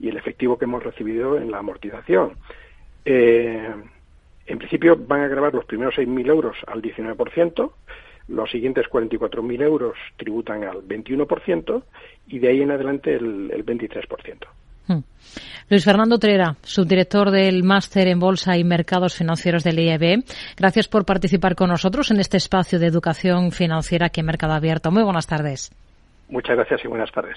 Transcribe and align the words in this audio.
y 0.00 0.08
el 0.08 0.16
efectivo 0.16 0.58
que 0.58 0.64
hemos 0.64 0.82
recibido 0.82 1.38
en 1.38 1.50
la 1.50 1.58
amortización. 1.58 2.34
Eh, 3.04 3.68
en 4.46 4.58
principio 4.58 4.96
van 4.96 5.22
a 5.22 5.28
grabar 5.28 5.54
los 5.54 5.64
primeros 5.64 5.94
6.000 5.96 6.28
euros 6.28 6.56
al 6.66 6.80
19%, 6.80 7.72
los 8.28 8.50
siguientes 8.50 8.86
44.000 8.86 9.62
euros 9.62 9.94
tributan 10.16 10.64
al 10.64 10.82
21% 10.86 11.82
y 12.28 12.38
de 12.38 12.48
ahí 12.48 12.62
en 12.62 12.70
adelante 12.70 13.14
el, 13.14 13.50
el 13.50 13.64
23%. 13.64 14.46
Hmm. 14.86 15.00
Luis 15.68 15.84
Fernando 15.84 16.18
Trera, 16.18 16.56
subdirector 16.62 17.30
del 17.30 17.62
Máster 17.62 18.08
en 18.08 18.18
Bolsa 18.18 18.56
y 18.56 18.64
Mercados 18.64 19.14
Financieros 19.14 19.62
del 19.62 19.78
IEB. 19.78 20.24
Gracias 20.56 20.88
por 20.88 21.04
participar 21.04 21.54
con 21.54 21.68
nosotros 21.68 22.10
en 22.10 22.20
este 22.20 22.38
espacio 22.38 22.78
de 22.78 22.86
educación 22.86 23.52
financiera 23.52 24.06
aquí 24.06 24.20
en 24.20 24.26
Mercado 24.26 24.54
Abierto. 24.54 24.90
Muy 24.90 25.02
buenas 25.02 25.26
tardes. 25.26 25.70
Muchas 26.30 26.56
gracias 26.56 26.84
y 26.84 26.88
buenas 26.88 27.12
tardes. 27.12 27.36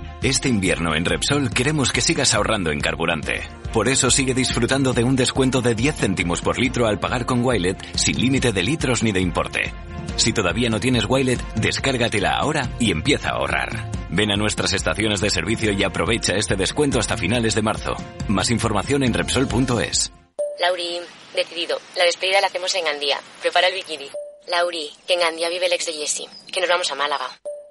Este 0.23 0.49
invierno 0.49 0.93
en 0.93 1.03
Repsol 1.03 1.49
queremos 1.51 1.91
que 1.91 1.99
sigas 1.99 2.35
ahorrando 2.35 2.69
en 2.69 2.79
carburante. 2.79 3.41
Por 3.73 3.87
eso 3.87 4.11
sigue 4.11 4.35
disfrutando 4.35 4.93
de 4.93 5.03
un 5.03 5.15
descuento 5.15 5.61
de 5.61 5.73
10 5.73 5.95
céntimos 5.95 6.41
por 6.41 6.59
litro 6.59 6.85
al 6.85 6.99
pagar 6.99 7.25
con 7.25 7.43
Wilet 7.43 7.97
sin 7.97 8.21
límite 8.21 8.51
de 8.51 8.61
litros 8.61 9.01
ni 9.01 9.11
de 9.11 9.19
importe. 9.19 9.73
Si 10.17 10.31
todavía 10.31 10.69
no 10.69 10.79
tienes 10.79 11.05
Wilet, 11.09 11.41
descárgatela 11.55 12.37
ahora 12.37 12.69
y 12.79 12.91
empieza 12.91 13.29
a 13.29 13.37
ahorrar. 13.37 13.89
Ven 14.11 14.31
a 14.31 14.35
nuestras 14.35 14.73
estaciones 14.73 15.21
de 15.21 15.31
servicio 15.31 15.71
y 15.71 15.83
aprovecha 15.83 16.35
este 16.35 16.55
descuento 16.55 16.99
hasta 16.99 17.17
finales 17.17 17.55
de 17.55 17.63
marzo. 17.63 17.95
Más 18.27 18.51
información 18.51 19.01
en 19.01 19.15
Repsol.es. 19.15 20.13
Lauri, 20.59 20.99
decidido. 21.33 21.79
La 21.97 22.03
despedida 22.03 22.41
la 22.41 22.47
hacemos 22.47 22.75
en 22.75 22.85
Gandía. 22.85 23.19
Prepara 23.41 23.69
el 23.69 23.73
bikini. 23.73 24.07
Lauri, 24.49 24.91
que 25.07 25.15
en 25.15 25.21
Gandía 25.21 25.49
vive 25.49 25.65
el 25.65 25.73
ex 25.73 25.87
de 25.87 25.93
Jesse. 25.93 26.27
Que 26.53 26.61
nos 26.61 26.69
vamos 26.69 26.91
a 26.91 26.95
Málaga. 26.95 27.27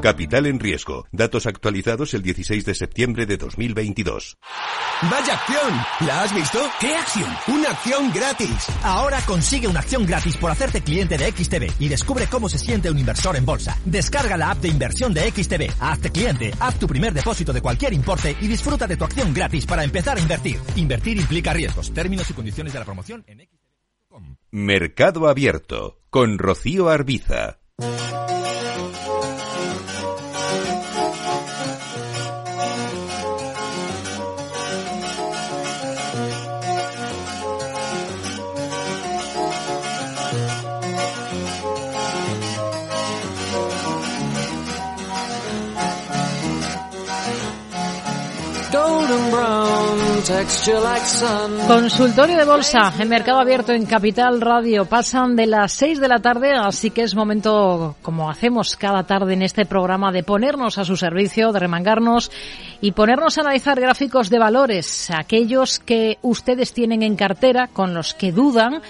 Capital 0.00 0.46
en 0.46 0.58
riesgo. 0.58 1.06
Datos 1.12 1.46
actualizados 1.46 2.14
el 2.14 2.22
16 2.22 2.64
de 2.64 2.74
septiembre 2.74 3.26
de 3.26 3.36
2022. 3.36 4.38
¡Vaya 5.10 5.34
acción! 5.34 6.06
¿La 6.06 6.22
has 6.22 6.34
visto? 6.34 6.58
¿Qué 6.80 6.94
acción? 6.94 7.30
¡Una 7.48 7.70
acción 7.70 8.12
gratis! 8.12 8.66
Ahora 8.82 9.20
consigue 9.26 9.68
una 9.68 9.80
acción 9.80 10.06
gratis 10.06 10.36
por 10.36 10.50
hacerte 10.50 10.82
cliente 10.82 11.16
de 11.18 11.30
XTB 11.30 11.80
y 11.80 11.88
descubre 11.88 12.26
cómo 12.26 12.48
se 12.48 12.58
siente 12.58 12.90
un 12.90 12.98
inversor 12.98 13.36
en 13.36 13.44
bolsa. 13.44 13.78
Descarga 13.84 14.36
la 14.36 14.52
app 14.52 14.58
de 14.58 14.68
inversión 14.68 15.12
de 15.12 15.30
XTB, 15.30 15.70
hazte 15.80 16.10
cliente, 16.10 16.52
haz 16.60 16.78
tu 16.78 16.86
primer 16.86 17.12
depósito 17.12 17.52
de 17.52 17.62
cualquier 17.62 17.92
importe 17.92 18.36
y 18.40 18.48
disfruta 18.48 18.86
de 18.86 18.96
tu 18.96 19.04
acción 19.04 19.32
gratis 19.34 19.66
para 19.66 19.84
empezar 19.84 20.16
a 20.16 20.20
invertir. 20.20 20.58
Invertir 20.76 21.18
implica 21.18 21.52
riesgos. 21.52 21.92
Términos 21.92 22.28
y 22.30 22.34
condiciones 22.34 22.72
de 22.72 22.78
la 22.78 22.84
promoción 22.84 23.24
en 23.26 23.40
xtb.com. 23.40 24.36
Mercado 24.50 25.28
Abierto 25.28 26.00
con 26.10 26.38
Rocío 26.38 26.88
Arbiza. 26.88 27.58
Consultorio 51.66 52.36
de 52.36 52.44
bolsa 52.44 52.92
en 53.00 53.08
mercado 53.08 53.40
abierto 53.40 53.72
en 53.72 53.84
Capital 53.84 54.40
Radio. 54.40 54.84
Pasan 54.84 55.34
de 55.34 55.46
las 55.48 55.72
6 55.72 56.00
de 56.00 56.06
la 56.06 56.20
tarde, 56.20 56.52
así 56.52 56.90
que 56.90 57.02
es 57.02 57.16
momento, 57.16 57.96
como 58.00 58.30
hacemos 58.30 58.76
cada 58.76 59.02
tarde 59.02 59.34
en 59.34 59.42
este 59.42 59.66
programa, 59.66 60.12
de 60.12 60.22
ponernos 60.22 60.78
a 60.78 60.84
su 60.84 60.96
servicio, 60.96 61.50
de 61.50 61.58
remangarnos 61.58 62.30
y 62.80 62.92
ponernos 62.92 63.38
a 63.38 63.40
analizar 63.40 63.80
gráficos 63.80 64.30
de 64.30 64.38
valores, 64.38 65.10
aquellos 65.10 65.80
que 65.80 66.18
ustedes 66.22 66.72
tienen 66.72 67.02
en 67.02 67.16
cartera, 67.16 67.66
con 67.66 67.92
los 67.92 68.14
que 68.14 68.30
dudan 68.30 68.82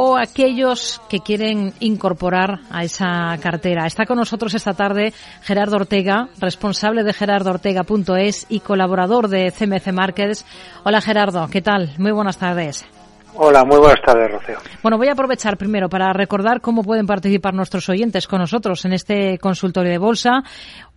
o 0.00 0.16
aquellos 0.16 1.02
que 1.08 1.18
quieren 1.18 1.72
incorporar 1.80 2.60
a 2.70 2.84
esa 2.84 3.36
cartera. 3.42 3.84
Está 3.84 4.06
con 4.06 4.16
nosotros 4.16 4.54
esta 4.54 4.72
tarde 4.72 5.12
Gerardo 5.42 5.74
Ortega, 5.74 6.28
responsable 6.38 7.02
de 7.02 7.12
gerardoortega.es 7.12 8.46
y 8.48 8.60
colaborador 8.60 9.26
de 9.26 9.50
CMC 9.50 9.92
Markets. 9.92 10.46
Hola 10.84 11.00
Gerardo, 11.00 11.48
¿qué 11.50 11.62
tal? 11.62 11.90
Muy 11.98 12.12
buenas 12.12 12.38
tardes. 12.38 12.86
Hola, 13.34 13.64
muy 13.64 13.78
buenas 13.78 14.00
tardes, 14.06 14.30
Rocío. 14.30 14.58
Bueno, 14.84 14.98
voy 14.98 15.08
a 15.08 15.12
aprovechar 15.12 15.56
primero 15.56 15.88
para 15.88 16.12
recordar 16.12 16.60
cómo 16.60 16.84
pueden 16.84 17.06
participar 17.06 17.54
nuestros 17.54 17.88
oyentes 17.88 18.28
con 18.28 18.38
nosotros 18.38 18.84
en 18.84 18.92
este 18.92 19.38
consultorio 19.38 19.90
de 19.90 19.98
bolsa. 19.98 20.44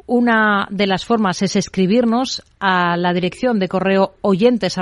Una 0.06 0.68
de 0.70 0.86
las 0.86 1.06
formas 1.06 1.42
es 1.42 1.56
escribirnos 1.56 2.44
a 2.60 2.98
la 2.98 3.14
dirección 3.14 3.58
de 3.58 3.68
correo 3.68 4.14
oyentes 4.22 4.78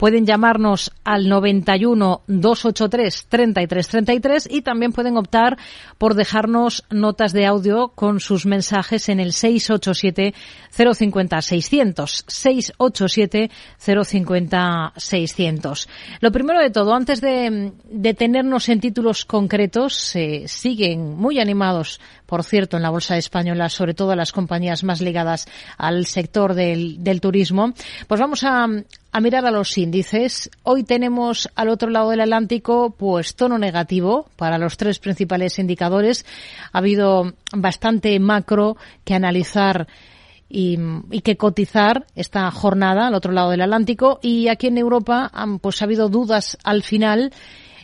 pueden 0.00 0.24
llamarnos 0.24 0.92
al 1.04 1.28
91 1.28 2.22
283 2.26 3.26
33 3.28 3.88
33 3.88 4.48
y 4.50 4.62
también 4.62 4.92
pueden 4.92 5.18
optar 5.18 5.58
por 5.98 6.14
dejarnos 6.14 6.84
notas 6.88 7.34
de 7.34 7.44
audio 7.44 7.88
con 7.88 8.18
sus 8.18 8.46
mensajes 8.46 9.10
en 9.10 9.20
el 9.20 9.34
687 9.34 10.32
050 10.70 11.42
600 11.42 12.24
687 12.26 13.50
050 13.76 14.92
600. 14.96 15.88
Lo 16.20 16.32
primero 16.32 16.60
de 16.60 16.70
todo, 16.70 16.94
antes 16.94 17.20
de 17.20 17.74
detenernos 17.90 18.70
en 18.70 18.80
títulos 18.80 19.26
concretos, 19.26 19.94
se 19.96 20.48
siguen 20.48 21.14
muy 21.14 21.40
animados, 21.40 22.00
por 22.24 22.42
cierto, 22.42 22.78
en 22.78 22.84
la 22.84 22.90
bolsa 22.90 23.18
española, 23.18 23.68
sobre 23.68 23.92
todo 23.92 24.16
las 24.16 24.32
compañías 24.32 24.82
más 24.82 25.02
ligadas 25.02 25.46
al 25.76 26.06
sector 26.06 26.54
del 26.54 27.20
turismo. 27.20 27.74
Pues 28.08 28.18
vamos 28.18 28.44
a, 28.44 28.66
a 29.12 29.20
mirar 29.20 29.46
a 29.46 29.50
los 29.50 29.76
índices. 29.76 30.50
Hoy 30.62 30.84
tenemos 30.84 31.48
al 31.54 31.68
otro 31.68 31.90
lado 31.90 32.10
del 32.10 32.20
Atlántico, 32.20 32.94
pues 32.96 33.34
tono 33.34 33.58
negativo 33.58 34.26
para 34.36 34.58
los 34.58 34.76
tres 34.76 34.98
principales 34.98 35.58
indicadores. 35.58 36.24
Ha 36.72 36.78
habido 36.78 37.32
bastante 37.52 38.18
macro 38.20 38.76
que 39.04 39.14
analizar 39.14 39.88
y, 40.48 40.78
que 41.22 41.36
cotizar 41.36 42.06
esta 42.14 42.50
jornada 42.50 43.06
al 43.06 43.14
otro 43.14 43.32
lado 43.32 43.50
del 43.50 43.62
Atlántico. 43.62 44.18
Y 44.22 44.48
aquí 44.48 44.68
en 44.68 44.78
Europa, 44.78 45.30
pues 45.60 45.80
ha 45.80 45.84
habido 45.84 46.08
dudas 46.08 46.58
al 46.64 46.82
final 46.82 47.32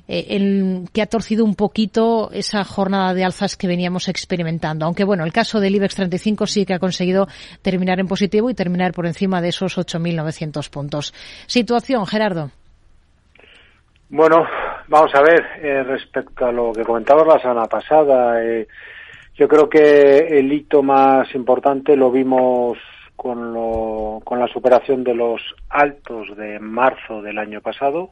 eh, 0.09 0.85
que 0.93 1.03
ha 1.03 1.07
torcido 1.07 1.45
un 1.45 1.55
poquito 1.55 2.31
esa 2.33 2.65
jornada 2.65 3.15
de 3.15 3.25
alzas 3.25 3.57
que 3.57 3.67
veníamos 3.67 4.09
experimentando. 4.09 4.85
Aunque 4.87 5.05
bueno, 5.05 5.25
el 5.25 5.33
caso 5.33 5.61
del 5.61 5.75
IBEX 5.75 5.97
35 5.97 6.47
sí 6.47 6.67
que 6.67 6.75
ha 6.75 6.79
conseguido 6.79 7.27
terminar 7.63 8.01
en 8.01 8.07
positivo 8.07 8.51
y 8.51 8.55
terminar 8.55 8.93
por 8.93 9.07
encima 9.07 9.41
de 9.41 9.49
esos 9.49 9.79
8.900 9.79 10.71
puntos. 10.71 11.13
Situación, 11.47 12.07
Gerardo. 12.07 12.51
Bueno, 14.09 14.47
vamos 14.87 15.13
a 15.15 15.21
ver, 15.21 15.45
eh, 15.63 15.83
respecto 15.83 16.47
a 16.47 16.53
lo 16.53 16.73
que 16.73 16.85
comentamos 16.85 17.27
la 17.27 17.41
semana 17.41 17.65
pasada, 17.65 18.41
eh, 18.45 18.69
yo 19.35 19.49
creo 19.49 19.69
que 19.69 20.19
el 20.39 20.53
hito 20.53 20.83
más 20.83 21.35
importante 21.35 21.97
lo 21.97 22.13
vimos 22.13 22.79
con, 23.17 23.53
lo, 23.53 24.21
con 24.25 24.39
la 24.39 24.47
superación 24.47 25.03
de 25.03 25.15
los 25.15 25.41
altos 25.69 26.37
de 26.37 26.61
marzo 26.61 27.21
del 27.21 27.39
año 27.39 27.61
pasado, 27.61 28.11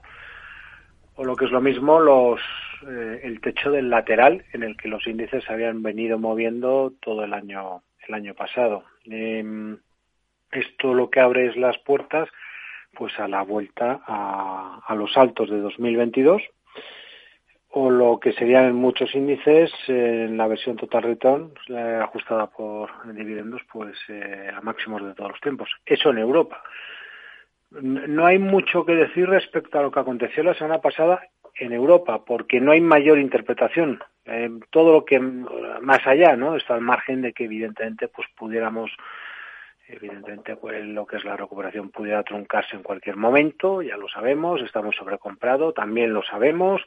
o 1.17 1.25
lo 1.25 1.37
que 1.37 1.45
es 1.45 1.51
lo 1.51 1.61
mismo, 1.61 2.01
los, 2.01 2.41
eh, 2.89 3.21
el 3.23 3.41
techo 3.41 3.71
del 3.71 3.91
lateral 3.91 4.45
en 4.53 4.63
el 4.63 4.77
que 4.77 4.89
los 4.89 5.07
índices 5.07 5.49
habían 5.49 5.83
venido 5.83 6.19
moviendo 6.19 6.93
todo 7.01 7.25
el 7.25 7.33
año, 7.33 7.83
el 8.07 8.15
año 8.15 8.35
pasado. 8.35 8.85
Em, 9.05 9.79
esto 10.51 10.95
lo 10.95 11.11
que 11.11 11.21
abre 11.21 11.47
es 11.47 11.57
las 11.57 11.79
puertas 11.79 12.29
pues 12.93 13.19
a 13.19 13.27
la 13.27 13.43
vuelta 13.43 14.01
a, 14.07 14.81
a 14.87 14.95
los 14.95 15.17
altos 15.17 15.51
de 15.51 15.61
2022 15.61 16.43
o 17.77 17.91
lo 17.91 18.21
que 18.21 18.33
serían 18.33 18.67
en 18.67 18.77
muchos 18.77 19.13
índices 19.17 19.73
en 19.89 20.37
la 20.37 20.47
versión 20.47 20.77
total 20.77 21.03
return 21.03 21.53
ajustada 22.01 22.47
por 22.47 22.89
dividendos 23.13 23.63
pues 23.73 23.97
eh, 24.09 24.49
a 24.55 24.61
máximos 24.61 25.05
de 25.05 25.13
todos 25.15 25.33
los 25.33 25.41
tiempos. 25.41 25.69
Eso 25.85 26.11
en 26.11 26.19
Europa 26.19 26.63
no 27.83 28.27
hay 28.27 28.39
mucho 28.39 28.85
que 28.85 28.95
decir 28.95 29.29
respecto 29.29 29.79
a 29.79 29.83
lo 29.83 29.91
que 29.91 30.01
aconteció 30.01 30.43
la 30.43 30.55
semana 30.55 30.81
pasada 30.81 31.23
en 31.57 31.73
Europa, 31.73 32.25
porque 32.25 32.61
no 32.61 32.73
hay 32.73 32.81
mayor 32.81 33.19
interpretación. 33.19 34.03
Eh, 34.25 34.51
todo 34.71 34.93
lo 34.93 35.05
que 35.05 35.21
más 35.21 36.07
allá, 36.07 36.37
¿no? 36.37 36.57
Está 36.57 36.75
al 36.75 36.81
margen 36.81 37.23
de 37.23 37.33
que 37.33 37.45
evidentemente 37.45 38.09
pues 38.09 38.27
pudiéramos 38.37 38.91
evidentemente 39.87 40.57
pues, 40.57 40.85
lo 40.85 41.07
que 41.07 41.17
es 41.17 41.25
la 41.25 41.37
recuperación 41.37 41.91
pudiera 41.91 42.23
truncarse 42.23 42.77
en 42.77 42.83
cualquier 42.83 43.17
momento, 43.17 43.83
ya 43.83 43.97
lo 43.97 44.09
sabemos, 44.09 44.63
estamos 44.63 44.97
sobrecomprados, 44.97 45.75
también 45.75 46.15
lo 46.15 46.23
sabemos, 46.23 46.83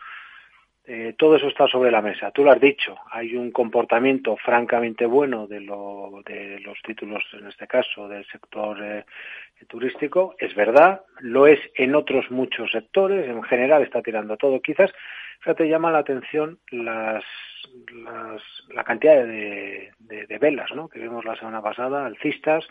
eh, 0.89 1.15
todo 1.17 1.35
eso 1.35 1.49
está 1.49 1.67
sobre 1.67 1.91
la 1.91 2.01
mesa. 2.01 2.31
Tú 2.31 2.45
lo 2.45 2.51
has 2.51 2.61
dicho, 2.61 2.95
hay 3.11 3.35
un 3.35 3.51
comportamiento 3.51 4.37
francamente 4.37 5.05
bueno 5.05 5.45
de, 5.45 5.59
lo, 5.59 6.21
de 6.25 6.61
los 6.61 6.81
títulos, 6.81 7.25
en 7.33 7.45
este 7.45 7.67
caso, 7.67 8.07
del 8.07 8.25
sector 8.27 8.81
eh, 8.81 9.03
turístico. 9.67 10.35
Es 10.39 10.55
verdad, 10.55 11.01
lo 11.19 11.45
es 11.45 11.59
en 11.75 11.93
otros 11.93 12.31
muchos 12.31 12.71
sectores, 12.71 13.27
en 13.27 13.43
general 13.43 13.83
está 13.83 14.01
tirando 14.01 14.37
todo. 14.37 14.61
Quizás, 14.61 14.93
fíjate, 15.39 15.67
llama 15.67 15.91
la 15.91 15.97
atención 15.97 16.57
las, 16.71 17.25
las, 17.93 18.41
la 18.69 18.85
cantidad 18.85 19.25
de, 19.25 19.91
de, 19.99 20.37
velas 20.37 20.71
¿no? 20.73 20.87
que 20.87 20.99
vimos 20.99 21.25
la 21.25 21.35
semana 21.35 21.61
pasada, 21.61 22.05
alcistas, 22.05 22.65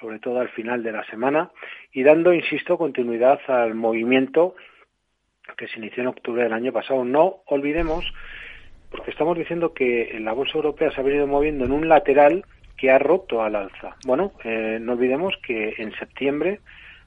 sobre 0.00 0.20
todo 0.20 0.40
al 0.40 0.48
final 0.48 0.82
de 0.82 0.92
la 0.92 1.04
semana, 1.04 1.50
y 1.92 2.02
dando, 2.02 2.32
insisto, 2.32 2.78
continuidad 2.78 3.40
al 3.48 3.74
movimiento 3.74 4.54
que 5.56 5.68
se 5.68 5.78
inició 5.78 6.02
en 6.02 6.08
octubre 6.08 6.42
del 6.42 6.52
año 6.52 6.72
pasado. 6.72 7.04
No 7.04 7.42
olvidemos, 7.46 8.04
porque 8.90 9.10
estamos 9.10 9.36
diciendo 9.36 9.72
que 9.74 10.18
la 10.20 10.32
bolsa 10.32 10.56
europea 10.56 10.90
se 10.90 11.00
ha 11.00 11.04
venido 11.04 11.26
moviendo 11.26 11.64
en 11.64 11.72
un 11.72 11.88
lateral 11.88 12.44
que 12.76 12.90
ha 12.90 12.98
roto 12.98 13.42
al 13.42 13.54
alza. 13.54 13.96
Bueno, 14.04 14.32
eh, 14.44 14.78
no 14.80 14.92
olvidemos 14.92 15.34
que 15.46 15.74
en 15.78 15.92
septiembre, 15.94 16.60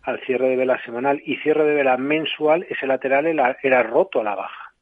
al 0.03 0.19
cierre 0.21 0.49
de 0.49 0.55
vela 0.55 0.81
semanal 0.83 1.21
y 1.25 1.37
cierre 1.37 1.65
de 1.65 1.75
vela 1.75 1.97
mensual, 1.97 2.65
ese 2.69 2.87
lateral 2.87 3.25
era, 3.25 3.83
roto 3.83 4.21
a 4.21 4.23
la 4.23 4.35
baja. 4.35 4.73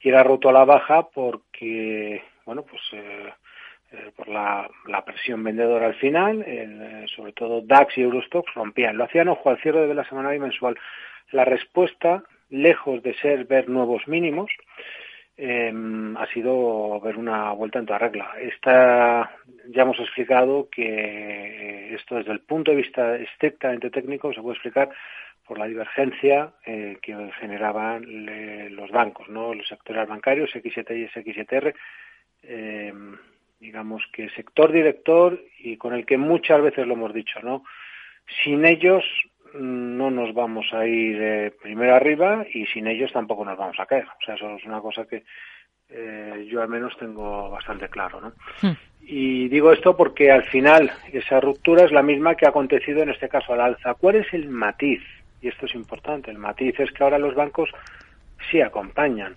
Y 0.00 0.08
era 0.08 0.22
roto 0.22 0.48
a 0.48 0.52
la 0.52 0.64
baja 0.64 1.08
porque, 1.08 2.22
bueno, 2.46 2.62
pues 2.62 2.80
eh, 2.92 3.32
eh, 3.92 4.12
por 4.16 4.28
la, 4.28 4.70
presión 5.04 5.42
vendedora 5.42 5.86
al 5.86 5.96
final, 5.96 6.44
sobre 7.14 7.32
todo 7.32 7.60
DAX 7.62 7.98
y 7.98 8.02
Eurostox 8.02 8.54
rompían. 8.54 8.96
Lo 8.96 9.04
hacían, 9.04 9.28
ojo, 9.28 9.50
al 9.50 9.60
cierre 9.60 9.80
de 9.80 9.88
vela 9.88 10.08
semanal 10.08 10.34
y 10.34 10.38
mensual. 10.38 10.78
La 11.32 11.44
respuesta 11.44 12.22
lejos 12.50 13.02
de 13.02 13.14
ser 13.14 13.44
ver 13.44 13.68
nuevos 13.68 14.06
mínimos, 14.06 14.50
em, 15.36 16.16
ha 16.16 16.26
sido 16.32 17.00
ver 17.00 17.16
una 17.16 17.52
vuelta 17.52 17.78
en 17.78 17.86
toda 17.86 17.98
regla. 17.98 18.32
Esta, 18.40 19.30
ya 19.68 19.82
hemos 19.82 19.98
explicado 20.00 20.68
que 20.70 21.94
esto 21.94 22.16
desde 22.16 22.32
el 22.32 22.40
punto 22.40 22.70
de 22.70 22.78
vista 22.78 23.16
estrictamente 23.16 23.90
técnico 23.90 24.32
se 24.32 24.42
puede 24.42 24.54
explicar 24.54 24.90
por 25.46 25.58
la 25.58 25.66
divergencia 25.66 26.52
eh, 26.66 26.98
que 27.00 27.14
generaban 27.40 28.04
los 28.76 28.90
bancos, 28.90 29.28
¿no? 29.30 29.54
los 29.54 29.66
sectores 29.66 30.06
bancarios, 30.06 30.50
X7 30.54 30.94
y 30.94 31.08
X7R, 31.08 31.74
em, 32.42 33.16
digamos 33.58 34.02
que 34.12 34.28
sector 34.30 34.70
director 34.70 35.42
y 35.58 35.76
con 35.78 35.94
el 35.94 36.04
que 36.04 36.18
muchas 36.18 36.60
veces 36.60 36.86
lo 36.86 36.94
hemos 36.94 37.14
dicho, 37.14 37.40
¿no? 37.42 37.64
Sin 38.44 38.64
ellos 38.66 39.04
no 39.54 40.10
nos 40.10 40.34
vamos 40.34 40.66
a 40.72 40.86
ir 40.86 41.16
eh, 41.20 41.52
primero 41.62 41.94
arriba 41.94 42.44
y 42.52 42.66
sin 42.66 42.86
ellos 42.86 43.12
tampoco 43.12 43.44
nos 43.44 43.56
vamos 43.56 43.78
a 43.78 43.86
caer. 43.86 44.04
O 44.04 44.24
sea, 44.24 44.34
eso 44.34 44.56
es 44.56 44.64
una 44.64 44.80
cosa 44.80 45.06
que 45.06 45.24
eh, 45.90 46.46
yo 46.50 46.60
al 46.60 46.68
menos 46.68 46.96
tengo 46.98 47.50
bastante 47.50 47.88
claro, 47.88 48.20
¿no? 48.20 48.32
Hmm. 48.62 48.76
Y 49.00 49.48
digo 49.48 49.72
esto 49.72 49.96
porque 49.96 50.30
al 50.30 50.44
final 50.44 50.90
esa 51.12 51.40
ruptura 51.40 51.84
es 51.84 51.92
la 51.92 52.02
misma 52.02 52.34
que 52.34 52.46
ha 52.46 52.50
acontecido 52.50 53.02
en 53.02 53.10
este 53.10 53.28
caso 53.28 53.54
al 53.54 53.60
alza. 53.60 53.94
¿Cuál 53.94 54.16
es 54.16 54.32
el 54.34 54.48
matiz? 54.48 55.02
Y 55.40 55.48
esto 55.48 55.66
es 55.66 55.74
importante. 55.74 56.30
El 56.30 56.38
matiz 56.38 56.78
es 56.78 56.92
que 56.92 57.02
ahora 57.02 57.18
los 57.18 57.34
bancos 57.34 57.70
sí 58.50 58.60
acompañan. 58.60 59.36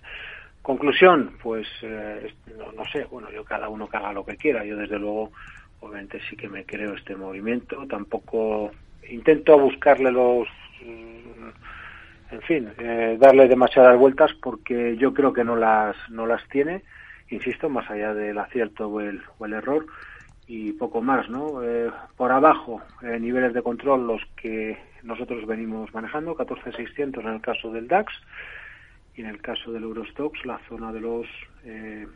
Conclusión, 0.60 1.38
pues 1.42 1.66
eh, 1.82 2.34
no, 2.58 2.72
no, 2.72 2.84
sé, 2.86 3.04
bueno, 3.04 3.30
yo 3.30 3.44
cada 3.44 3.68
uno 3.68 3.88
que 3.88 3.96
haga 3.96 4.12
lo 4.12 4.24
que 4.24 4.36
quiera. 4.36 4.64
Yo 4.64 4.76
desde 4.76 4.98
luego, 4.98 5.32
obviamente 5.80 6.20
sí 6.28 6.36
que 6.36 6.48
me 6.48 6.64
creo 6.64 6.94
este 6.94 7.16
movimiento. 7.16 7.86
Tampoco 7.86 8.72
intento 9.08 9.58
buscarle 9.58 10.10
los 10.10 10.48
mm, 10.84 12.34
en 12.34 12.42
fin 12.42 12.72
eh, 12.78 13.16
darle 13.20 13.48
demasiadas 13.48 13.98
vueltas 13.98 14.32
porque 14.42 14.96
yo 14.96 15.12
creo 15.12 15.32
que 15.32 15.44
no 15.44 15.56
las 15.56 15.96
no 16.10 16.26
las 16.26 16.46
tiene 16.48 16.82
insisto 17.30 17.68
más 17.68 17.90
allá 17.90 18.14
del 18.14 18.38
acierto 18.38 18.88
o 18.88 19.00
el, 19.00 19.22
o 19.38 19.46
el 19.46 19.54
error 19.54 19.86
y 20.46 20.72
poco 20.72 21.00
más 21.00 21.28
no 21.28 21.62
eh, 21.62 21.90
por 22.16 22.32
abajo 22.32 22.82
eh, 23.02 23.18
niveles 23.18 23.54
de 23.54 23.62
control 23.62 24.06
los 24.06 24.22
que 24.36 24.78
nosotros 25.02 25.46
venimos 25.46 25.92
manejando 25.94 26.34
14600 26.34 27.24
en 27.24 27.30
el 27.30 27.40
caso 27.40 27.70
del 27.72 27.88
DAX 27.88 28.12
y 29.14 29.20
en 29.20 29.28
el 29.28 29.40
caso 29.40 29.72
del 29.72 29.82
Eurostox 29.82 30.44
la 30.44 30.58
zona 30.68 30.92
de 30.92 31.00
los 31.00 31.26
eh, 31.64 32.06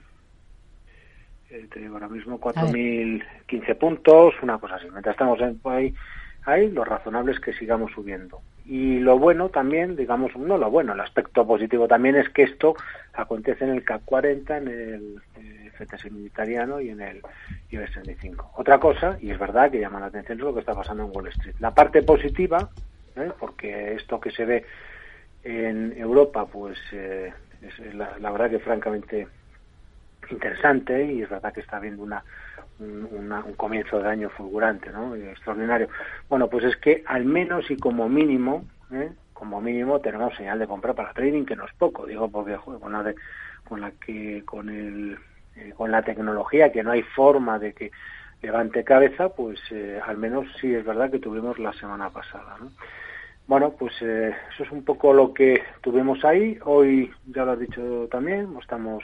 te 1.73 1.81
digo 1.81 1.95
ahora 1.95 2.09
mismo 2.09 2.41
4.015 2.41 3.79
puntos, 3.79 4.35
una 4.43 4.59
cosa 4.59 4.77
así. 4.77 4.89
Mientras 4.91 5.15
estamos 5.15 5.41
en, 5.41 5.61
ahí 5.65 5.95
hay, 6.47 6.71
lo 6.71 6.85
razonable 6.85 7.33
es 7.33 7.41
que 7.41 7.53
sigamos 7.53 7.93
subiendo. 7.93 8.41
Y 8.65 9.01
lo 9.01 9.19
bueno 9.19 9.49
también, 9.49 9.97
digamos, 9.97 10.35
no 10.37 10.57
lo 10.57 10.71
bueno, 10.71 10.93
el 10.93 11.01
aspecto 11.01 11.47
positivo 11.47 11.89
también 11.89 12.17
es 12.17 12.29
que 12.31 12.45
esto 12.45 12.75
acontece 13.13 13.65
en 13.65 13.71
el 13.71 13.85
CAC 13.85 14.03
40, 14.05 14.57
en 14.57 14.69
el 14.69 15.23
eh, 15.37 15.71
FTSE 15.77 16.09
italiano 16.09 16.81
y 16.81 16.91
en 16.91 17.01
el 17.01 17.21
IBEX 17.71 17.93
35. 17.93 18.53
Otra 18.57 18.79
cosa, 18.79 19.19
y 19.21 19.31
es 19.31 19.39
verdad 19.39 19.71
que 19.71 19.81
llama 19.81 20.01
la 20.01 20.07
atención, 20.07 20.39
es 20.39 20.45
lo 20.45 20.55
que 20.55 20.61
está 20.61 20.75
pasando 20.75 21.05
en 21.05 21.11
Wall 21.13 21.29
Street. 21.29 21.57
La 21.59 21.75
parte 21.75 22.03
positiva, 22.03 22.71
¿eh? 23.17 23.31
porque 23.39 23.95
esto 23.95 24.21
que 24.21 24.31
se 24.31 24.45
ve 24.45 24.65
en 25.43 25.95
Europa, 25.97 26.47
pues 26.47 26.79
eh, 26.93 27.33
es 27.61 27.95
la, 27.95 28.19
la 28.21 28.31
verdad 28.31 28.51
que 28.51 28.61
francamente 28.61 29.27
interesante 30.31 31.05
y 31.13 31.23
es 31.23 31.29
verdad 31.29 31.53
que 31.53 31.61
está 31.61 31.77
habiendo 31.79 32.03
una 32.03 32.23
un, 32.79 33.55
comienzo 33.57 34.01
de 34.01 34.09
año 34.09 34.29
fulgurante, 34.31 34.91
¿no? 34.91 35.15
extraordinario. 35.15 35.89
Bueno, 36.29 36.49
pues 36.49 36.65
es 36.65 36.77
que 36.77 37.03
al 37.07 37.25
menos 37.25 37.71
y 37.71 37.77
como 37.77 38.09
mínimo, 38.09 38.65
¿eh? 38.93 39.11
como 39.33 39.61
mínimo 39.61 40.01
tenemos 40.01 40.35
señal 40.37 40.59
de 40.59 40.67
compra 40.67 40.93
para 40.93 41.13
trading, 41.13 41.45
que 41.45 41.57
no 41.57 41.65
es 41.65 41.73
poco, 41.75 42.07
digo, 42.07 42.29
porque 42.31 42.57
con 42.57 42.93
la, 42.93 43.15
con 43.65 43.81
la 43.81 43.91
que 43.93 44.43
con 44.45 44.69
el 44.69 45.19
eh, 45.57 45.73
con 45.75 45.91
la 45.91 46.03
tecnología 46.03 46.71
que 46.71 46.83
no 46.83 46.91
hay 46.91 47.03
forma 47.03 47.59
de 47.59 47.73
que 47.73 47.91
levante 48.43 48.85
cabeza, 48.85 49.31
pues 49.31 49.59
eh, 49.71 49.99
al 50.05 50.19
menos 50.19 50.47
sí 50.61 50.75
es 50.75 50.85
verdad 50.85 51.11
que 51.11 51.19
tuvimos 51.19 51.59
la 51.59 51.73
semana 51.73 52.11
pasada. 52.11 52.57
¿no? 52.61 52.71
Bueno, 53.47 53.71
pues 53.71 53.95
eh, 54.03 54.35
eso 54.53 54.65
es 54.65 54.71
un 54.71 54.85
poco 54.85 55.15
lo 55.15 55.33
que 55.33 55.63
tuvimos 55.81 56.23
ahí. 56.27 56.59
Hoy, 56.65 57.11
ya 57.27 57.45
lo 57.47 57.53
has 57.53 57.59
dicho 57.59 58.07
también, 58.11 58.55
estamos, 58.61 59.03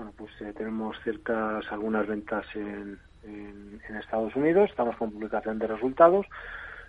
bueno, 0.00 0.14
pues 0.16 0.32
tenemos 0.56 0.96
ciertas, 1.02 1.70
algunas 1.70 2.06
ventas 2.06 2.46
en, 2.54 2.98
en, 3.22 3.96
Estados 3.96 4.34
Unidos, 4.34 4.70
estamos 4.70 4.96
con 4.96 5.10
publicación 5.10 5.58
de 5.58 5.66
resultados. 5.66 6.24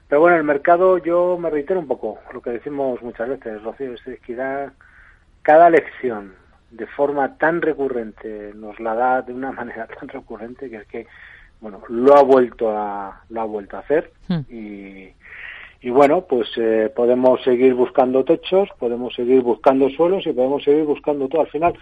Pero 0.07 0.21
bueno, 0.21 0.37
el 0.37 0.45
mercado, 0.45 0.97
yo 0.97 1.37
me 1.37 1.49
reitero 1.49 1.81
un 1.81 1.87
poco 1.87 2.19
lo 2.31 2.41
que 2.41 2.51
decimos 2.51 3.01
muchas 3.01 3.27
veces, 3.27 3.61
Rocío, 3.63 3.93
es 3.95 4.19
que 4.21 4.35
da 4.35 4.71
cada 5.41 5.69
lección 5.69 6.35
de 6.69 6.87
forma 6.87 7.37
tan 7.37 7.61
recurrente, 7.61 8.53
nos 8.55 8.79
la 8.79 8.95
da 8.95 9.21
de 9.23 9.33
una 9.33 9.51
manera 9.59 9.87
tan 9.87 10.07
recurrente 10.07 10.69
que 10.69 10.77
es 10.77 10.87
que, 10.87 11.07
bueno, 11.59 11.81
lo 11.89 12.15
ha 12.15 12.23
vuelto 12.23 12.71
a, 12.71 13.23
lo 13.27 13.41
ha 13.41 13.45
vuelto 13.45 13.75
a 13.75 13.81
hacer 13.81 14.13
hmm. 14.29 14.39
y, 14.49 15.13
y 15.81 15.89
bueno, 15.89 16.21
pues 16.29 16.47
eh, 16.55 16.89
podemos 16.95 17.43
seguir 17.43 17.73
buscando 17.73 18.23
techos, 18.23 18.69
podemos 18.79 19.13
seguir 19.15 19.41
buscando 19.41 19.89
suelos 19.89 20.25
y 20.25 20.31
podemos 20.31 20.63
seguir 20.63 20.85
buscando 20.85 21.27
todo. 21.27 21.41
Al 21.41 21.49
final, 21.49 21.73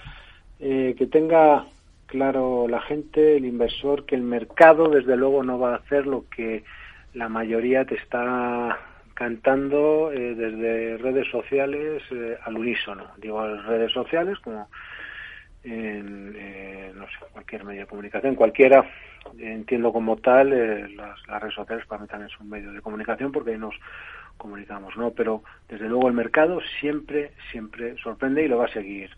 eh, 0.59 0.95
que 0.97 1.07
tenga 1.07 1.65
claro 2.07 2.67
la 2.67 2.81
gente, 2.81 3.37
el 3.37 3.45
inversor, 3.45 4.05
que 4.05 4.15
el 4.15 4.23
mercado 4.23 4.89
desde 4.89 5.15
luego 5.15 5.43
no 5.43 5.59
va 5.59 5.73
a 5.73 5.77
hacer 5.77 6.07
lo 6.07 6.25
que 6.29 6.63
la 7.13 7.29
mayoría 7.29 7.85
te 7.85 7.95
está 7.95 8.77
cantando 9.13 10.11
eh, 10.13 10.33
desde 10.33 10.97
redes 10.97 11.27
sociales 11.29 12.01
eh, 12.11 12.37
al 12.43 12.57
unísono. 12.57 13.05
Digo, 13.17 13.45
redes 13.63 13.91
sociales 13.91 14.39
como 14.39 14.69
en 15.63 16.33
eh, 16.37 16.93
no 16.95 17.05
sé, 17.07 17.17
cualquier 17.33 17.65
medio 17.65 17.81
de 17.81 17.87
comunicación, 17.87 18.35
cualquiera, 18.35 18.89
entiendo 19.37 19.91
como 19.91 20.15
tal, 20.15 20.95
las, 20.95 21.27
las, 21.27 21.41
redes 21.41 21.53
sociales 21.53 21.85
para 21.85 22.01
mí 22.01 22.07
también 22.07 22.29
son 22.29 22.49
medios 22.49 22.73
de 22.73 22.81
comunicación 22.81 23.33
porque 23.33 23.51
ahí 23.51 23.57
nos 23.57 23.75
comunicamos, 24.37 24.95
¿no? 24.95 25.11
Pero 25.11 25.43
desde 25.67 25.89
luego 25.89 26.07
el 26.07 26.13
mercado 26.13 26.61
siempre, 26.79 27.33
siempre 27.51 27.97
sorprende 28.01 28.45
y 28.45 28.47
lo 28.47 28.57
va 28.57 28.65
a 28.65 28.73
seguir, 28.73 29.09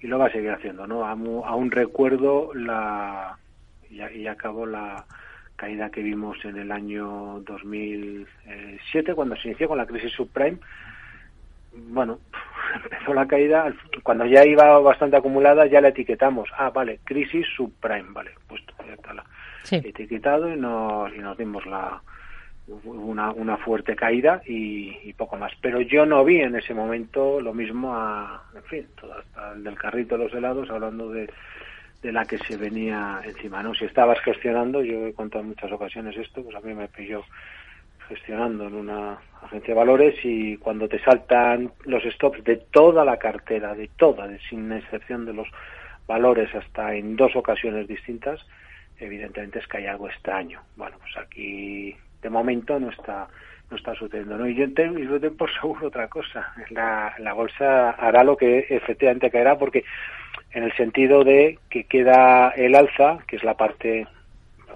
y 0.00 0.06
lo 0.06 0.18
va 0.18 0.26
a 0.26 0.32
seguir 0.32 0.50
haciendo, 0.50 0.86
¿no? 0.86 1.04
Aún, 1.04 1.70
recuerdo 1.70 2.52
la, 2.54 3.38
y, 3.90 4.02
y 4.02 4.26
acabó 4.26 4.66
la, 4.66 5.04
caída 5.56 5.90
que 5.90 6.02
vimos 6.02 6.36
en 6.44 6.58
el 6.58 6.70
año 6.70 7.40
2007 7.40 9.14
cuando 9.14 9.36
se 9.36 9.48
inició 9.48 9.68
con 9.68 9.78
la 9.78 9.86
crisis 9.86 10.12
subprime. 10.12 10.58
Bueno, 11.72 12.20
empezó 12.84 13.14
la 13.14 13.26
caída, 13.26 13.72
cuando 14.02 14.26
ya 14.26 14.44
iba 14.44 14.78
bastante 14.80 15.16
acumulada 15.16 15.66
ya 15.66 15.80
la 15.80 15.88
etiquetamos. 15.88 16.48
Ah, 16.56 16.70
vale, 16.70 17.00
crisis 17.04 17.46
subprime, 17.56 18.12
vale, 18.12 18.32
pues 18.46 18.62
ya 18.86 18.92
está 18.92 19.14
la 19.14 19.24
etiquetado 19.70 20.52
y 20.52 20.56
nos, 20.56 21.12
y 21.12 21.18
nos 21.18 21.36
dimos 21.36 21.66
la 21.66 22.00
una, 22.84 23.30
una 23.32 23.56
fuerte 23.58 23.94
caída 23.94 24.42
y, 24.46 25.12
poco 25.14 25.36
más. 25.36 25.52
Pero 25.62 25.80
yo 25.80 26.04
no 26.04 26.24
vi 26.24 26.40
en 26.40 26.56
ese 26.56 26.74
momento 26.74 27.40
lo 27.40 27.54
mismo 27.54 27.94
a, 27.94 28.42
en 28.54 28.62
fin, 28.64 28.86
todo 29.00 29.14
hasta 29.14 29.52
el 29.52 29.64
del 29.64 29.78
carrito 29.78 30.18
de 30.18 30.24
los 30.24 30.34
helados, 30.34 30.68
hablando 30.70 31.10
de 31.10 31.30
de 32.02 32.12
la 32.12 32.24
que 32.24 32.38
se 32.38 32.56
venía 32.56 33.20
encima, 33.24 33.62
¿no? 33.62 33.74
Si 33.74 33.84
estabas 33.84 34.20
gestionando, 34.20 34.82
yo 34.82 35.06
he 35.06 35.14
contado 35.14 35.42
en 35.42 35.48
muchas 35.48 35.72
ocasiones 35.72 36.16
esto, 36.16 36.42
pues 36.42 36.54
a 36.54 36.60
mí 36.60 36.74
me 36.74 36.88
pilló 36.88 37.24
gestionando 38.08 38.68
en 38.68 38.74
una 38.74 39.18
agencia 39.42 39.74
de 39.74 39.78
valores 39.80 40.14
y 40.22 40.56
cuando 40.58 40.88
te 40.88 41.02
saltan 41.02 41.72
los 41.84 42.04
stops 42.04 42.44
de 42.44 42.56
toda 42.70 43.04
la 43.04 43.18
cartera, 43.18 43.74
de 43.74 43.88
toda, 43.96 44.28
sin 44.48 44.70
excepción 44.72 45.24
de 45.26 45.32
los 45.32 45.48
valores 46.06 46.54
hasta 46.54 46.94
en 46.94 47.16
dos 47.16 47.34
ocasiones 47.34 47.88
distintas, 47.88 48.40
evidentemente 48.98 49.58
es 49.58 49.66
que 49.66 49.78
hay 49.78 49.86
algo 49.86 50.08
extraño. 50.08 50.60
Bueno, 50.76 50.96
pues 51.00 51.16
aquí 51.16 51.96
de 52.22 52.30
momento 52.30 52.78
no 52.78 52.90
está 52.90 53.28
no 53.70 53.76
está 53.76 53.94
sucediendo. 53.94 54.38
¿no? 54.38 54.48
Y 54.48 54.54
yo 54.54 54.72
tengo, 54.72 54.98
yo 54.98 55.20
tengo 55.20 55.36
por 55.36 55.52
seguro 55.52 55.88
otra 55.88 56.08
cosa. 56.08 56.52
La, 56.70 57.14
la 57.18 57.32
bolsa 57.32 57.90
hará 57.90 58.22
lo 58.22 58.36
que 58.36 58.66
efectivamente 58.70 59.30
caerá 59.30 59.58
porque 59.58 59.84
en 60.52 60.62
el 60.62 60.72
sentido 60.74 61.24
de 61.24 61.58
que 61.68 61.84
queda 61.84 62.50
el 62.50 62.74
alza, 62.74 63.18
que 63.26 63.36
es 63.36 63.44
la 63.44 63.54
parte, 63.54 64.06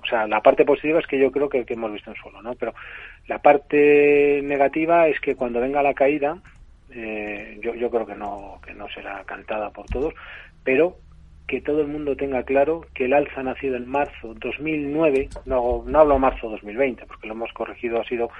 o 0.02 0.06
sea, 0.06 0.26
la 0.26 0.40
parte 0.40 0.64
positiva 0.64 0.98
es 0.98 1.06
que 1.06 1.18
yo 1.18 1.30
creo 1.30 1.48
que, 1.48 1.64
que 1.64 1.74
hemos 1.74 1.92
visto 1.92 2.10
en 2.10 2.16
suelo, 2.16 2.42
¿no? 2.42 2.54
Pero 2.54 2.74
la 3.28 3.38
parte 3.38 4.40
negativa 4.42 5.08
es 5.08 5.20
que 5.20 5.36
cuando 5.36 5.60
venga 5.60 5.82
la 5.82 5.94
caída, 5.94 6.38
eh, 6.90 7.58
yo, 7.62 7.74
yo 7.74 7.90
creo 7.90 8.06
que 8.06 8.16
no, 8.16 8.60
que 8.64 8.74
no 8.74 8.88
será 8.88 9.22
cantada 9.24 9.70
por 9.70 9.86
todos, 9.86 10.14
pero 10.64 10.96
que 11.50 11.60
todo 11.60 11.80
el 11.80 11.88
mundo 11.88 12.14
tenga 12.14 12.44
claro 12.44 12.86
que 12.94 13.06
el 13.06 13.12
alza 13.12 13.40
ha 13.40 13.42
nacido 13.42 13.74
en 13.74 13.88
marzo 13.88 14.34
2009, 14.34 15.30
no, 15.46 15.82
no 15.84 15.98
hablo 15.98 16.16
marzo 16.16 16.48
2020, 16.48 17.06
porque 17.06 17.26
lo 17.26 17.34
hemos 17.34 17.52
corregido, 17.52 18.00
ha 18.00 18.04
sido 18.04 18.30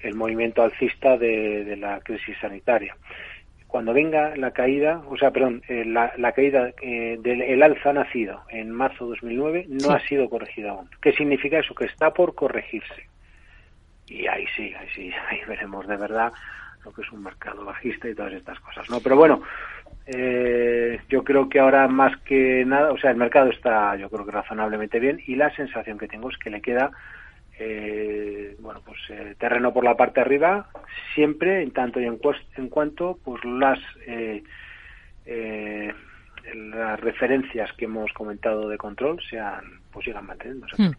el 0.00 0.14
movimiento 0.14 0.62
alcista 0.62 1.16
de, 1.16 1.64
de 1.64 1.76
la 1.78 2.00
crisis 2.00 2.36
sanitaria 2.38 2.94
cuando 3.70 3.94
venga 3.94 4.34
la 4.36 4.50
caída, 4.50 5.00
o 5.08 5.16
sea, 5.16 5.30
perdón, 5.30 5.62
eh, 5.68 5.84
la, 5.84 6.32
caída 6.32 6.72
eh, 6.82 7.18
del 7.20 7.62
alza 7.62 7.92
nacido 7.92 8.42
en 8.48 8.70
marzo 8.72 9.04
de 9.04 9.10
2009 9.10 9.66
no 9.68 9.92
ha 9.92 10.00
sido 10.00 10.28
corregida 10.28 10.72
aún. 10.72 10.90
¿Qué 11.00 11.12
significa 11.12 11.60
eso? 11.60 11.72
Que 11.72 11.84
está 11.84 12.12
por 12.12 12.34
corregirse. 12.34 13.08
Y 14.08 14.26
ahí 14.26 14.44
sí, 14.56 14.74
ahí 14.74 14.88
sí, 14.94 15.12
ahí 15.28 15.38
veremos 15.46 15.86
de 15.86 15.96
verdad 15.96 16.32
lo 16.84 16.92
que 16.92 17.02
es 17.02 17.12
un 17.12 17.22
mercado 17.22 17.64
bajista 17.64 18.08
y 18.08 18.14
todas 18.14 18.32
estas 18.32 18.58
cosas, 18.58 18.90
¿no? 18.90 18.98
Pero 19.00 19.14
bueno, 19.14 19.40
eh, 20.12 21.00
yo 21.08 21.22
creo 21.22 21.48
que 21.48 21.60
ahora 21.60 21.86
más 21.86 22.16
que 22.22 22.64
nada, 22.66 22.92
o 22.92 22.98
sea, 22.98 23.10
el 23.10 23.16
mercado 23.16 23.50
está, 23.50 23.94
yo 23.96 24.10
creo 24.10 24.26
que 24.26 24.32
razonablemente 24.32 24.98
bien 24.98 25.20
y 25.26 25.36
la 25.36 25.54
sensación 25.54 25.98
que 25.98 26.08
tengo 26.08 26.30
es 26.30 26.36
que 26.38 26.50
le 26.50 26.60
queda 26.60 26.90
eh, 27.60 28.56
bueno, 28.60 28.80
pues 28.84 28.98
eh, 29.10 29.36
terreno 29.38 29.72
por 29.72 29.84
la 29.84 29.94
parte 29.94 30.20
de 30.20 30.22
arriba, 30.22 30.68
siempre, 31.14 31.62
en 31.62 31.72
tanto 31.72 32.00
y 32.00 32.06
en, 32.06 32.18
en 32.56 32.68
cuanto, 32.70 33.18
pues 33.22 33.44
las 33.44 33.78
eh, 34.06 34.42
eh, 35.26 35.92
las 36.54 36.98
referencias 37.00 37.70
que 37.74 37.84
hemos 37.84 38.10
comentado 38.12 38.68
de 38.68 38.78
control 38.78 39.20
sean, 39.28 39.62
pues 39.92 40.06
sigan 40.06 40.26
manteniéndose. 40.26 40.82
Hmm. 40.82 40.92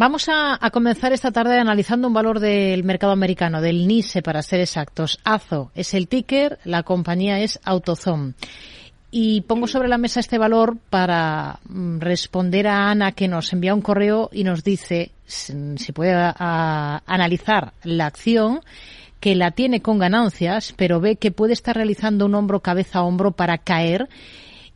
Vamos 0.00 0.30
a, 0.30 0.58
comenzar 0.72 1.12
esta 1.12 1.30
tarde 1.30 1.58
analizando 1.58 2.08
un 2.08 2.14
valor 2.14 2.40
del 2.40 2.84
mercado 2.84 3.12
americano, 3.12 3.60
del 3.60 3.86
NISE 3.86 4.22
para 4.22 4.42
ser 4.42 4.60
exactos. 4.60 5.20
AZO 5.24 5.72
es 5.74 5.92
el 5.92 6.08
ticker, 6.08 6.58
la 6.64 6.84
compañía 6.84 7.40
es 7.40 7.60
AutoZone. 7.64 8.32
Y 9.10 9.42
pongo 9.42 9.66
sobre 9.66 9.90
la 9.90 9.98
mesa 9.98 10.20
este 10.20 10.38
valor 10.38 10.78
para 10.88 11.60
mm, 11.68 11.98
responder 11.98 12.66
a 12.66 12.90
Ana 12.90 13.12
que 13.12 13.28
nos 13.28 13.52
envía 13.52 13.74
un 13.74 13.82
correo 13.82 14.30
y 14.32 14.42
nos 14.42 14.64
dice 14.64 15.10
si 15.26 15.92
puede 15.92 16.14
analizar 16.14 17.74
la 17.84 18.06
acción 18.06 18.60
que 19.20 19.34
la 19.34 19.50
tiene 19.50 19.82
con 19.82 19.98
ganancias, 19.98 20.72
pero 20.78 21.00
ve 21.00 21.16
que 21.16 21.30
puede 21.30 21.52
estar 21.52 21.76
realizando 21.76 22.24
un 22.24 22.34
hombro 22.34 22.60
cabeza 22.60 23.00
a 23.00 23.02
hombro 23.02 23.32
para 23.32 23.58
caer 23.58 24.08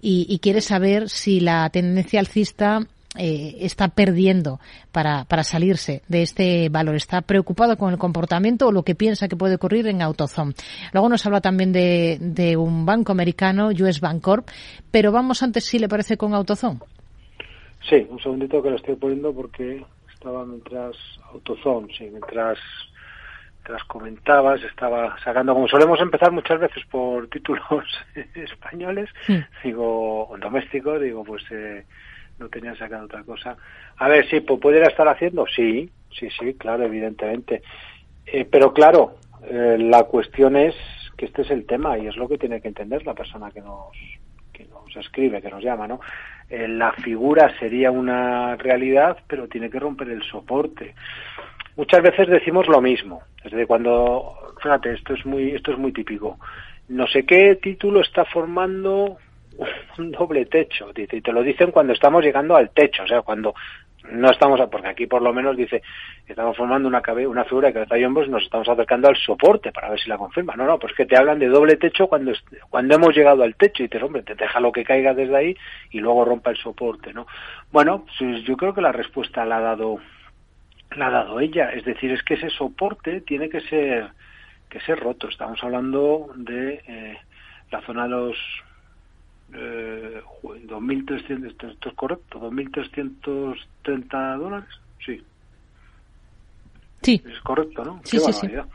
y, 0.03 0.27
y 0.29 0.41
quiere 0.41 0.61
saber 0.61 1.09
si 1.09 1.41
la 1.41 1.71
tendencia 1.71 2.21
alcista 2.21 2.87
eh, 3.17 3.57
está 3.61 3.89
perdiendo 3.89 4.61
para, 4.93 5.25
para 5.25 5.45
salirse 5.45 6.03
de 6.09 6.23
este 6.23 6.69
valor. 6.69 6.97
Está 6.97 7.23
preocupado 7.23 7.77
con 7.77 7.93
el 7.93 7.99
comportamiento 7.99 8.69
o 8.69 8.73
lo 8.73 8.83
que 8.83 8.95
piensa 8.95 9.29
que 9.29 9.37
puede 9.37 9.57
ocurrir 9.57 9.87
en 9.87 10.03
AutoZone. 10.03 10.55
Luego 10.93 11.09
nos 11.09 11.25
habla 11.27 11.41
también 11.41 11.73
de, 11.73 12.19
de 12.21 12.57
un 12.57 12.87
banco 12.87 13.13
americano, 13.13 13.69
US 13.69 14.01
Bancorp, 14.01 14.49
pero 14.91 15.13
vamos 15.13 15.43
antes 15.43 15.65
si 15.65 15.79
le 15.79 15.89
parece 15.89 16.17
con 16.17 16.35
AutoZone. 16.35 16.81
Sí, 17.89 18.07
un 18.09 18.19
segundito 18.19 18.63
que 18.63 18.71
lo 18.71 18.77
estoy 18.77 18.97
poniendo 18.97 19.33
porque 19.33 19.85
estaba 20.13 20.45
mientras 20.45 20.97
AutoZone, 21.33 21.89
sí, 21.97 22.09
mientras 22.11 22.59
comentabas, 23.87 24.63
estaba 24.63 25.17
sacando, 25.23 25.55
como 25.55 25.69
solemos 25.69 26.01
empezar 26.01 26.31
muchas 26.33 26.61
veces 26.61 26.83
por 26.91 27.29
títulos 27.31 27.85
españoles, 28.35 29.09
digo, 29.63 30.29
o 30.29 30.39
domésticos, 30.39 31.01
digo, 31.01 31.25
pues 31.25 31.43
eh, 31.51 31.85
no 32.39 32.49
tenía 32.49 32.75
sacado 32.77 33.05
otra 33.05 33.23
cosa. 33.23 33.57
A 33.97 34.09
ver, 34.09 34.29
sí, 34.29 34.41
¿pudiera 34.41 34.89
estar 34.89 35.09
haciendo? 35.09 35.47
Sí, 35.47 35.91
sí, 36.19 36.29
sí, 36.39 36.55
claro, 36.55 36.85
evidentemente. 36.85 37.63
Eh, 38.27 38.45
pero 38.51 38.73
claro, 38.73 39.17
eh, 39.49 39.77
la 39.79 40.05
cuestión 40.05 40.57
es 40.57 40.75
que 41.17 41.27
este 41.27 41.43
es 41.43 41.51
el 41.51 41.67
tema 41.67 41.99
y 41.99 42.07
es 42.07 42.17
lo 42.17 42.29
que 42.29 42.39
tiene 42.39 42.61
que 42.61 42.69
entender 42.69 43.05
la 43.07 43.15
persona 43.15 43.51
que 43.51 43.61
nos, 43.61 43.93
que 44.53 44.65
nos 44.65 44.97
escribe, 44.97 45.41
que 45.41 45.51
nos 45.51 45.63
llama, 45.63 45.87
¿no? 45.87 46.01
Eh, 46.49 46.69
la 46.69 46.93
figura 46.93 47.57
sería 47.59 47.91
una 47.91 48.57
realidad, 48.57 49.19
pero 49.27 49.49
tiene 49.49 49.71
que 49.71 49.79
romper 49.79 50.11
el 50.11 50.23
soporte. 50.23 50.95
Muchas 51.77 52.03
veces 52.03 52.29
decimos 52.29 52.69
lo 52.69 52.81
mismo, 52.81 53.23
desde 53.43 53.67
cuando, 53.67 54.55
fíjate, 54.63 54.93
esto 54.93 55.15
es 55.15 55.27
muy, 55.27 55.51
esto 55.51 55.73
es 55.73 55.79
muy 55.79 55.93
típico. 55.93 56.39
No 56.89 57.07
sé 57.07 57.25
qué 57.25 57.57
título 57.57 58.01
está 58.01 58.25
formando 58.25 59.17
un 59.99 60.11
doble 60.11 60.47
techo, 60.47 60.91
y 60.95 61.21
te 61.21 61.33
lo 61.33 61.43
dicen 61.43 61.71
cuando 61.71 61.93
estamos 61.93 62.23
llegando 62.23 62.57
al 62.57 62.71
techo, 62.71 63.05
o 63.05 63.07
sea, 63.07 63.23
cuando 63.23 63.55
no 64.11 64.31
estamos, 64.31 64.61
porque 64.71 64.89
aquí 64.89 65.07
por 65.07 65.23
lo 65.23 65.33
menos 65.33 65.57
dice, 65.57 65.83
estamos 66.27 66.57
formando 66.57 66.89
una, 66.89 67.03
una 67.27 67.45
figura 67.45 67.69
de 67.69 67.75
cabeza 67.75 67.99
y 67.99 68.05
hombros, 68.05 68.29
nos 68.29 68.43
estamos 68.43 68.69
acercando 68.69 69.09
al 69.09 69.17
soporte 69.17 69.73
para 69.73 69.89
ver 69.89 69.99
si 69.99 70.09
la 70.09 70.19
confirma. 70.19 70.55
No, 70.57 70.67
no, 70.67 70.79
pues 70.79 70.93
que 70.93 71.07
te 71.07 71.17
hablan 71.17 71.39
de 71.39 71.49
doble 71.49 71.77
techo 71.77 72.07
cuando, 72.07 72.33
cuando 72.69 72.95
hemos 72.95 73.17
llegado 73.17 73.43
al 73.43 73.55
techo 73.57 73.83
y 73.83 73.89
te 73.89 74.03
hombre, 74.03 74.23
te 74.23 74.35
deja 74.35 74.61
lo 74.61 74.73
que 74.73 74.85
caiga 74.85 75.15
desde 75.15 75.37
ahí 75.37 75.57
y 75.91 76.01
luego 76.01 76.25
rompa 76.25 76.51
el 76.51 76.57
soporte, 76.59 77.15
¿no? 77.15 77.27
Bueno, 77.73 78.05
pues 78.19 78.45
yo 78.45 78.57
creo 78.57 78.75
que 78.75 78.83
la 78.83 78.93
respuesta 78.93 79.45
la 79.47 79.57
ha 79.57 79.63
dado, 79.63 79.99
la 80.97 81.07
ha 81.07 81.11
dado 81.11 81.41
ella. 81.41 81.71
Es 81.71 81.85
decir, 81.85 82.13
es 82.13 82.23
que 82.23 82.35
ese 82.35 82.51
soporte 82.51 83.23
tiene 83.23 83.49
que 83.49 83.63
ser, 83.63 84.09
que 84.69 84.81
ser 84.81 85.01
roto. 85.01 85.29
Estamos 85.29 85.63
hablando 85.65 86.31
de 86.37 86.83
eh, 86.87 87.19
la 87.71 87.81
zona 87.83 88.03
de 88.05 88.11
los 88.11 88.37
eh, 89.55 90.23
2.300, 90.43 91.47
esto, 91.47 91.89
es 91.89 91.95
correcto, 91.95 92.41
2.330 92.41 94.39
dólares, 94.39 94.69
sí. 95.05 95.23
Sí. 97.03 97.23
Es 97.27 97.41
correcto, 97.41 97.85
¿no? 97.85 98.01
Sí, 98.05 98.19
Qué 98.19 98.21
sí, 98.21 98.33
barbaridad. 98.33 98.67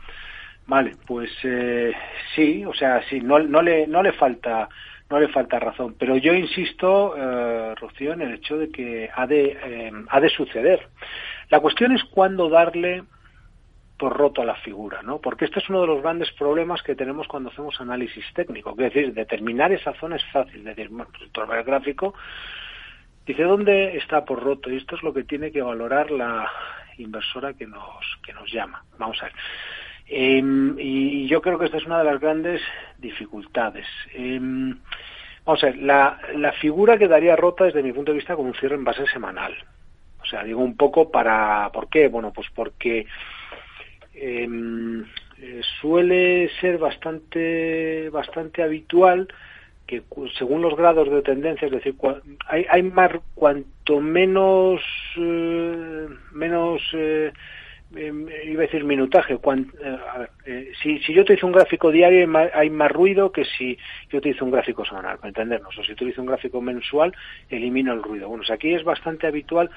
Vale, 0.66 0.96
pues 1.04 1.30
eh, 1.42 1.92
sí, 2.34 2.64
o 2.64 2.72
sea, 2.72 3.02
sí, 3.08 3.20
no, 3.20 3.40
no 3.40 3.60
le 3.60 3.88
no 3.88 4.02
le 4.04 4.12
falta 4.12 4.68
no 5.10 5.18
le 5.18 5.26
falta 5.26 5.58
razón, 5.58 5.96
pero 5.98 6.16
yo 6.16 6.32
insisto, 6.32 7.16
eh, 7.16 7.74
Rocío, 7.74 8.12
en 8.12 8.22
el 8.22 8.34
hecho 8.34 8.56
de 8.56 8.70
que 8.70 9.10
ha 9.12 9.26
de 9.26 9.58
eh, 9.60 9.92
ha 10.08 10.20
de 10.20 10.28
suceder. 10.28 10.88
La 11.48 11.58
cuestión 11.58 11.90
es 11.90 12.04
cuándo 12.04 12.48
darle 12.48 13.02
por 14.00 14.16
roto 14.16 14.40
a 14.40 14.46
la 14.46 14.54
figura, 14.56 15.02
¿no? 15.02 15.18
Porque 15.20 15.44
este 15.44 15.58
es 15.58 15.68
uno 15.68 15.82
de 15.82 15.86
los 15.86 16.00
grandes 16.02 16.32
problemas 16.32 16.82
que 16.82 16.94
tenemos 16.94 17.28
cuando 17.28 17.50
hacemos 17.50 17.78
análisis 17.82 18.24
técnico. 18.32 18.70
Es 18.70 18.78
decir, 18.78 19.12
determinar 19.12 19.72
esa 19.72 19.92
zona 20.00 20.16
es 20.16 20.24
fácil. 20.32 20.64
Decir, 20.64 20.88
bueno, 20.88 21.10
el 21.52 21.64
gráfico 21.64 22.14
dice 23.26 23.42
dónde 23.42 23.98
está 23.98 24.24
por 24.24 24.42
roto 24.42 24.70
y 24.70 24.78
esto 24.78 24.96
es 24.96 25.02
lo 25.02 25.12
que 25.12 25.24
tiene 25.24 25.52
que 25.52 25.60
valorar 25.60 26.10
la 26.10 26.50
inversora 26.96 27.52
que 27.52 27.66
nos 27.66 28.18
que 28.24 28.32
nos 28.32 28.50
llama. 28.50 28.82
Vamos 28.98 29.20
a 29.20 29.26
ver. 29.26 29.34
Eh, 30.06 30.42
y 30.78 31.28
yo 31.28 31.42
creo 31.42 31.58
que 31.58 31.66
esta 31.66 31.76
es 31.76 31.84
una 31.84 31.98
de 31.98 32.04
las 32.04 32.20
grandes 32.20 32.62
dificultades. 32.96 33.86
Eh, 34.14 34.38
vamos 35.44 35.62
a 35.62 35.66
ver, 35.66 35.76
la, 35.76 36.18
la 36.36 36.52
figura 36.52 36.96
quedaría 36.96 37.36
rota 37.36 37.64
desde 37.64 37.82
mi 37.82 37.92
punto 37.92 38.12
de 38.12 38.18
vista 38.18 38.34
con 38.34 38.46
un 38.46 38.54
cierre 38.54 38.76
en 38.76 38.84
base 38.84 39.06
semanal. 39.08 39.54
O 40.22 40.24
sea, 40.24 40.42
digo 40.42 40.60
un 40.60 40.76
poco 40.76 41.10
para... 41.10 41.70
¿Por 41.72 41.88
qué? 41.88 42.08
Bueno, 42.08 42.32
pues 42.32 42.46
porque 42.54 43.06
Em, 44.22 45.02
eh, 45.38 45.62
suele 45.80 46.50
ser 46.60 46.76
bastante 46.76 48.10
bastante 48.10 48.62
habitual 48.62 49.28
que 49.86 50.02
según 50.38 50.60
los 50.60 50.76
grados 50.76 51.10
de 51.10 51.22
tendencia, 51.22 51.66
es 51.66 51.72
decir, 51.72 51.94
hay, 52.46 52.66
hay 52.68 52.82
más 52.82 53.12
cuanto 53.34 53.98
menos 54.00 54.82
eh, 55.16 56.06
menos 56.32 56.82
eh, 57.96 58.10
Em, 58.10 58.28
iba 58.44 58.62
a 58.62 58.66
decir 58.66 58.84
minutaje. 58.84 59.34
Eh, 59.34 59.96
eh, 60.46 60.72
si, 60.82 60.98
si 61.00 61.12
yo 61.12 61.22
utilizo 61.22 61.46
un 61.46 61.52
gráfico 61.52 61.90
diario 61.90 62.28
hay 62.54 62.70
más, 62.70 62.90
ruido 62.90 63.32
que 63.32 63.44
si 63.44 63.76
yo 64.10 64.18
utilizo 64.18 64.44
un 64.44 64.50
gráfico 64.50 64.84
semanal, 64.84 65.16
para 65.16 65.28
entendernos. 65.28 65.76
O 65.76 65.82
si 65.84 65.92
utilizo 65.92 66.20
un 66.20 66.28
gráfico 66.28 66.60
mensual, 66.60 67.14
elimino 67.48 67.92
el 67.92 68.02
ruido. 68.02 68.28
Bueno, 68.28 68.44
aquí 68.50 68.74
es 68.74 68.84
bastante 68.84 69.26
habitual 69.26 69.70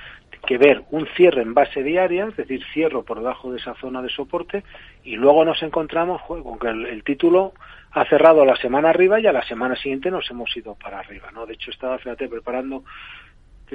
que 0.46 0.58
ver 0.58 0.84
un 0.92 1.08
cierre 1.16 1.42
en 1.42 1.54
base 1.54 1.84
diaria, 1.84 2.26
es 2.28 2.36
decir, 2.36 2.64
cierro 2.74 3.04
por 3.04 3.20
debajo 3.20 3.52
de 3.52 3.58
esa 3.58 3.74
zona 3.76 4.02
de 4.02 4.10
soporte, 4.10 4.64
y 5.04 5.16
luego 5.16 5.46
nos 5.46 5.62
encontramos 5.64 6.22
con 6.24 6.60
que 6.60 6.68
el, 6.68 7.04
título 7.04 7.54
ha 7.92 8.06
cerrado 8.06 8.44
la 8.46 8.56
semana 8.56 8.90
arriba 8.90 9.20
y 9.20 9.28
a 9.28 9.32
la 9.32 9.46
semana 9.46 9.76
siguiente 9.76 10.12
nos 10.12 10.30
hemos 10.30 10.56
ido 10.58 10.76
para 10.76 11.00
arriba. 11.00 11.30
¿no? 11.32 11.46
De 11.46 11.54
hecho, 11.54 11.72
estaba, 11.72 11.98
fíjate, 11.98 12.28
preparando 12.28 12.84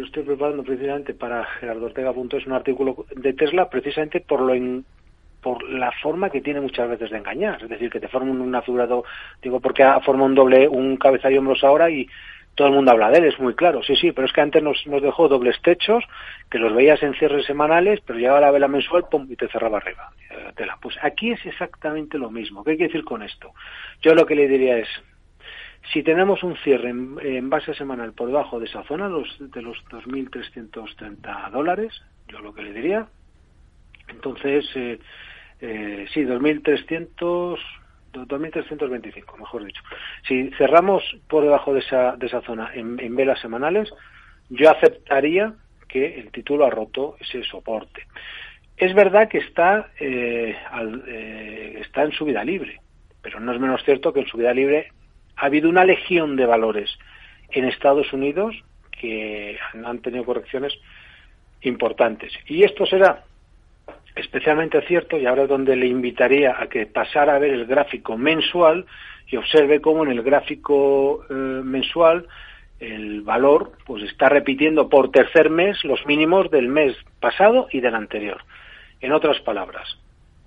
que 0.00 0.07
estoy 0.07 0.23
preparando 0.23 0.62
precisamente 0.62 1.14
para 1.14 1.45
Gerardo 1.45 1.87
Ortega. 1.87 2.11
es 2.11 2.47
un 2.47 2.52
artículo 2.52 3.07
de 3.14 3.33
Tesla 3.33 3.69
precisamente 3.69 4.21
por 4.21 4.40
lo 4.40 4.83
por 5.40 5.62
la 5.69 5.93
forma 6.02 6.31
que 6.31 6.40
tiene 6.40 6.61
muchas 6.61 6.88
veces 6.88 7.11
de 7.11 7.19
engañar, 7.19 7.62
es 7.62 7.69
decir, 7.69 7.90
que 7.90 8.00
te 8.00 8.09
forman 8.09 8.40
un 8.40 8.55
afigurado, 8.57 9.05
digo, 9.40 9.61
porque 9.61 9.85
ha 9.85 10.00
formado 10.00 10.26
un 10.26 10.35
doble, 10.35 10.67
un 10.67 10.97
cabeza 10.97 11.31
y 11.31 11.38
hombros 11.38 11.62
ahora 11.62 11.88
y 11.90 12.09
todo 12.57 12.67
el 12.67 12.75
mundo 12.75 12.90
habla 12.90 13.09
de 13.11 13.19
él, 13.19 13.25
es 13.26 13.38
muy 13.38 13.55
claro, 13.55 13.81
sí, 13.85 13.95
sí, 13.95 14.11
pero 14.11 14.26
es 14.26 14.33
que 14.33 14.40
antes 14.40 14.61
nos, 14.61 14.85
nos 14.88 15.00
dejó 15.00 15.28
dobles 15.28 15.62
techos, 15.62 16.02
que 16.50 16.59
los 16.59 16.75
veías 16.75 17.00
en 17.05 17.14
cierres 17.14 17.47
semanales, 17.47 18.00
pero 18.05 18.19
llegaba 18.19 18.40
la 18.40 18.50
vela 18.50 18.67
mensual, 18.67 19.05
pum, 19.09 19.28
y 19.31 19.37
te 19.37 19.47
cerraba 19.47 19.78
arriba. 19.78 20.11
Eh, 20.28 20.52
tela. 20.57 20.76
Pues 20.83 20.97
aquí 21.00 21.31
es 21.31 21.47
exactamente 21.47 22.19
lo 22.19 22.31
mismo. 22.31 22.64
¿Qué 22.64 22.73
hay 22.73 22.76
que 22.76 22.88
decir 22.88 23.05
con 23.05 23.23
esto? 23.23 23.52
Yo 24.02 24.12
lo 24.17 24.26
que 24.26 24.35
le 24.35 24.49
diría 24.49 24.76
es, 24.76 24.88
si 25.93 26.03
tenemos 26.03 26.43
un 26.43 26.57
cierre 26.57 26.91
en, 26.91 27.51
base 27.51 27.75
semanal 27.75 28.12
por 28.12 28.27
debajo 28.27 28.59
de 28.59 28.67
esa 28.67 28.83
zona, 28.85 29.09
los, 29.09 29.37
de 29.38 29.62
los 29.62 29.79
2.330 29.87 31.51
dólares, 31.51 32.03
yo 32.29 32.41
lo 32.41 32.55
que 32.55 32.62
le 32.62 32.73
diría, 32.73 33.07
entonces, 34.09 34.69
eh, 34.75 34.99
eh, 35.61 36.07
sí, 36.12 36.25
2.300, 36.25 37.59
2.325, 38.12 39.38
mejor 39.38 39.64
dicho. 39.64 39.83
Si 40.27 40.51
cerramos 40.59 41.03
por 41.29 41.43
debajo 41.43 41.73
de 41.73 41.81
esa, 41.81 42.17
de 42.17 42.27
esa 42.27 42.41
zona 42.43 42.71
en, 42.75 43.17
velas 43.17 43.41
semanales, 43.41 43.91
yo 44.51 44.71
aceptaría 44.71 45.55
que 45.88 46.21
el 46.21 46.31
título 46.31 46.67
ha 46.67 46.71
roto 46.71 47.17
ese 47.21 47.43
soporte. 47.45 48.07
Es 48.77 48.95
verdad 48.95 49.29
que 49.29 49.38
está, 49.38 49.91
eh, 49.99 50.57
al, 50.71 51.03
eh, 51.09 51.79
está 51.81 52.03
en 52.03 52.12
subida 52.12 52.45
libre, 52.45 52.81
pero 53.23 53.41
no 53.41 53.53
es 53.53 53.61
menos 53.61 53.83
cierto 53.85 54.12
que 54.12 54.21
en 54.21 54.27
subida 54.27 54.53
libre 54.55 54.93
ha 55.38 55.46
habido 55.46 55.68
una 55.68 55.85
legión 55.85 56.37
de 56.37 56.46
valores 56.46 56.90
en 57.51 57.64
Estados 57.64 58.12
Unidos 58.12 58.55
que 58.90 59.59
han 59.85 60.01
tenido 60.01 60.24
correcciones 60.24 60.74
importantes. 61.62 62.33
Y 62.46 62.64
esto 62.64 62.85
será 62.87 63.24
especialmente 64.16 64.81
cierto, 64.83 65.16
y 65.16 65.27
ahora 65.27 65.44
es 65.44 65.48
donde 65.48 65.77
le 65.77 65.87
invitaría 65.87 66.57
a 66.61 66.66
que 66.68 66.87
pasara 66.87 67.37
a 67.37 67.38
ver 67.38 67.53
el 67.53 67.66
gráfico 67.66 68.16
mensual 68.16 68.85
y 69.29 69.37
observe 69.37 69.81
cómo 69.81 70.05
en 70.05 70.11
el 70.11 70.22
gráfico 70.22 71.24
eh, 71.31 71.33
mensual 71.33 72.27
el 72.81 73.22
valor 73.22 73.72
pues 73.87 74.03
está 74.05 74.29
repitiendo 74.29 74.88
por 74.88 75.11
tercer 75.11 75.51
mes 75.51 75.85
los 75.85 76.05
mínimos 76.07 76.51
del 76.51 76.68
mes 76.68 76.96
pasado 77.20 77.68
y 77.72 77.81
del 77.81 77.94
anterior. 77.94 78.42
En 79.01 79.12
otras 79.12 79.40
palabras, 79.40 79.98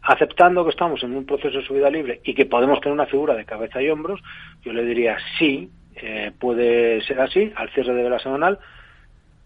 aceptando 0.02 0.64
que 0.64 0.72
estamos 0.72 1.04
en 1.04 1.16
un 1.16 1.26
proceso 1.26 1.60
de 1.60 1.66
subida 1.66 1.90
libre 1.90 2.22
y 2.24 2.34
que 2.34 2.46
podemos 2.46 2.80
tener 2.80 2.94
una 2.94 3.06
figura 3.06 3.36
de 3.36 3.46
cabeza 3.46 3.82
y 3.82 3.90
hombros, 3.90 4.22
yo 4.64 4.74
le 4.74 4.84
diría 4.84 5.18
sí, 5.38 5.70
eh, 5.96 6.32
puede 6.40 7.02
ser 7.02 7.20
así, 7.22 7.52
al 7.56 7.70
cierre 7.70 7.94
de 7.94 8.04
vela 8.04 8.20
semanal, 8.20 8.60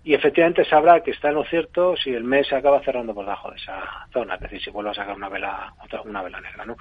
y 0.04 0.14
efectivamente 0.14 0.64
sabrá 0.66 1.02
que 1.02 1.12
está 1.12 1.30
en 1.30 1.36
lo 1.36 1.44
cierto 1.46 1.96
si 1.98 2.12
el 2.12 2.24
mes 2.24 2.48
se 2.48 2.56
acaba 2.56 2.84
cerrando 2.84 3.14
por 3.14 3.26
debajo 3.26 3.50
de 3.50 3.58
esa 3.58 4.08
zona, 4.14 4.36
es 4.36 4.42
decir, 4.42 4.62
si 4.62 4.70
vuelve 4.70 4.92
a 4.92 4.94
sacar 4.94 5.16
una 5.16 5.30
vela, 5.30 5.74
otra, 5.84 6.02
una 6.04 6.22
vela 6.22 6.40
negra, 6.40 6.64
¿no? 6.64 6.78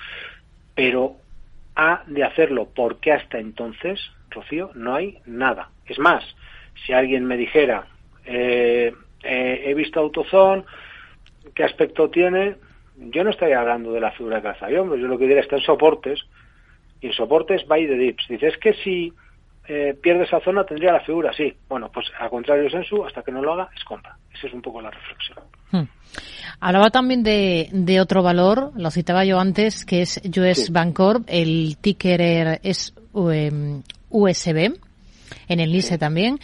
Pero 0.75 1.17
ha 1.75 2.03
de 2.07 2.23
hacerlo 2.23 2.69
porque 2.75 3.13
hasta 3.13 3.39
entonces, 3.39 3.99
Rocío, 4.31 4.71
no 4.75 4.95
hay 4.95 5.19
nada. 5.27 5.71
Es 5.87 5.99
más, 5.99 6.23
si 6.85 6.93
alguien 6.93 7.25
me 7.25 7.37
dijera, 7.37 7.87
eh, 8.27 8.93
eh, 9.23 9.63
he 9.67 9.75
visto 9.75 10.01
AutoZone, 10.01 10.65
¿qué 11.55 11.65
aspecto 11.65 12.11
tiene? 12.11 12.57
Yo 13.11 13.25
no 13.25 13.31
estaría 13.31 13.61
hablando 13.61 13.93
de 13.93 14.01
la 14.01 14.13
figura 14.13 14.37
de 14.37 14.43
caza 14.43 14.71
y 14.71 14.77
hombre, 14.77 15.01
yo 15.01 15.07
lo 15.07 15.19
que 15.19 15.27
diría 15.27 15.43
está 15.43 15.57
en 15.57 15.63
soportes, 15.63 16.21
y 17.01 17.09
en 17.09 17.13
soportes 17.13 17.67
by 17.67 17.87
the 17.87 17.97
dips. 17.97 18.25
Dice, 18.29 18.49
es 18.49 18.59
que 18.59 18.75
si 18.83 19.13
eh, 19.67 19.97
pierde 20.01 20.25
esa 20.25 20.41
zona 20.41 20.65
tendría 20.65 20.93
la 20.93 21.01
figura, 21.01 21.33
sí. 21.33 21.53
Bueno, 21.69 21.91
pues 21.93 22.07
al 22.19 22.29
contrario 22.29 22.69
Sensu, 22.69 23.05
hasta 23.05 23.23
que 23.23 23.33
no 23.33 23.41
lo 23.41 23.55
haga, 23.55 23.69
es 23.77 23.85
compra. 23.85 24.17
Esa 24.35 24.49
es 24.49 24.53
un 24.53 24.63
poco 24.63 24.83
la 24.83 24.91
reflexión. 24.91 25.39
Hmm. 25.71 25.89
Hablaba 26.61 26.91
también 26.91 27.23
de, 27.23 27.69
de, 27.73 28.01
otro 28.01 28.23
valor, 28.23 28.73
lo 28.77 28.91
citaba 28.91 29.25
yo 29.25 29.41
antes, 29.41 29.85
que 29.85 30.03
es 30.03 30.21
US 30.37 30.71
Bancorp, 30.71 31.25
el 31.29 31.77
ticker 31.81 32.61
es 32.63 32.95
USB, 33.13 34.59
em, 34.59 34.75
en 35.49 35.61
el 35.61 35.73
LISE 35.73 35.99
también, 35.99 36.39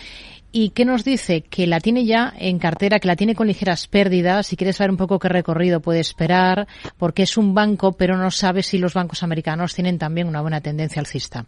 ¿Y 0.52 0.70
qué 0.70 0.84
nos 0.84 1.04
dice? 1.04 1.42
Que 1.42 1.66
la 1.66 1.78
tiene 1.78 2.04
ya 2.04 2.32
en 2.36 2.58
cartera, 2.58 2.98
que 2.98 3.06
la 3.06 3.14
tiene 3.14 3.36
con 3.36 3.46
ligeras 3.46 3.86
pérdidas. 3.86 4.48
Si 4.48 4.56
quieres 4.56 4.76
saber 4.76 4.90
un 4.90 4.96
poco 4.96 5.18
qué 5.18 5.28
recorrido 5.28 5.80
puede 5.80 6.00
esperar, 6.00 6.66
porque 6.98 7.22
es 7.22 7.36
un 7.36 7.54
banco, 7.54 7.92
pero 7.92 8.16
no 8.16 8.30
sabe 8.32 8.62
si 8.62 8.78
los 8.78 8.94
bancos 8.94 9.22
americanos 9.22 9.74
tienen 9.74 9.98
también 9.98 10.26
una 10.26 10.40
buena 10.40 10.60
tendencia 10.60 10.98
alcista. 10.98 11.44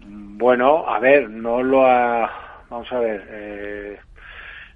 Bueno, 0.00 0.88
a 0.88 1.00
ver, 1.00 1.28
no 1.28 1.62
lo 1.62 1.84
ha. 1.84 2.64
Vamos 2.70 2.92
a 2.92 2.98
ver. 3.00 3.26
Eh, 3.30 3.98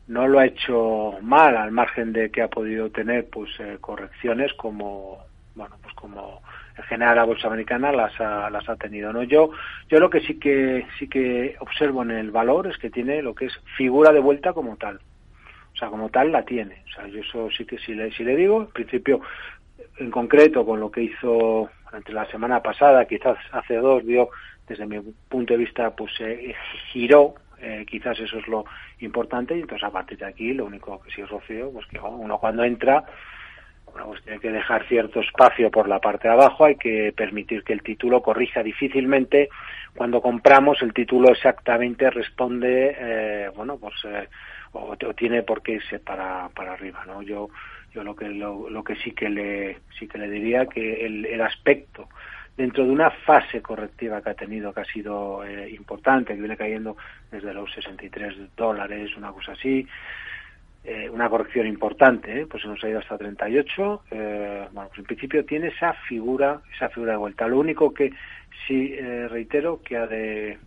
no 0.09 0.26
lo 0.26 0.40
ha 0.40 0.46
hecho 0.46 1.12
mal, 1.22 1.57
al 1.57 1.70
margen 1.70 2.12
de 2.12 2.31
que 2.31 2.42
ha 2.42 2.48
podido 2.48 2.90
tener 2.90 3.28
pues 3.31 3.50
eh, 3.61 3.78
correcciones 3.81 4.52
como. 4.55 5.18
Bueno, 5.55 5.76
pues 5.81 5.94
como 5.94 6.42
en 6.77 6.85
general 6.85 7.17
la 7.17 7.25
bolsa 7.25 7.49
americana 7.49 7.93
las 7.93 8.19
ha, 8.21 8.49
las 8.51 8.69
ha 8.69 8.77
tenido 8.77 9.13
no 9.13 9.23
yo 9.23 9.51
yo 9.89 10.01
lo 10.01 10.09
que 10.09 10.21
sí 10.21 10.39
que 10.39 10.87
sí 10.99 11.09
que 11.09 11.57
observo 11.61 12.03
en 12.03 12.13
el 12.13 12.31
valor 12.31 12.67
es 12.67 12.79
que 12.79 12.91
tiene 12.91 13.23
lo 13.23 13.35
que 13.35 13.47
es 13.47 13.53
figura 13.77 14.13
de 14.13 14.21
vuelta 14.21 14.53
como 14.53 14.77
tal. 14.77 15.01
O 15.75 15.77
sea 15.77 15.89
como 15.89 16.11
tal 16.11 16.33
la 16.33 16.45
tiene. 16.45 16.83
O 16.87 16.91
sea 16.93 17.07
yo 17.09 17.21
eso 17.21 17.49
sí 17.57 17.65
que 17.65 17.79
sí 17.79 17.95
le 17.95 18.11
sí 18.13 18.25
le 18.25 18.37
digo. 18.37 18.61
En 18.63 18.67
principio 18.69 19.21
en 19.99 20.11
concreto 20.11 20.65
con 20.65 20.81
lo 20.81 20.91
que 20.91 21.03
hizo 21.03 21.71
durante 21.85 22.13
la 22.13 22.27
semana 22.27 22.61
pasada 22.63 23.07
quizás 23.07 23.37
hace 23.53 23.77
dos 23.77 24.05
dio 24.07 24.29
desde 24.69 24.87
mi 24.87 25.01
punto 25.29 25.55
de 25.55 25.59
vista 25.59 25.91
pues 25.95 26.13
eh, 26.21 26.55
giró 26.93 27.35
Eh, 27.65 27.87
quizás 27.87 28.19
eso 28.19 28.39
es 28.39 28.49
lo 28.49 28.65
importante. 28.99 29.55
Y 29.57 29.61
entonces 29.61 29.87
a 29.87 29.93
partir 29.93 30.19
de 30.19 30.27
aquí 30.27 30.53
lo 30.53 30.67
único 30.67 31.01
que 31.01 31.13
sí 31.13 31.21
es 31.23 31.31
Rocío, 31.31 31.71
pues 31.71 31.87
que 31.87 32.01
uno 32.01 32.37
cuando 32.39 32.65
entra 32.65 33.05
bueno, 33.92 34.09
pues 34.09 34.22
tiene 34.22 34.40
que 34.40 34.50
dejar 34.50 34.87
cierto 34.88 35.20
espacio 35.20 35.70
por 35.70 35.88
la 35.88 36.00
parte 36.00 36.28
de 36.28 36.35
abajo, 36.35 36.64
hay 36.64 36.76
que 36.76 37.12
permitir 37.16 37.62
que 37.62 37.72
el 37.72 37.83
título 37.83 38.22
corrija 38.22 38.62
difícilmente. 38.62 39.48
Cuando 39.94 40.20
compramos 40.20 40.81
el 40.83 40.92
título 40.92 41.31
exactamente 41.31 42.11
responde, 42.11 42.96
eh, 42.98 43.50
bueno, 43.55 43.76
pues 43.78 43.94
eh, 44.05 44.28
o, 44.72 44.96
tiene 45.14 45.42
por 45.42 45.62
qué 45.62 45.72
irse 45.72 45.98
para, 45.98 46.48
para 46.48 46.72
arriba, 46.72 47.05
¿no? 47.07 47.22
Yo 47.22 47.48
yo 47.94 48.02
lo 48.02 48.16
que 48.16 48.26
lo, 48.28 48.70
lo 48.70 48.83
que 48.83 48.96
sí 48.96 49.12
que 49.12 49.28
le 49.28 49.81
sí 49.98 50.09
que 50.09 50.16
le 50.16 50.31
diría 50.31 50.64
que 50.64 51.05
el, 51.05 51.26
el 51.26 51.42
aspecto 51.42 52.09
dentro 52.57 52.85
de 52.85 52.90
una 52.90 53.11
fase 53.11 53.62
correctiva 53.62 54.22
que 54.22 54.31
ha 54.31 54.35
tenido, 54.35 54.72
que 54.72 54.81
ha 54.81 54.85
sido 54.85 55.44
eh, 55.44 55.70
importante, 55.70 56.35
que 56.35 56.40
viene 56.40 56.57
cayendo 56.57 56.96
desde 57.31 57.55
los 57.55 57.72
63 57.72 58.55
dólares, 58.57 59.16
una 59.16 59.33
cosa 59.33 59.52
así, 59.52 59.87
eh, 60.85 61.09
una 61.09 61.29
corrección 61.29 61.66
importante, 61.66 62.40
¿eh? 62.40 62.47
pues 62.47 62.64
ha 62.64 62.88
ido 62.88 62.99
hasta 62.99 63.16
38. 63.16 64.03
Eh, 64.11 64.68
bueno, 64.73 64.88
pues 64.88 64.99
en 64.99 65.05
principio 65.05 65.45
tiene 65.45 65.68
esa 65.68 65.92
figura, 66.09 66.61
esa 66.75 66.88
figura 66.88 67.12
de 67.12 67.18
vuelta. 67.18 67.47
Lo 67.47 67.61
único 67.61 67.95
que 67.95 68.12
sí 68.66 68.92
eh, 68.95 69.29
reitero 69.29 69.81
que 69.83 69.97
ha 69.97 70.07
de 70.07 70.59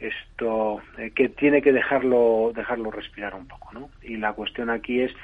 esto, 0.00 0.82
eh, 0.98 1.12
que 1.14 1.28
tiene 1.28 1.62
que 1.62 1.72
dejarlo, 1.72 2.52
dejarlo 2.54 2.90
respirar 2.90 3.34
un 3.34 3.46
poco, 3.46 3.72
¿no? 3.72 3.90
Y 4.02 4.16
la 4.16 4.32
cuestión 4.32 4.68
aquí 4.68 5.00
es 5.00 5.14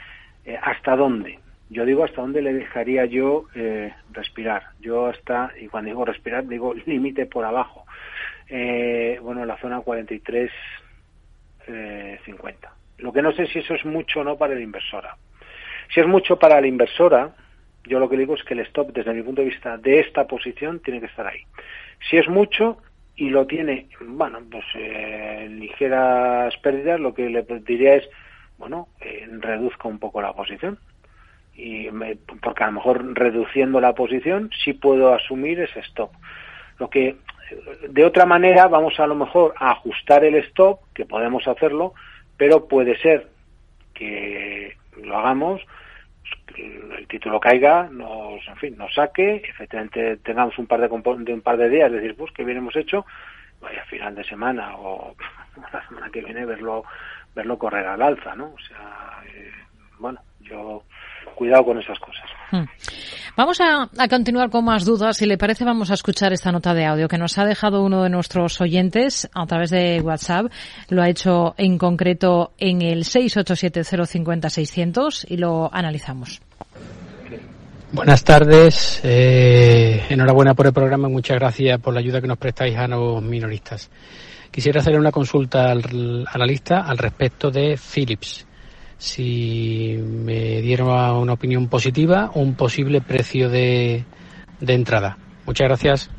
hasta 0.62 0.96
dónde. 0.96 1.38
Yo 1.68 1.84
digo 1.84 2.04
hasta 2.04 2.20
dónde 2.20 2.42
le 2.42 2.52
dejaría 2.52 3.04
yo 3.06 3.46
respirar. 4.12 4.64
Yo 4.80 5.06
hasta, 5.06 5.52
y 5.60 5.68
cuando 5.68 5.90
digo 5.90 6.04
respirar, 6.04 6.46
digo 6.46 6.74
límite 6.86 7.26
por 7.26 7.44
abajo. 7.44 7.86
bueno, 8.48 9.44
la 9.44 9.56
zona 9.58 9.80
43, 9.80 10.50
50 12.24 12.81
lo 13.02 13.12
que 13.12 13.22
no 13.22 13.32
sé 13.32 13.46
si 13.46 13.58
eso 13.58 13.74
es 13.74 13.84
mucho 13.84 14.20
o 14.20 14.24
no 14.24 14.36
para 14.36 14.54
la 14.54 14.60
inversora. 14.60 15.16
Si 15.92 16.00
es 16.00 16.06
mucho 16.06 16.38
para 16.38 16.60
la 16.60 16.66
inversora, 16.66 17.34
yo 17.84 17.98
lo 17.98 18.08
que 18.08 18.16
digo 18.16 18.34
es 18.34 18.44
que 18.44 18.54
el 18.54 18.60
stop, 18.60 18.92
desde 18.92 19.12
mi 19.12 19.22
punto 19.22 19.42
de 19.42 19.48
vista, 19.48 19.76
de 19.76 20.00
esta 20.00 20.26
posición 20.26 20.80
tiene 20.80 21.00
que 21.00 21.06
estar 21.06 21.26
ahí. 21.26 21.40
Si 22.08 22.16
es 22.16 22.28
mucho 22.28 22.78
y 23.16 23.30
lo 23.30 23.46
tiene, 23.46 23.88
bueno, 24.00 24.38
pues 24.50 24.64
eh, 24.74 25.48
ligeras 25.50 26.56
pérdidas, 26.58 27.00
lo 27.00 27.12
que 27.12 27.28
le 27.28 27.42
diría 27.66 27.96
es, 27.96 28.08
bueno, 28.56 28.88
eh, 29.00 29.28
reduzca 29.40 29.88
un 29.88 29.98
poco 29.98 30.22
la 30.22 30.32
posición. 30.32 30.78
Y 31.54 31.88
porque 32.40 32.62
a 32.62 32.68
lo 32.68 32.72
mejor 32.72 33.14
reduciendo 33.14 33.80
la 33.80 33.94
posición 33.94 34.50
sí 34.64 34.72
puedo 34.72 35.12
asumir 35.12 35.60
ese 35.60 35.80
stop. 35.80 36.10
Lo 36.78 36.88
que 36.88 37.16
de 37.88 38.04
otra 38.04 38.24
manera 38.24 38.68
vamos 38.68 38.98
a 38.98 39.06
lo 39.06 39.14
mejor 39.14 39.54
a 39.58 39.72
ajustar 39.72 40.24
el 40.24 40.36
stop, 40.36 40.80
que 40.94 41.04
podemos 41.04 41.46
hacerlo, 41.46 41.92
pero 42.42 42.66
puede 42.66 42.98
ser 42.98 43.28
que 43.94 44.76
lo 45.00 45.16
hagamos, 45.16 45.62
el 46.56 47.06
título 47.06 47.38
caiga, 47.38 47.88
nos, 47.88 48.44
en 48.48 48.56
fin, 48.56 48.76
nos 48.76 48.92
saque, 48.92 49.36
efectivamente 49.48 50.16
tengamos 50.16 50.58
un 50.58 50.66
par 50.66 50.80
de, 50.80 50.88
de 50.88 51.34
un 51.34 51.40
par 51.40 51.56
de 51.56 51.68
días, 51.68 51.92
decir, 51.92 52.16
pues 52.16 52.32
que 52.32 52.44
bien 52.44 52.58
hemos 52.58 52.74
hecho, 52.74 53.06
vaya 53.60 53.84
final 53.84 54.16
de 54.16 54.24
semana 54.24 54.76
o 54.76 55.14
la 55.72 55.86
semana 55.86 56.10
que 56.10 56.20
viene 56.20 56.44
verlo 56.44 56.82
verlo 57.32 57.56
correr 57.60 57.86
al 57.86 58.02
alza, 58.02 58.34
¿no? 58.34 58.54
O 58.54 58.58
sea, 58.58 59.22
eh, 59.32 59.52
bueno, 60.00 60.20
yo 60.40 60.82
cuidado 61.34 61.64
con 61.64 61.80
esas 61.80 61.98
cosas. 61.98 62.24
Hmm. 62.50 62.64
Vamos 63.34 63.62
a, 63.62 63.88
continuar 64.08 64.50
con 64.50 64.66
más 64.66 64.84
dudas. 64.84 65.16
Si 65.16 65.24
le 65.24 65.38
parece, 65.38 65.64
vamos 65.64 65.90
a 65.90 65.94
escuchar 65.94 66.34
esta 66.34 66.52
nota 66.52 66.74
de 66.74 66.84
audio 66.84 67.08
que 67.08 67.16
nos 67.16 67.38
ha 67.38 67.46
dejado 67.46 67.82
uno 67.82 68.02
de 68.02 68.10
nuestros 68.10 68.60
oyentes 68.60 69.30
a 69.34 69.46
través 69.46 69.70
de 69.70 70.02
WhatsApp. 70.02 70.52
Lo 70.90 71.00
ha 71.02 71.08
hecho 71.08 71.54
en 71.56 71.78
concreto 71.78 72.52
en 72.58 72.82
el 72.82 73.04
687050600 73.04 75.24
y 75.28 75.38
lo 75.38 75.72
analizamos. 75.72 76.42
Buenas 77.90 78.22
tardes. 78.22 79.00
Eh, 79.02 80.04
enhorabuena 80.10 80.52
por 80.52 80.66
el 80.66 80.74
programa 80.74 81.08
y 81.08 81.12
muchas 81.12 81.38
gracias 81.38 81.80
por 81.80 81.94
la 81.94 82.00
ayuda 82.00 82.20
que 82.20 82.26
nos 82.26 82.36
prestáis 82.36 82.76
a 82.76 82.86
los 82.86 83.22
minoristas. 83.22 83.90
Quisiera 84.50 84.80
hacer 84.80 84.98
una 84.98 85.10
consulta 85.10 85.70
al, 85.70 86.26
a 86.30 86.36
la 86.36 86.44
lista 86.44 86.80
al 86.80 86.98
respecto 86.98 87.50
de 87.50 87.78
Philips 87.78 88.46
si 89.02 89.96
me 90.00 90.62
dieron 90.62 90.88
una 91.16 91.32
opinión 91.32 91.66
positiva 91.66 92.30
un 92.34 92.54
posible 92.54 93.00
precio 93.00 93.48
de, 93.48 94.04
de 94.60 94.74
entrada. 94.74 95.18
Muchas 95.44 95.66
gracias. 95.66 96.10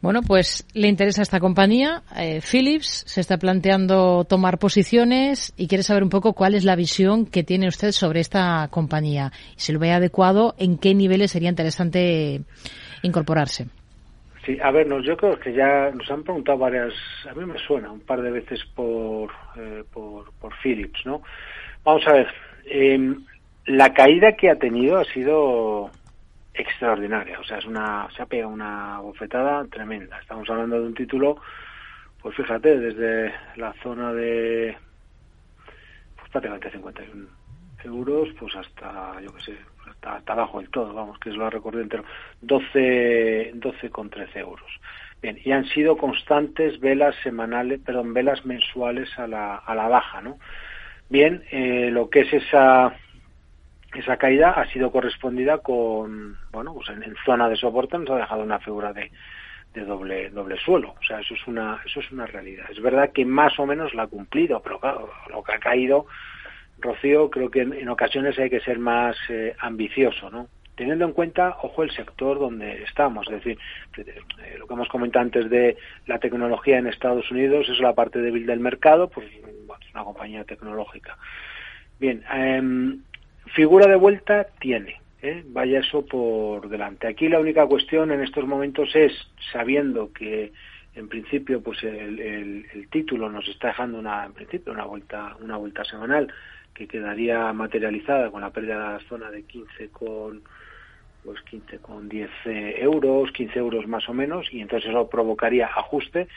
Bueno, 0.00 0.22
pues 0.22 0.64
le 0.72 0.88
interesa 0.88 1.20
esta 1.20 1.40
compañía. 1.40 2.02
Eh, 2.16 2.40
Philips 2.40 3.04
se 3.06 3.20
está 3.20 3.36
planteando 3.36 4.24
tomar 4.24 4.58
posiciones 4.58 5.52
y 5.58 5.66
quiere 5.66 5.84
saber 5.84 6.02
un 6.02 6.08
poco 6.08 6.32
cuál 6.32 6.54
es 6.54 6.64
la 6.64 6.76
visión 6.76 7.26
que 7.26 7.44
tiene 7.44 7.68
usted 7.68 7.92
sobre 7.92 8.20
esta 8.20 8.66
compañía. 8.70 9.30
Y 9.54 9.60
si 9.60 9.72
lo 9.72 9.78
ve 9.78 9.92
adecuado, 9.92 10.54
en 10.56 10.78
qué 10.78 10.94
niveles 10.94 11.32
sería 11.32 11.50
interesante 11.50 12.42
incorporarse. 13.02 13.68
Sí, 14.44 14.58
a 14.62 14.70
ver, 14.70 14.86
yo 15.02 15.16
creo 15.16 15.38
que 15.38 15.54
ya 15.54 15.90
nos 15.90 16.10
han 16.10 16.22
preguntado 16.22 16.58
varias, 16.58 16.92
a 17.28 17.32
mí 17.34 17.46
me 17.46 17.58
suena 17.58 17.90
un 17.90 18.00
par 18.00 18.20
de 18.20 18.30
veces 18.30 18.62
por, 18.74 19.30
eh, 19.56 19.84
por, 19.90 20.54
Philips, 20.62 21.06
¿no? 21.06 21.22
Vamos 21.82 22.06
a 22.06 22.12
ver, 22.12 22.28
eh, 22.66 23.14
la 23.66 23.94
caída 23.94 24.32
que 24.32 24.50
ha 24.50 24.56
tenido 24.56 24.98
ha 24.98 25.04
sido 25.04 25.90
extraordinaria, 26.52 27.40
o 27.40 27.44
sea, 27.44 27.58
es 27.58 27.64
una, 27.64 28.08
se 28.14 28.22
ha 28.22 28.26
pegado 28.26 28.52
una 28.52 29.00
bofetada 29.00 29.64
tremenda. 29.66 30.20
Estamos 30.20 30.48
hablando 30.50 30.78
de 30.78 30.86
un 30.86 30.94
título, 30.94 31.36
pues 32.20 32.36
fíjate, 32.36 32.78
desde 32.78 33.32
la 33.56 33.72
zona 33.82 34.12
de, 34.12 34.76
pues 36.16 36.30
prácticamente 36.30 36.70
51 36.70 37.28
euros, 37.84 38.28
pues 38.38 38.54
hasta, 38.56 39.20
yo 39.22 39.32
qué 39.34 39.42
sé, 39.42 39.58
hasta, 40.04 40.32
abajo 40.32 40.60
del 40.60 40.70
todo, 40.70 40.92
vamos, 40.92 41.18
que 41.18 41.30
es 41.30 41.36
lo 41.36 41.48
recorrido 41.50 41.82
entero, 41.82 42.04
12, 42.42 43.52
12 43.54 43.90
con 43.90 44.10
13 44.10 44.38
euros. 44.40 44.70
Bien, 45.22 45.38
y 45.42 45.52
han 45.52 45.64
sido 45.66 45.96
constantes 45.96 46.78
velas 46.80 47.14
semanales, 47.22 47.80
perdón, 47.80 48.12
velas 48.12 48.44
mensuales 48.44 49.08
a 49.18 49.26
la, 49.26 49.56
a 49.56 49.74
la 49.74 49.88
baja, 49.88 50.20
¿no? 50.20 50.38
Bien, 51.08 51.42
eh, 51.50 51.88
lo 51.90 52.10
que 52.10 52.20
es 52.20 52.32
esa 52.32 52.94
esa 53.94 54.16
caída 54.16 54.50
ha 54.50 54.66
sido 54.66 54.90
correspondida 54.90 55.58
con, 55.58 56.36
bueno, 56.50 56.74
pues 56.74 56.88
en, 56.90 57.14
zona 57.24 57.48
de 57.48 57.56
soporte 57.56 57.96
nos 57.96 58.10
ha 58.10 58.16
dejado 58.16 58.42
una 58.42 58.58
figura 58.58 58.92
de, 58.92 59.10
de 59.72 59.84
doble 59.84 60.30
doble 60.30 60.58
suelo, 60.58 60.94
o 61.00 61.02
sea, 61.06 61.20
eso 61.20 61.34
es 61.34 61.46
una 61.46 61.80
eso 61.84 62.00
es 62.00 62.10
una 62.10 62.26
realidad. 62.26 62.66
Es 62.70 62.80
verdad 62.82 63.12
que 63.12 63.24
más 63.24 63.58
o 63.58 63.66
menos 63.66 63.94
la 63.94 64.04
ha 64.04 64.08
cumplido, 64.08 64.60
pero 64.60 64.80
claro, 64.80 65.10
lo 65.30 65.42
que 65.42 65.52
ha 65.52 65.58
caído 65.58 66.06
Rocío, 66.78 67.30
creo 67.30 67.50
que 67.50 67.62
en, 67.62 67.88
ocasiones 67.88 68.38
hay 68.38 68.50
que 68.50 68.60
ser 68.60 68.78
más 68.78 69.16
eh, 69.28 69.54
ambicioso, 69.58 70.30
¿no? 70.30 70.48
Teniendo 70.76 71.04
en 71.04 71.12
cuenta, 71.12 71.56
ojo, 71.62 71.84
el 71.84 71.92
sector 71.92 72.38
donde 72.38 72.82
estamos, 72.82 73.26
es 73.28 73.34
decir, 73.34 73.58
eh, 73.96 74.56
lo 74.58 74.66
que 74.66 74.74
hemos 74.74 74.88
comentado 74.88 75.22
antes 75.22 75.48
de 75.48 75.76
la 76.06 76.18
tecnología 76.18 76.78
en 76.78 76.88
Estados 76.88 77.30
Unidos 77.30 77.68
es 77.68 77.78
la 77.78 77.94
parte 77.94 78.20
débil 78.20 78.44
del 78.44 78.58
mercado, 78.58 79.08
pues 79.08 79.28
es 79.28 79.94
una 79.94 80.04
compañía 80.04 80.44
tecnológica. 80.44 81.16
Bien, 82.00 82.24
em, 82.32 83.02
figura 83.54 83.86
de 83.86 83.94
vuelta 83.94 84.48
tiene, 84.58 85.00
¿eh? 85.22 85.44
vaya 85.46 85.78
eso 85.78 86.04
por 86.04 86.68
delante. 86.68 87.06
Aquí 87.06 87.28
la 87.28 87.38
única 87.38 87.66
cuestión 87.66 88.10
en 88.10 88.22
estos 88.22 88.46
momentos 88.46 88.90
es, 88.96 89.12
sabiendo 89.52 90.12
que 90.12 90.52
en 90.94 91.08
principio 91.08 91.60
pues 91.62 91.82
el, 91.82 92.20
el, 92.20 92.88
título 92.90 93.28
nos 93.28 93.48
está 93.48 93.68
dejando 93.68 93.98
una 93.98 94.26
en 94.26 94.32
principio 94.32 94.72
una 94.72 94.84
vuelta 94.84 95.36
una 95.40 95.56
vuelta 95.56 95.84
semanal 95.84 96.32
que 96.74 96.88
quedaría 96.88 97.52
materializada 97.52 98.30
con 98.30 98.40
la 98.40 98.50
pérdida 98.50 98.74
de 98.74 98.92
la 98.94 99.08
zona 99.08 99.30
de 99.30 99.44
15 99.44 99.90
con 99.90 100.42
pues 101.24 101.40
15 101.42 101.78
con 101.78 102.08
10 102.08 102.30
eh, 102.44 102.74
euros, 102.80 103.32
15 103.32 103.58
euros 103.58 103.86
más 103.86 104.06
o 104.08 104.12
menos, 104.12 104.52
y 104.52 104.60
entonces 104.60 104.90
eso 104.90 105.08
provocaría 105.08 105.66
ajuste, 105.66 106.28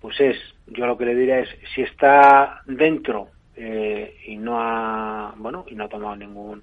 pues 0.00 0.20
es, 0.20 0.36
yo 0.66 0.86
lo 0.86 0.98
que 0.98 1.06
le 1.06 1.14
diría 1.14 1.40
es, 1.40 1.48
si 1.74 1.80
está 1.80 2.60
dentro 2.66 3.30
eh, 3.56 4.14
y 4.26 4.36
no 4.36 4.60
ha, 4.60 5.34
bueno, 5.38 5.64
y 5.66 5.74
no 5.74 5.84
ha 5.84 5.88
tomado 5.88 6.14
ningún 6.16 6.62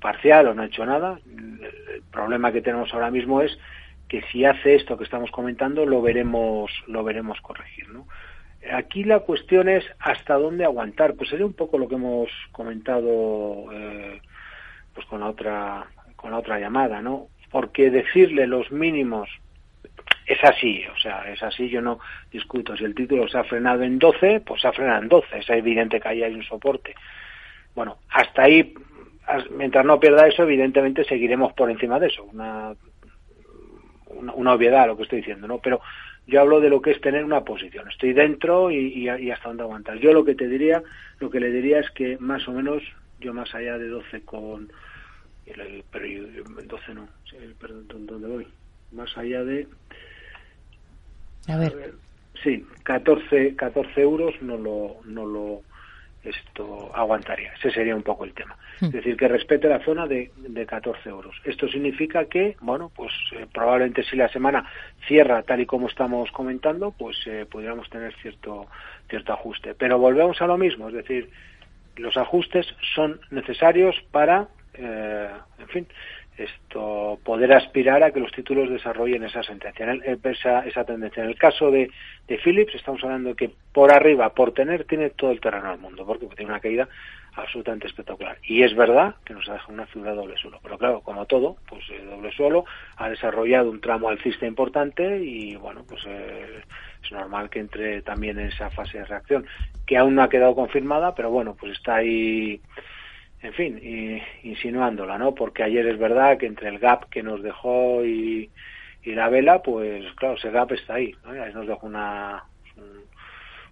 parcial 0.00 0.48
o 0.48 0.54
no 0.54 0.62
ha 0.62 0.66
hecho 0.66 0.86
nada, 0.86 1.20
el 1.26 2.02
problema 2.10 2.50
que 2.50 2.62
tenemos 2.62 2.94
ahora 2.94 3.10
mismo 3.10 3.42
es 3.42 3.58
que 4.08 4.22
si 4.32 4.46
hace 4.46 4.76
esto 4.76 4.96
que 4.96 5.04
estamos 5.04 5.30
comentando, 5.30 5.84
lo 5.84 6.00
veremos, 6.00 6.70
lo 6.86 7.04
veremos 7.04 7.38
corregir, 7.42 7.90
¿no? 7.90 8.06
Aquí 8.72 9.04
la 9.04 9.20
cuestión 9.20 9.68
es 9.68 9.84
hasta 9.98 10.34
dónde 10.34 10.64
aguantar. 10.64 11.14
Pues 11.14 11.30
sería 11.30 11.46
un 11.46 11.54
poco 11.54 11.78
lo 11.78 11.88
que 11.88 11.94
hemos 11.96 12.28
comentado 12.52 13.72
eh, 13.72 14.20
pues 14.94 15.06
con 15.06 15.20
la 15.20 15.28
otra 15.28 15.86
con 16.16 16.32
la 16.32 16.38
otra 16.38 16.58
llamada, 16.58 17.00
¿no? 17.00 17.28
Porque 17.50 17.90
decirle 17.90 18.46
los 18.46 18.70
mínimos 18.72 19.28
es 20.26 20.38
así, 20.44 20.82
o 20.94 20.98
sea, 20.98 21.22
es 21.32 21.42
así, 21.42 21.70
yo 21.70 21.80
no 21.80 22.00
discuto. 22.30 22.76
Si 22.76 22.84
el 22.84 22.94
título 22.94 23.26
se 23.28 23.38
ha 23.38 23.44
frenado 23.44 23.82
en 23.82 23.98
12, 23.98 24.40
pues 24.40 24.60
se 24.60 24.68
ha 24.68 24.72
frenado 24.72 25.02
en 25.02 25.08
12, 25.08 25.38
es 25.38 25.48
evidente 25.48 26.00
que 26.00 26.08
ahí 26.08 26.22
hay 26.22 26.34
un 26.34 26.42
soporte. 26.42 26.94
Bueno, 27.74 27.96
hasta 28.10 28.42
ahí, 28.42 28.74
mientras 29.50 29.86
no 29.86 29.98
pierda 29.98 30.26
eso, 30.26 30.42
evidentemente 30.42 31.04
seguiremos 31.04 31.54
por 31.54 31.70
encima 31.70 31.98
de 31.98 32.08
eso, 32.08 32.24
una, 32.24 32.74
una, 34.06 34.32
una 34.34 34.52
obviedad 34.52 34.86
lo 34.86 34.96
que 34.96 35.04
estoy 35.04 35.20
diciendo, 35.20 35.46
¿no? 35.46 35.58
Pero 35.58 35.80
Yo 36.28 36.42
hablo 36.42 36.60
de 36.60 36.68
lo 36.68 36.82
que 36.82 36.90
es 36.90 37.00
tener 37.00 37.24
una 37.24 37.42
posición. 37.42 37.88
Estoy 37.88 38.12
dentro 38.12 38.70
y, 38.70 39.08
hasta 39.08 39.48
dónde 39.48 39.62
aguantar. 39.62 39.98
Yo 39.98 40.12
lo 40.12 40.26
que 40.26 40.34
te 40.34 40.46
diría, 40.46 40.82
lo 41.20 41.30
que 41.30 41.40
le 41.40 41.50
diría 41.50 41.80
es 41.80 41.90
que 41.92 42.18
más 42.18 42.46
o 42.46 42.52
menos, 42.52 42.82
yo 43.18 43.32
más 43.32 43.54
allá 43.54 43.78
de 43.78 43.88
12 43.88 44.22
con... 44.26 44.70
pero 45.90 46.04
12 46.64 46.94
no, 46.94 47.08
perdón, 47.58 48.06
¿dónde 48.06 48.28
voy? 48.28 48.46
Más 48.92 49.16
allá 49.16 49.42
de... 49.42 49.68
A 51.46 51.56
ver. 51.56 51.94
sí, 52.42 52.62
14, 52.82 53.56
14 53.56 53.98
euros 54.02 54.34
no 54.42 54.58
lo, 54.58 54.96
no 55.06 55.24
lo 55.24 55.62
esto 56.24 56.90
aguantaría. 56.94 57.52
Ese 57.54 57.70
sería 57.70 57.94
un 57.94 58.02
poco 58.02 58.24
el 58.24 58.32
tema. 58.32 58.56
Hmm. 58.80 58.86
Es 58.86 58.92
decir, 58.92 59.16
que 59.16 59.28
respete 59.28 59.68
la 59.68 59.84
zona 59.84 60.06
de, 60.06 60.30
de 60.36 60.66
14 60.66 61.08
euros. 61.08 61.36
Esto 61.44 61.68
significa 61.68 62.24
que, 62.26 62.56
bueno, 62.60 62.90
pues 62.94 63.12
eh, 63.32 63.46
probablemente 63.52 64.02
si 64.04 64.16
la 64.16 64.28
semana 64.28 64.64
cierra 65.06 65.42
tal 65.42 65.60
y 65.60 65.66
como 65.66 65.88
estamos 65.88 66.30
comentando, 66.32 66.92
pues 66.92 67.16
eh, 67.26 67.46
podríamos 67.50 67.88
tener 67.90 68.14
cierto, 68.16 68.66
cierto 69.08 69.32
ajuste. 69.32 69.74
Pero 69.74 69.98
volvemos 69.98 70.40
a 70.42 70.46
lo 70.46 70.58
mismo, 70.58 70.88
es 70.88 70.94
decir, 70.94 71.30
los 71.96 72.16
ajustes 72.16 72.66
son 72.94 73.20
necesarios 73.30 73.96
para, 74.10 74.48
eh, 74.74 75.30
en 75.58 75.68
fin, 75.68 75.86
esto 76.38 77.18
poder 77.24 77.52
aspirar 77.52 78.02
a 78.02 78.12
que 78.12 78.20
los 78.20 78.32
títulos 78.32 78.70
desarrollen 78.70 79.24
esa 79.24 79.42
sentencia, 79.42 79.92
esa, 80.24 80.60
esa 80.60 80.84
tendencia. 80.84 81.22
En 81.22 81.30
el 81.30 81.38
caso 81.38 81.70
de, 81.70 81.90
de 82.26 82.38
Philips 82.38 82.74
estamos 82.74 83.02
hablando 83.02 83.34
que 83.34 83.50
por 83.72 83.92
arriba, 83.92 84.30
por 84.30 84.52
tener, 84.52 84.84
tiene 84.84 85.10
todo 85.10 85.30
el 85.30 85.40
terreno 85.40 85.70
del 85.70 85.80
mundo, 85.80 86.06
porque 86.06 86.26
tiene 86.36 86.52
una 86.52 86.60
caída 86.60 86.88
absolutamente 87.34 87.86
espectacular. 87.86 88.38
Y 88.42 88.62
es 88.62 88.74
verdad 88.74 89.14
que 89.24 89.34
nos 89.34 89.48
ha 89.48 89.54
dejado 89.54 89.74
una 89.74 89.86
figura 89.86 90.10
de 90.10 90.16
doble 90.16 90.36
suelo, 90.36 90.58
pero 90.62 90.78
claro, 90.78 91.00
como 91.00 91.26
todo, 91.26 91.56
pues 91.68 91.84
el 91.90 92.08
doble 92.08 92.32
suelo 92.32 92.64
ha 92.96 93.08
desarrollado 93.08 93.70
un 93.70 93.80
tramo 93.80 94.08
alcista 94.08 94.46
importante 94.46 95.22
y 95.22 95.56
bueno, 95.56 95.84
pues 95.88 96.02
eh, 96.06 96.62
es 97.02 97.12
normal 97.12 97.50
que 97.50 97.60
entre 97.60 98.02
también 98.02 98.38
en 98.38 98.48
esa 98.48 98.70
fase 98.70 98.98
de 98.98 99.04
reacción, 99.04 99.46
que 99.86 99.96
aún 99.96 100.14
no 100.14 100.22
ha 100.22 100.28
quedado 100.28 100.54
confirmada, 100.54 101.14
pero 101.14 101.30
bueno, 101.30 101.54
pues 101.58 101.72
está 101.72 101.96
ahí 101.96 102.60
en 103.42 103.52
fin, 103.52 103.78
y, 103.82 104.48
insinuándola, 104.48 105.18
¿no? 105.18 105.34
Porque 105.34 105.62
ayer 105.62 105.86
es 105.86 105.98
verdad 105.98 106.38
que 106.38 106.46
entre 106.46 106.68
el 106.68 106.78
gap 106.78 107.08
que 107.08 107.22
nos 107.22 107.42
dejó 107.42 108.04
y, 108.04 108.50
la 109.04 109.30
vela, 109.30 109.62
pues 109.62 110.04
claro, 110.16 110.34
ese 110.34 110.50
gap 110.50 110.70
está 110.72 110.94
ahí, 110.94 111.14
¿no? 111.24 111.30
Ahí 111.30 111.50
nos 111.54 111.66
dejó 111.66 111.86
una, 111.86 112.44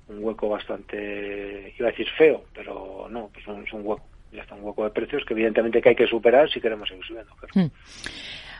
un, 0.08 0.24
hueco 0.24 0.48
bastante, 0.48 1.74
iba 1.78 1.88
a 1.88 1.90
decir 1.90 2.08
feo, 2.16 2.44
pero 2.54 3.06
no, 3.10 3.28
pues 3.34 3.44
es 3.46 3.72
un 3.74 3.86
hueco, 3.86 4.02
ya 4.32 4.42
está 4.42 4.54
un 4.54 4.64
hueco 4.64 4.84
de 4.84 4.90
precios 4.90 5.24
que 5.26 5.34
evidentemente 5.34 5.82
que 5.82 5.90
hay 5.90 5.94
que 5.94 6.06
superar 6.06 6.48
si 6.48 6.58
queremos 6.58 6.88
seguir 6.88 7.04
subiendo. 7.04 7.32
Hmm. 7.54 7.66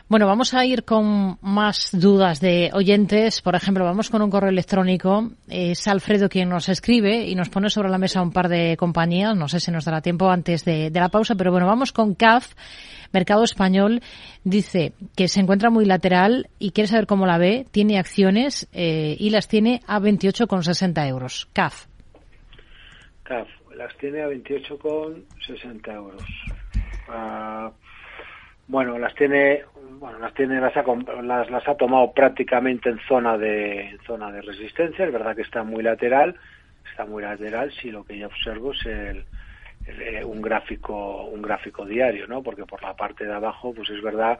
Bueno, 0.09 0.25
vamos 0.25 0.53
a 0.53 0.65
ir 0.65 0.85
con 0.85 1.37
más 1.41 1.89
dudas 1.91 2.39
de 2.39 2.69
oyentes. 2.73 3.41
Por 3.41 3.55
ejemplo, 3.55 3.83
vamos 3.83 4.09
con 4.09 4.21
un 4.21 4.29
correo 4.29 4.49
electrónico. 4.49 5.31
Es 5.49 5.85
Alfredo 5.85 6.29
quien 6.29 6.47
nos 6.47 6.69
escribe 6.69 7.25
y 7.25 7.35
nos 7.35 7.49
pone 7.49 7.69
sobre 7.69 7.89
la 7.89 7.97
mesa 7.97 8.21
un 8.21 8.31
par 8.31 8.47
de 8.47 8.77
compañías. 8.77 9.35
No 9.35 9.49
sé 9.49 9.59
si 9.59 9.69
nos 9.69 9.83
dará 9.83 9.99
tiempo 9.99 10.29
antes 10.29 10.63
de, 10.63 10.89
la 10.91 11.09
pausa, 11.09 11.35
pero 11.35 11.51
bueno, 11.51 11.67
vamos 11.67 11.91
con 11.91 12.15
CAF. 12.15 12.53
Mercado 13.11 13.43
Español 13.43 14.01
dice 14.45 14.93
que 15.17 15.27
se 15.27 15.41
encuentra 15.41 15.69
muy 15.69 15.83
lateral 15.83 16.47
y 16.57 16.71
quiere 16.71 16.87
saber 16.87 17.05
cómo 17.05 17.25
la 17.25 17.37
ve. 17.37 17.65
Tiene 17.71 17.99
acciones 17.99 18.69
eh, 18.71 19.17
y 19.19 19.29
las 19.29 19.49
tiene 19.49 19.81
a 19.87 19.99
28,60 19.99 21.05
euros. 21.05 21.49
CAF. 21.51 21.87
CAF, 23.23 23.49
las 23.75 23.93
tiene 23.97 24.21
a 24.21 24.29
28,60 24.29 25.93
euros. 25.93 26.23
Ah, 27.09 27.73
bueno, 28.67 28.97
las 28.99 29.15
tiene, 29.15 29.63
bueno, 29.99 30.19
las 30.19 30.33
tiene, 30.33 30.59
las 30.59 30.75
ha, 30.75 30.83
las, 31.23 31.49
las 31.49 31.67
ha 31.67 31.75
tomado 31.75 32.11
prácticamente 32.11 32.89
en 32.89 32.99
zona 33.07 33.37
de, 33.37 33.97
zona 34.05 34.31
de 34.31 34.41
resistencia. 34.41 35.05
Es 35.05 35.13
verdad 35.13 35.35
que 35.35 35.43
está 35.43 35.63
muy 35.63 35.83
lateral, 35.83 36.35
está 36.89 37.05
muy 37.05 37.23
lateral. 37.23 37.71
Si 37.81 37.91
lo 37.91 38.03
que 38.03 38.17
yo 38.17 38.27
observo 38.27 38.73
es 38.73 38.85
el, 38.85 39.25
eh, 39.87 40.23
un 40.23 40.41
gráfico, 40.41 41.25
un 41.25 41.41
gráfico 41.41 41.85
diario, 41.85 42.27
¿no? 42.27 42.43
Porque 42.43 42.65
por 42.65 42.83
la 42.83 42.95
parte 42.95 43.25
de 43.25 43.33
abajo, 43.33 43.73
pues 43.73 43.89
es 43.89 44.01
verdad 44.01 44.39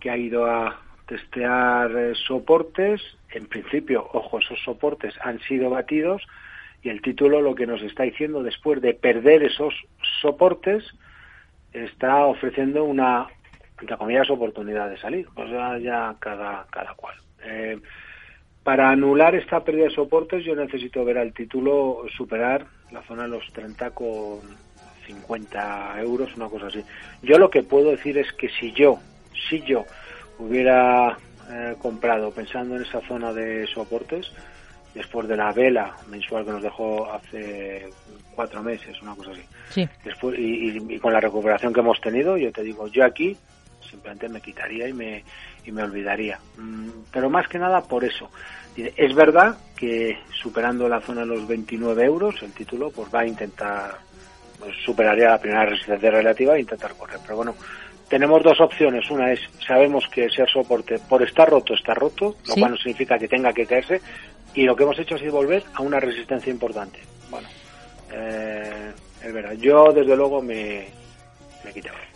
que 0.00 0.10
ha 0.10 0.16
ido 0.16 0.46
a 0.46 0.80
testear 1.08 1.90
eh, 1.96 2.14
soportes. 2.14 3.02
En 3.30 3.46
principio, 3.46 4.08
ojo, 4.12 4.38
esos 4.38 4.62
soportes 4.62 5.14
han 5.22 5.40
sido 5.40 5.70
batidos 5.70 6.22
y 6.82 6.88
el 6.88 7.02
título 7.02 7.40
lo 7.40 7.56
que 7.56 7.66
nos 7.66 7.82
está 7.82 8.04
diciendo 8.04 8.44
después 8.44 8.80
de 8.80 8.94
perder 8.94 9.42
esos 9.42 9.74
soportes 10.20 10.84
está 11.72 12.24
ofreciendo 12.24 12.84
una 12.84 13.26
entre 13.80 13.96
comillas, 13.96 14.30
oportunidad 14.30 14.90
de 14.90 14.98
salir. 14.98 15.28
Pues 15.34 15.50
ya, 15.50 15.78
ya 15.78 16.14
cada, 16.18 16.66
cada 16.70 16.94
cual. 16.94 17.16
Eh, 17.44 17.78
para 18.62 18.90
anular 18.90 19.34
esta 19.34 19.62
pérdida 19.62 19.84
de 19.84 19.90
soportes 19.90 20.44
yo 20.44 20.56
necesito 20.56 21.04
ver 21.04 21.18
al 21.18 21.32
título 21.32 22.04
superar 22.16 22.66
la 22.90 23.00
zona 23.02 23.22
de 23.22 23.28
los 23.28 23.52
30 23.52 23.90
con 23.90 24.40
50 25.06 26.00
euros, 26.00 26.34
una 26.36 26.48
cosa 26.48 26.66
así. 26.66 26.84
Yo 27.22 27.38
lo 27.38 27.48
que 27.48 27.62
puedo 27.62 27.92
decir 27.92 28.18
es 28.18 28.32
que 28.32 28.48
si 28.48 28.72
yo, 28.72 28.98
si 29.48 29.60
yo 29.62 29.84
hubiera 30.38 31.16
eh, 31.48 31.76
comprado 31.80 32.32
pensando 32.32 32.76
en 32.76 32.82
esa 32.82 33.00
zona 33.02 33.32
de 33.32 33.66
soportes, 33.68 34.32
después 34.94 35.28
de 35.28 35.36
la 35.36 35.52
vela 35.52 35.94
mensual 36.08 36.44
que 36.44 36.50
nos 36.50 36.62
dejó 36.62 37.10
hace 37.12 37.88
cuatro 38.34 38.62
meses, 38.62 39.00
una 39.02 39.14
cosa 39.14 39.30
así, 39.30 39.88
después, 40.04 40.36
y, 40.38 40.98
con 40.98 41.12
la 41.12 41.20
recuperación 41.20 41.72
que 41.72 41.80
hemos 41.80 42.00
tenido, 42.00 42.36
yo 42.36 42.50
te 42.50 42.62
digo, 42.62 42.88
yo 42.88 43.04
aquí 43.04 43.36
simplemente 43.86 44.28
me 44.28 44.40
quitaría 44.40 44.88
y 44.88 44.92
me, 44.92 45.24
y 45.64 45.72
me 45.72 45.82
olvidaría. 45.82 46.38
Mm, 46.56 46.88
pero 47.12 47.30
más 47.30 47.48
que 47.48 47.58
nada 47.58 47.82
por 47.82 48.04
eso. 48.04 48.30
Es 48.76 49.14
verdad 49.14 49.56
que 49.76 50.18
superando 50.30 50.88
la 50.88 51.00
zona 51.00 51.22
de 51.22 51.28
los 51.28 51.46
29 51.46 52.04
euros, 52.04 52.42
el 52.42 52.52
título 52.52 52.90
pues 52.90 53.08
va 53.14 53.20
a 53.20 53.26
intentar, 53.26 53.96
pues, 54.58 54.76
superaría 54.84 55.30
la 55.30 55.40
primera 55.40 55.64
resistencia 55.64 56.10
relativa 56.10 56.56
e 56.56 56.60
intentar 56.60 56.94
correr. 56.94 57.18
Pero 57.22 57.36
bueno, 57.36 57.54
tenemos 58.08 58.42
dos 58.42 58.60
opciones. 58.60 59.10
Una 59.10 59.32
es, 59.32 59.40
sabemos 59.66 60.06
que 60.08 60.26
ese 60.26 60.46
soporte 60.46 60.98
por 60.98 61.22
estar 61.22 61.48
roto 61.48 61.74
está 61.74 61.94
roto, 61.94 62.36
lo 62.46 62.54
cual 62.54 62.72
no 62.72 62.76
significa 62.76 63.18
que 63.18 63.28
tenga 63.28 63.52
que 63.52 63.66
caerse. 63.66 64.00
Y 64.54 64.64
lo 64.64 64.76
que 64.76 64.84
hemos 64.84 64.98
hecho 64.98 65.14
ha 65.14 65.18
sido 65.18 65.32
volver 65.32 65.64
a 65.74 65.82
una 65.82 66.00
resistencia 66.00 66.50
importante. 66.50 67.00
Bueno, 67.30 67.48
eh, 68.12 68.92
es 69.22 69.32
verdad. 69.32 69.52
Yo 69.52 69.92
desde 69.92 70.16
luego 70.16 70.40
me, 70.40 70.88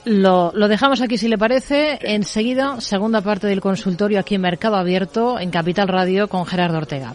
lo, 0.04 0.52
lo, 0.54 0.68
dejamos 0.68 1.00
aquí 1.00 1.18
si 1.18 1.28
le 1.28 1.38
parece. 1.38 1.98
Enseguida, 2.02 2.80
segunda 2.80 3.20
parte 3.20 3.46
del 3.46 3.60
consultorio 3.60 4.20
aquí 4.20 4.34
en 4.34 4.42
Mercado 4.42 4.76
Abierto, 4.76 5.38
en 5.38 5.50
Capital 5.50 5.88
Radio, 5.88 6.28
con 6.28 6.46
Gerardo 6.46 6.78
Ortega. 6.78 7.14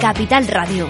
Capital 0.00 0.48
Radio. 0.48 0.88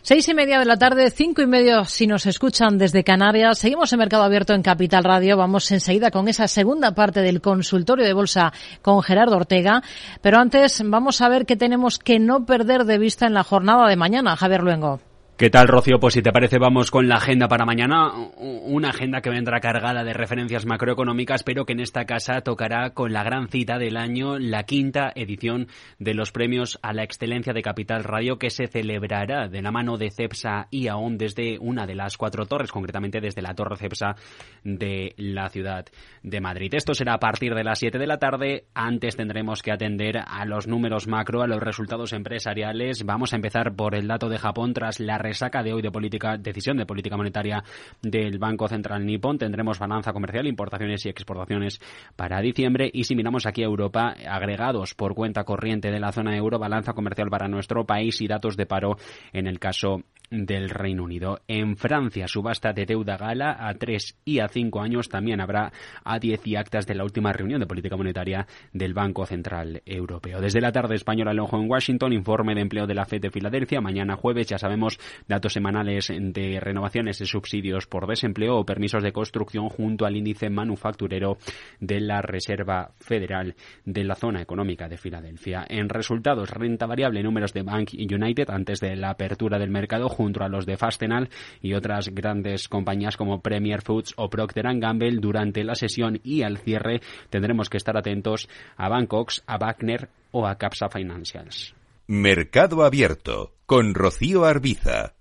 Seis 0.00 0.26
y 0.26 0.32
media 0.32 0.58
de 0.58 0.64
la 0.64 0.78
tarde, 0.78 1.10
cinco 1.10 1.42
y 1.42 1.46
medio 1.46 1.84
si 1.84 2.06
nos 2.06 2.24
escuchan 2.24 2.78
desde 2.78 3.04
Canarias. 3.04 3.58
Seguimos 3.58 3.92
en 3.92 3.98
Mercado 3.98 4.22
Abierto 4.22 4.54
en 4.54 4.62
Capital 4.62 5.04
Radio. 5.04 5.36
Vamos 5.36 5.70
enseguida 5.70 6.10
con 6.10 6.28
esa 6.28 6.48
segunda 6.48 6.94
parte 6.94 7.20
del 7.20 7.42
consultorio 7.42 8.06
de 8.06 8.14
bolsa 8.14 8.54
con 8.80 9.02
Gerardo 9.02 9.36
Ortega. 9.36 9.82
Pero 10.22 10.38
antes 10.38 10.82
vamos 10.86 11.20
a 11.20 11.28
ver 11.28 11.44
qué 11.44 11.56
tenemos 11.56 11.98
que 11.98 12.18
no 12.18 12.46
perder 12.46 12.86
de 12.86 12.96
vista 12.96 13.26
en 13.26 13.34
la 13.34 13.44
jornada 13.44 13.86
de 13.86 13.96
mañana. 13.96 14.34
Javier 14.34 14.62
Luengo. 14.62 15.07
¿Qué 15.38 15.50
tal, 15.50 15.68
Rocío? 15.68 16.00
Pues 16.00 16.14
si 16.14 16.20
te 16.20 16.32
parece, 16.32 16.58
vamos 16.58 16.90
con 16.90 17.06
la 17.06 17.14
agenda 17.14 17.46
para 17.46 17.64
mañana. 17.64 18.10
Una 18.38 18.88
agenda 18.88 19.20
que 19.20 19.30
vendrá 19.30 19.60
cargada 19.60 20.02
de 20.02 20.12
referencias 20.12 20.66
macroeconómicas, 20.66 21.44
pero 21.44 21.64
que 21.64 21.74
en 21.74 21.78
esta 21.78 22.06
casa 22.06 22.40
tocará 22.40 22.90
con 22.90 23.12
la 23.12 23.22
gran 23.22 23.46
cita 23.46 23.78
del 23.78 23.96
año, 23.96 24.36
la 24.40 24.64
quinta 24.64 25.12
edición 25.14 25.68
de 26.00 26.14
los 26.14 26.32
premios 26.32 26.80
a 26.82 26.92
la 26.92 27.04
excelencia 27.04 27.52
de 27.52 27.62
Capital 27.62 28.02
Radio, 28.02 28.36
que 28.36 28.50
se 28.50 28.66
celebrará 28.66 29.46
de 29.46 29.62
la 29.62 29.70
mano 29.70 29.96
de 29.96 30.10
CEPSA 30.10 30.66
y 30.72 30.88
AON 30.88 31.18
desde 31.18 31.56
una 31.60 31.86
de 31.86 31.94
las 31.94 32.16
cuatro 32.16 32.46
torres, 32.46 32.72
concretamente 32.72 33.20
desde 33.20 33.40
la 33.40 33.54
Torre 33.54 33.76
CEPSA 33.76 34.16
de 34.64 35.14
la 35.18 35.50
ciudad 35.50 35.86
de 36.24 36.40
Madrid. 36.40 36.74
Esto 36.74 36.94
será 36.94 37.14
a 37.14 37.20
partir 37.20 37.54
de 37.54 37.62
las 37.62 37.78
7 37.78 37.96
de 37.96 38.06
la 38.08 38.18
tarde. 38.18 38.64
Antes 38.74 39.14
tendremos 39.14 39.62
que 39.62 39.70
atender 39.70 40.18
a 40.18 40.44
los 40.46 40.66
números 40.66 41.06
macro, 41.06 41.42
a 41.42 41.46
los 41.46 41.62
resultados 41.62 42.12
empresariales. 42.12 43.04
Vamos 43.04 43.32
a 43.32 43.36
empezar 43.36 43.76
por 43.76 43.94
el 43.94 44.08
dato 44.08 44.28
de 44.28 44.38
Japón 44.38 44.72
tras 44.72 44.98
la 44.98 45.27
resaca 45.28 45.62
de 45.62 45.74
hoy 45.74 45.82
de 45.82 45.90
política, 45.90 46.38
decisión 46.38 46.78
de 46.78 46.86
política 46.86 47.16
monetaria 47.16 47.62
del 48.00 48.38
Banco 48.38 48.66
Central 48.66 49.04
Nippon. 49.04 49.36
Tendremos 49.36 49.78
balanza 49.78 50.12
comercial, 50.12 50.46
importaciones 50.46 51.04
y 51.04 51.10
exportaciones 51.10 51.80
para 52.16 52.40
diciembre. 52.40 52.90
Y 52.92 53.04
si 53.04 53.14
miramos 53.14 53.44
aquí 53.44 53.62
a 53.62 53.66
Europa, 53.66 54.14
agregados 54.26 54.94
por 54.94 55.14
cuenta 55.14 55.44
corriente 55.44 55.90
de 55.90 56.00
la 56.00 56.12
zona 56.12 56.34
euro, 56.36 56.58
balanza 56.58 56.94
comercial 56.94 57.28
para 57.28 57.46
nuestro 57.46 57.84
país 57.84 58.20
y 58.22 58.26
datos 58.26 58.56
de 58.56 58.64
paro 58.64 58.96
en 59.32 59.46
el 59.46 59.58
caso 59.58 60.02
del 60.30 60.70
Reino 60.70 61.04
Unido. 61.04 61.40
En 61.48 61.76
Francia, 61.76 62.28
subasta 62.28 62.72
de 62.72 62.86
deuda 62.86 63.16
gala 63.16 63.56
a 63.58 63.74
tres 63.74 64.16
y 64.24 64.40
a 64.40 64.48
cinco 64.48 64.80
años. 64.80 65.08
También 65.08 65.40
habrá 65.40 65.72
a 66.04 66.18
diez 66.18 66.46
y 66.46 66.56
actas 66.56 66.86
de 66.86 66.94
la 66.94 67.04
última 67.04 67.32
reunión 67.32 67.60
de 67.60 67.66
política 67.66 67.96
monetaria 67.96 68.46
del 68.72 68.94
Banco 68.94 69.26
Central 69.26 69.82
Europeo. 69.86 70.40
Desde 70.40 70.60
la 70.60 70.72
tarde 70.72 70.94
española, 70.94 71.32
el 71.32 71.40
ojo 71.40 71.58
en 71.58 71.70
Washington, 71.70 72.12
informe 72.12 72.54
de 72.54 72.62
empleo 72.62 72.86
de 72.86 72.94
la 72.94 73.04
FED 73.04 73.22
de 73.22 73.30
Filadelfia. 73.30 73.80
Mañana 73.80 74.16
jueves, 74.16 74.48
ya 74.48 74.58
sabemos, 74.58 74.98
datos 75.26 75.52
semanales 75.52 76.12
de 76.16 76.60
renovaciones 76.60 77.18
de 77.18 77.26
subsidios 77.26 77.86
por 77.86 78.06
desempleo 78.06 78.56
o 78.56 78.66
permisos 78.66 79.02
de 79.02 79.12
construcción 79.12 79.68
junto 79.68 80.06
al 80.06 80.16
índice 80.16 80.50
manufacturero 80.50 81.38
de 81.80 82.00
la 82.00 82.22
Reserva 82.22 82.92
Federal 82.98 83.54
de 83.84 84.04
la 84.04 84.14
zona 84.14 84.42
económica 84.42 84.88
de 84.88 84.98
Filadelfia. 84.98 85.64
En 85.68 85.88
resultados, 85.88 86.50
renta 86.50 86.86
variable, 86.86 87.22
números 87.22 87.52
de 87.52 87.62
Bank 87.62 87.90
United 87.94 88.50
antes 88.50 88.80
de 88.80 88.96
la 88.96 89.10
apertura 89.10 89.58
del 89.58 89.70
mercado 89.70 90.08
junto 90.18 90.42
a 90.42 90.48
los 90.48 90.66
de 90.66 90.76
Fastenal 90.76 91.30
y 91.62 91.74
otras 91.74 92.08
grandes 92.08 92.66
compañías 92.68 93.16
como 93.16 93.40
Premier 93.40 93.82
Foods 93.82 94.14
o 94.16 94.28
Procter 94.28 94.66
Gamble 94.80 95.20
durante 95.20 95.62
la 95.62 95.76
sesión 95.76 96.18
y 96.24 96.42
al 96.42 96.58
cierre 96.58 97.00
tendremos 97.30 97.70
que 97.70 97.76
estar 97.76 97.96
atentos 97.96 98.48
a 98.76 98.88
Bancox, 98.88 99.44
a 99.46 99.58
Wagner 99.58 100.08
o 100.32 100.48
a 100.48 100.56
Capsa 100.56 100.88
Financials. 100.88 101.72
Mercado 102.08 102.82
Abierto 102.82 103.54
con 103.64 103.94
Rocío 103.94 104.44
Arbiza. 104.44 105.14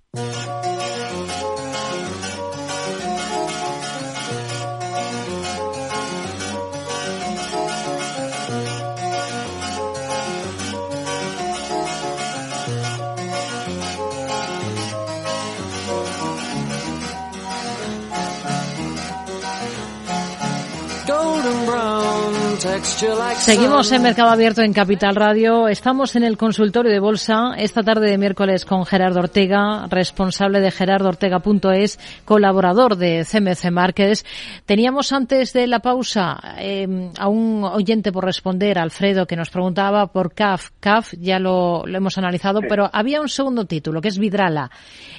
Seguimos 23.37 23.91
en 23.91 24.01
Mercado 24.01 24.29
Abierto 24.29 24.61
en 24.61 24.73
Capital 24.73 25.15
Radio. 25.15 25.67
Estamos 25.67 26.15
en 26.15 26.23
el 26.23 26.37
consultorio 26.37 26.91
de 26.91 26.99
bolsa 26.99 27.53
esta 27.57 27.81
tarde 27.81 28.09
de 28.09 28.17
miércoles 28.17 28.65
con 28.65 28.85
Gerardo 28.85 29.19
Ortega, 29.19 29.87
responsable 29.87 30.59
de 30.59 30.71
gerardoortega.es, 30.71 31.99
colaborador 32.25 32.97
de 32.97 33.25
CMC 33.25 33.71
Márquez. 33.71 34.25
Teníamos 34.65 35.13
antes 35.13 35.53
de 35.53 35.67
la 35.67 35.79
pausa 35.79 36.39
eh, 36.59 37.11
a 37.17 37.29
un 37.29 37.63
oyente 37.63 38.11
por 38.11 38.25
responder, 38.25 38.77
Alfredo, 38.79 39.27
que 39.27 39.37
nos 39.37 39.49
preguntaba 39.49 40.07
por 40.07 40.33
CAF. 40.33 40.71
CAF 40.79 41.13
ya 41.19 41.39
lo, 41.39 41.85
lo 41.85 41.97
hemos 41.97 42.17
analizado, 42.17 42.59
pero 42.67 42.89
había 42.91 43.21
un 43.21 43.29
segundo 43.29 43.65
título 43.65 44.01
que 44.01 44.09
es 44.09 44.17
Vidrala. 44.17 44.71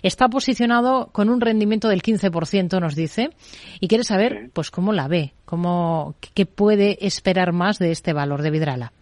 Está 0.02 0.28
posicionado 0.28 1.08
con 1.12 1.30
un 1.30 1.40
rendimiento 1.40 1.88
del 1.88 2.02
15%, 2.02 2.80
nos 2.80 2.94
dice, 2.94 3.30
y 3.80 3.88
quiere 3.88 4.04
saber, 4.04 4.50
pues, 4.52 4.70
cómo 4.70 4.92
la 4.92 5.08
ve. 5.08 5.34
¿Cómo, 5.48 6.14
¿Qué 6.34 6.44
puede 6.44 6.98
esperar 7.06 7.54
más 7.54 7.78
de 7.78 7.90
este 7.90 8.12
valor 8.12 8.42
de 8.42 8.50
Vidrala? 8.50 8.92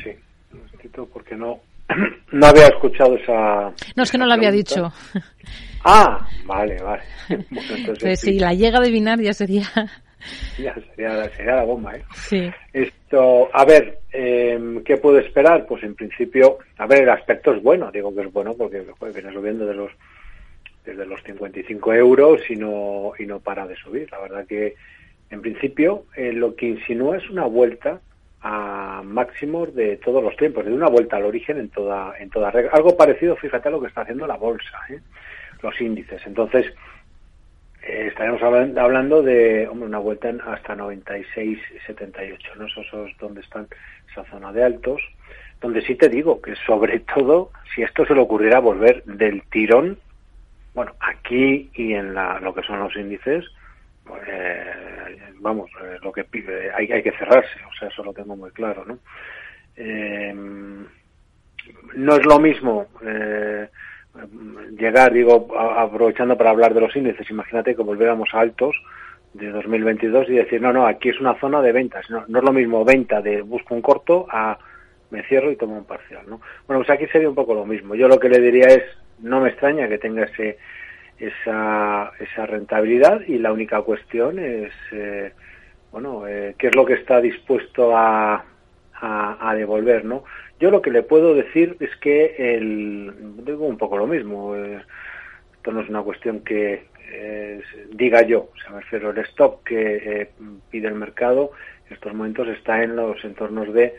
Sí, 0.00 0.16
porque 1.12 1.34
no, 1.34 1.58
no 2.30 2.46
había 2.46 2.68
escuchado 2.68 3.16
esa... 3.16 3.72
No, 3.96 4.04
es 4.04 4.12
que 4.12 4.18
no 4.18 4.26
lo 4.26 4.34
había 4.34 4.52
dicho. 4.52 4.92
Ah, 5.86 6.26
vale, 6.46 6.82
vale. 6.82 7.02
pues 8.00 8.18
si 8.18 8.38
la 8.38 8.54
llega 8.54 8.78
a 8.78 8.80
adivinar 8.80 9.20
ya 9.20 9.34
sería... 9.34 9.64
Ya 10.58 10.74
sería, 10.74 11.28
sería 11.36 11.56
la 11.56 11.64
bomba, 11.64 11.94
¿eh? 11.94 12.04
Sí. 12.14 12.50
Esto, 12.72 13.50
a 13.52 13.66
ver, 13.66 13.98
eh, 14.10 14.80
¿qué 14.82 14.96
puedo 14.96 15.18
esperar? 15.18 15.66
Pues 15.66 15.82
en 15.82 15.94
principio, 15.94 16.56
a 16.78 16.86
ver, 16.86 17.02
el 17.02 17.10
aspecto 17.10 17.52
es 17.52 17.62
bueno, 17.62 17.90
digo 17.92 18.14
que 18.14 18.22
es 18.22 18.32
bueno 18.32 18.54
porque 18.56 18.82
viene 19.12 19.32
subiendo 19.34 19.66
de 19.66 19.74
los 19.74 19.90
desde 20.84 21.06
los 21.06 21.22
55 21.22 21.94
euros 21.94 22.40
y 22.48 22.56
no, 22.56 23.12
y 23.18 23.26
no 23.26 23.40
para 23.40 23.66
de 23.66 23.76
subir. 23.76 24.10
La 24.10 24.20
verdad 24.20 24.46
que, 24.46 24.74
en 25.30 25.40
principio, 25.40 26.04
eh, 26.16 26.32
lo 26.32 26.54
que 26.54 26.66
insinúa 26.66 27.16
es 27.16 27.28
una 27.30 27.44
vuelta 27.44 28.00
a 28.42 29.02
máximos 29.02 29.74
de 29.74 29.96
todos 29.96 30.22
los 30.22 30.36
tiempos, 30.36 30.66
de 30.66 30.72
una 30.72 30.88
vuelta 30.88 31.16
al 31.16 31.24
origen 31.24 31.58
en 31.58 31.70
toda, 31.70 32.14
en 32.18 32.28
toda 32.28 32.50
regla. 32.50 32.72
Algo 32.74 32.96
parecido, 32.96 33.36
fíjate, 33.36 33.68
a 33.68 33.72
lo 33.72 33.80
que 33.80 33.88
está 33.88 34.02
haciendo 34.02 34.26
la 34.26 34.36
bolsa, 34.36 34.78
¿eh? 34.90 35.00
los 35.62 35.80
índices. 35.80 36.20
Entonces, 36.26 36.66
eh, 37.82 38.08
estaremos 38.08 38.42
hablando 38.42 39.22
de 39.22 39.66
hombre, 39.68 39.88
una 39.88 39.98
vuelta 39.98 40.28
en 40.28 40.42
hasta 40.42 40.76
96, 40.76 41.58
78, 41.86 42.52
¿no? 42.56 42.66
Eso, 42.66 43.06
es 43.06 43.16
donde 43.18 43.40
están 43.40 43.66
esa 44.10 44.24
zona 44.24 44.52
de 44.52 44.62
altos, 44.62 45.00
donde 45.60 45.80
sí 45.80 45.94
te 45.94 46.10
digo 46.10 46.42
que 46.42 46.54
sobre 46.66 47.00
todo, 47.00 47.50
si 47.74 47.82
esto 47.82 48.04
se 48.04 48.14
le 48.14 48.20
ocurriera 48.20 48.58
volver 48.58 49.04
del 49.04 49.42
tirón 49.44 49.98
bueno, 50.74 50.92
aquí 51.00 51.70
y 51.74 51.94
en 51.94 52.14
la, 52.14 52.40
lo 52.40 52.54
que 52.54 52.62
son 52.62 52.80
los 52.80 52.94
índices, 52.96 53.44
pues, 54.04 54.20
vamos, 55.40 55.70
eh, 55.82 55.98
lo 56.02 56.12
que 56.12 56.24
pide, 56.24 56.72
hay, 56.72 56.90
hay 56.90 57.02
que 57.02 57.12
cerrarse, 57.12 57.60
o 57.70 57.74
sea, 57.78 57.88
eso 57.88 58.02
lo 58.02 58.12
tengo 58.12 58.36
muy 58.36 58.50
claro, 58.50 58.84
¿no? 58.84 58.98
Eh, 59.76 60.34
no 61.96 62.16
es 62.16 62.26
lo 62.26 62.38
mismo 62.38 62.88
eh, 63.02 63.68
llegar, 64.78 65.12
digo, 65.12 65.48
aprovechando 65.58 66.36
para 66.36 66.50
hablar 66.50 66.74
de 66.74 66.80
los 66.80 66.94
índices, 66.96 67.30
imagínate 67.30 67.74
que 67.74 67.82
volviéramos 67.82 68.28
a 68.32 68.40
altos 68.40 68.76
de 69.32 69.50
2022 69.50 70.28
y 70.28 70.34
decir, 70.34 70.60
no, 70.60 70.72
no, 70.72 70.86
aquí 70.86 71.08
es 71.08 71.20
una 71.20 71.38
zona 71.40 71.60
de 71.62 71.72
ventas, 71.72 72.08
no, 72.10 72.24
no 72.28 72.38
es 72.38 72.44
lo 72.44 72.52
mismo 72.52 72.84
venta 72.84 73.20
de 73.20 73.42
busco 73.42 73.74
un 73.74 73.82
corto 73.82 74.26
a 74.30 74.58
me 75.10 75.22
cierro 75.24 75.50
y 75.50 75.56
tomo 75.56 75.76
un 75.76 75.84
parcial, 75.84 76.24
¿no? 76.26 76.40
Bueno, 76.66 76.82
pues 76.82 76.90
aquí 76.90 77.06
sería 77.06 77.28
un 77.28 77.34
poco 77.34 77.54
lo 77.54 77.64
mismo. 77.64 77.94
Yo 77.94 78.08
lo 78.08 78.18
que 78.18 78.28
le 78.28 78.40
diría 78.40 78.66
es, 78.66 78.82
no 79.20 79.40
me 79.40 79.50
extraña 79.50 79.88
que 79.88 79.98
tenga 79.98 80.24
ese, 80.24 80.58
esa, 81.18 82.12
esa 82.18 82.46
rentabilidad 82.46 83.20
y 83.26 83.38
la 83.38 83.52
única 83.52 83.82
cuestión 83.82 84.38
es, 84.38 84.72
eh, 84.92 85.32
bueno, 85.92 86.26
eh, 86.26 86.54
qué 86.58 86.68
es 86.68 86.76
lo 86.76 86.84
que 86.84 86.94
está 86.94 87.20
dispuesto 87.20 87.96
a, 87.96 88.44
a, 89.00 89.54
devolver, 89.54 90.04
¿no? 90.04 90.24
Yo 90.58 90.70
lo 90.70 90.80
que 90.80 90.90
le 90.90 91.02
puedo 91.02 91.34
decir 91.34 91.76
es 91.80 91.94
que 91.96 92.34
el, 92.38 93.12
digo 93.44 93.66
un 93.66 93.76
poco 93.76 93.98
lo 93.98 94.06
mismo. 94.06 94.56
Eh, 94.56 94.80
esto 95.56 95.72
no 95.72 95.80
es 95.80 95.88
una 95.88 96.02
cuestión 96.02 96.40
que 96.40 96.86
eh, 97.10 97.62
diga 97.90 98.22
yo, 98.22 98.50
o 98.52 98.58
sea, 98.60 98.72
me 98.72 98.80
refiero 98.80 99.10
el 99.10 99.18
stop 99.18 99.64
que 99.64 100.30
pide 100.70 100.88
el 100.88 100.94
mercado 100.94 101.52
en 101.88 101.94
estos 101.94 102.12
momentos 102.14 102.48
está 102.48 102.82
en 102.82 102.96
los 102.96 103.22
entornos 103.24 103.72
de 103.72 103.94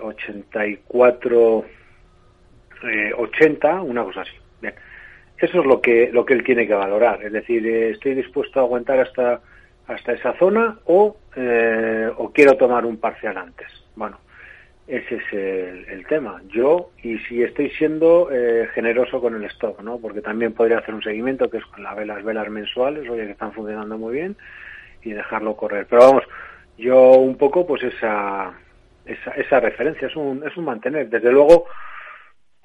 84, 0.00 1.64
80, 3.16 3.82
una 3.82 4.04
cosa 4.04 4.22
así. 4.22 4.36
Bien. 4.60 4.74
Eso 5.38 5.60
es 5.60 5.66
lo 5.66 5.80
que 5.80 6.10
lo 6.12 6.24
que 6.24 6.34
él 6.34 6.44
tiene 6.44 6.66
que 6.66 6.74
valorar, 6.74 7.22
es 7.22 7.32
decir, 7.32 7.66
estoy 7.66 8.14
dispuesto 8.14 8.58
a 8.58 8.62
aguantar 8.62 9.00
hasta 9.00 9.40
hasta 9.86 10.12
esa 10.12 10.32
zona 10.38 10.78
o, 10.86 11.16
o 12.16 12.32
quiero 12.32 12.56
tomar 12.56 12.86
un 12.86 12.96
parcial 12.96 13.36
antes. 13.36 13.68
Bueno, 13.94 14.18
ese 14.86 15.16
es 15.16 15.32
el, 15.32 16.06
tema. 16.06 16.40
Yo, 16.48 16.90
y 17.02 17.18
si 17.18 17.42
estoy 17.42 17.70
siendo 17.70 18.28
eh, 18.30 18.68
generoso 18.72 19.20
con 19.20 19.34
el 19.34 19.44
stock, 19.46 19.80
¿no? 19.82 19.98
Porque 19.98 20.20
también 20.20 20.52
podría 20.52 20.78
hacer 20.78 20.94
un 20.94 21.02
seguimiento 21.02 21.50
que 21.50 21.58
es 21.58 21.66
con 21.66 21.82
las 21.82 21.96
velas, 21.96 22.22
velas 22.22 22.48
mensuales, 22.48 23.08
oye, 23.08 23.26
que 23.26 23.32
están 23.32 23.52
funcionando 23.52 23.98
muy 23.98 24.14
bien, 24.14 24.36
y 25.02 25.10
dejarlo 25.10 25.56
correr. 25.56 25.86
Pero 25.90 26.02
vamos, 26.02 26.24
yo 26.78 27.14
un 27.14 27.36
poco, 27.36 27.66
pues 27.66 27.82
esa, 27.82 28.52
esa, 29.04 29.32
esa 29.32 29.58
referencia, 29.58 30.06
es 30.06 30.14
un, 30.14 30.46
es 30.46 30.56
un 30.56 30.64
mantener. 30.64 31.08
Desde 31.08 31.32
luego, 31.32 31.66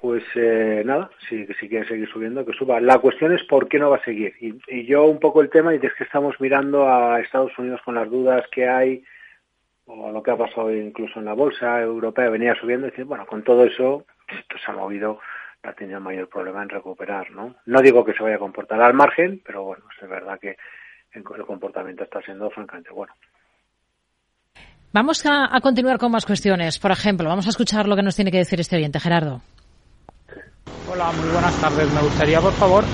pues 0.02 0.24
eh, 0.34 0.82
nada, 0.84 1.10
si, 1.28 1.46
si 1.60 1.68
quiere 1.68 1.86
seguir 1.86 2.08
subiendo, 2.08 2.44
que 2.44 2.52
suba. 2.54 2.80
La 2.80 2.98
cuestión 2.98 3.32
es 3.32 3.44
por 3.44 3.68
qué 3.68 3.78
no 3.78 3.90
va 3.90 3.98
a 3.98 4.04
seguir. 4.04 4.34
Y, 4.40 4.84
yo 4.84 5.04
un 5.04 5.20
poco 5.20 5.40
el 5.40 5.48
tema, 5.48 5.72
y 5.72 5.76
es 5.76 5.94
que 5.94 6.02
estamos 6.02 6.34
mirando 6.40 6.88
a 6.88 7.20
Estados 7.20 7.56
Unidos 7.56 7.80
con 7.84 7.94
las 7.94 8.10
dudas 8.10 8.42
que 8.50 8.68
hay, 8.68 9.04
o 9.86 10.10
lo 10.10 10.20
que 10.20 10.32
ha 10.32 10.36
pasado 10.36 10.74
incluso 10.74 11.20
en 11.20 11.26
la 11.26 11.34
bolsa 11.34 11.80
europea 11.80 12.30
venía 12.30 12.56
subiendo 12.56 12.88
y 12.88 12.90
decir, 12.90 13.04
bueno, 13.04 13.26
con 13.26 13.44
todo 13.44 13.62
eso, 13.64 14.04
esto 14.26 14.56
se 14.58 14.72
ha 14.72 14.74
movido, 14.74 15.20
ha 15.62 15.72
tenido 15.72 16.00
mayor 16.00 16.28
problema 16.28 16.64
en 16.64 16.70
recuperar, 16.70 17.30
¿no? 17.30 17.54
No 17.66 17.80
digo 17.80 18.04
que 18.04 18.14
se 18.14 18.24
vaya 18.24 18.36
a 18.36 18.40
comportar 18.40 18.82
al 18.82 18.94
margen, 18.94 19.40
pero 19.46 19.62
bueno, 19.62 19.84
es 20.02 20.08
verdad 20.08 20.40
que 20.40 20.56
el 21.12 21.22
comportamiento 21.22 22.02
está 22.02 22.20
siendo 22.22 22.50
francamente 22.50 22.90
bueno. 22.90 23.14
Vamos 24.92 25.24
a, 25.26 25.60
continuar 25.62 25.98
con 25.98 26.10
más 26.10 26.26
cuestiones. 26.26 26.80
Por 26.80 26.90
ejemplo, 26.90 27.28
vamos 27.28 27.46
a 27.46 27.50
escuchar 27.50 27.86
lo 27.86 27.94
que 27.94 28.02
nos 28.02 28.16
tiene 28.16 28.32
que 28.32 28.38
decir 28.38 28.58
este 28.58 28.74
oyente, 28.76 28.98
Gerardo. 28.98 29.42
Hola, 30.90 31.12
muy 31.12 31.30
buenas 31.30 31.60
tardes. 31.60 31.92
Me 31.92 32.02
gustaría, 32.02 32.40
por 32.40 32.52
favor, 32.52 32.84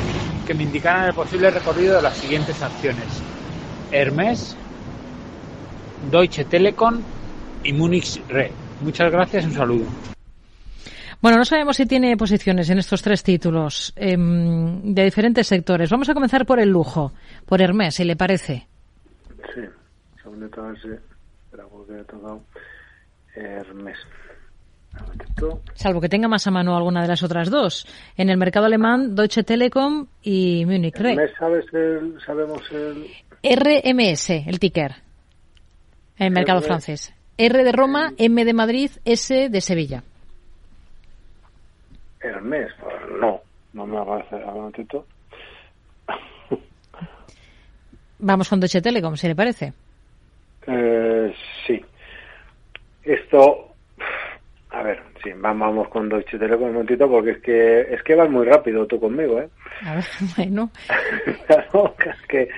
que 0.47 0.55
me 0.55 0.63
indicaran 0.63 1.07
el 1.07 1.15
posible 1.15 1.51
recorrido 1.51 1.97
de 1.97 2.03
las 2.03 2.17
siguientes 2.17 2.63
acciones. 2.63 3.23
Hermes, 3.91 4.57
Deutsche 6.11 6.45
Telekom 6.45 7.01
y 7.65 7.73
Munich 7.73 8.23
Re. 8.29 8.53
Muchas 8.81 9.11
gracias 9.11 9.45
y 9.45 9.47
un 9.49 9.53
saludo. 9.53 9.87
Bueno, 11.21 11.39
no 11.39 11.45
sabemos 11.45 11.77
si 11.77 11.87
tiene 11.87 12.17
posiciones 12.17 12.71
en 12.71 12.79
estos 12.79 13.03
tres 13.03 13.25
títulos 13.25 13.93
em, 13.97 14.95
de 14.95 15.05
diferentes 15.05 15.49
sectores. 15.49 15.91
Vamos 15.91 16.09
a 16.09 16.15
comenzar 16.15 16.47
por 16.47 16.61
el 16.61 16.69
lujo, 16.69 17.13
por 17.45 17.61
Hermes, 17.61 17.97
si 17.97 18.05
le 18.05 18.15
parece. 18.15 18.69
Sí, 19.55 19.63
tocado 22.05 22.43
Hermes. 23.35 23.99
Salvo 25.75 26.01
que 26.01 26.09
tenga 26.09 26.29
más 26.29 26.47
a 26.47 26.51
mano 26.51 26.77
alguna 26.77 27.03
de 27.03 27.09
las 27.09 27.23
otras 27.23 27.51
dos. 27.51 27.87
En 28.17 28.29
el 28.31 28.37
mercado 28.37 28.67
alemán, 28.67 29.15
Deutsche 29.15 29.45
Telekom 29.45 30.07
y 30.23 30.65
Munich 30.67 30.97
Re. 30.99 31.17
¿sabes 31.39 31.65
el, 31.73 32.19
sabemos 32.25 32.63
el... 32.73 33.07
RMS, 33.43 34.31
el 34.31 34.59
ticker 34.59 35.09
en 36.19 36.27
el 36.27 36.33
mercado 36.33 36.61
francés. 36.61 37.15
R 37.37 37.65
de 37.65 37.73
Roma, 37.73 38.13
M 38.19 38.45
de 38.45 38.53
Madrid, 38.53 38.91
S 39.05 39.49
de 39.49 39.61
Sevilla. 39.61 40.03
Hermes, 42.21 42.73
pues 42.81 42.95
no, 43.21 43.41
no 43.73 43.87
me 43.87 43.99
aparece 43.99 44.35
un 44.35 44.55
momentito. 44.55 45.07
Vamos 48.19 48.49
con 48.49 48.59
Deutsche 48.59 48.83
Telekom, 48.83 49.17
si 49.17 49.29
le 49.29 49.37
parece. 49.37 49.73
Eh, 50.67 51.33
sí. 51.65 51.81
Esto, 53.05 53.68
a 54.71 54.83
ver, 54.83 55.01
sí, 55.23 55.31
vamos 55.37 55.89
con 55.89 56.09
Deutsche 56.09 56.39
Telekom 56.39 56.69
un 56.69 56.73
momentito 56.75 57.09
porque 57.09 57.31
es 57.31 57.39
que 57.39 57.81
es 57.81 58.03
que 58.03 58.15
vas 58.15 58.29
muy 58.29 58.45
rápido 58.45 58.87
tú 58.87 59.01
conmigo, 59.01 59.41
¿eh? 59.41 59.49
A 59.85 59.95
ver, 59.97 60.05
bueno. 60.37 60.71
es 62.07 62.27
que 62.29 62.49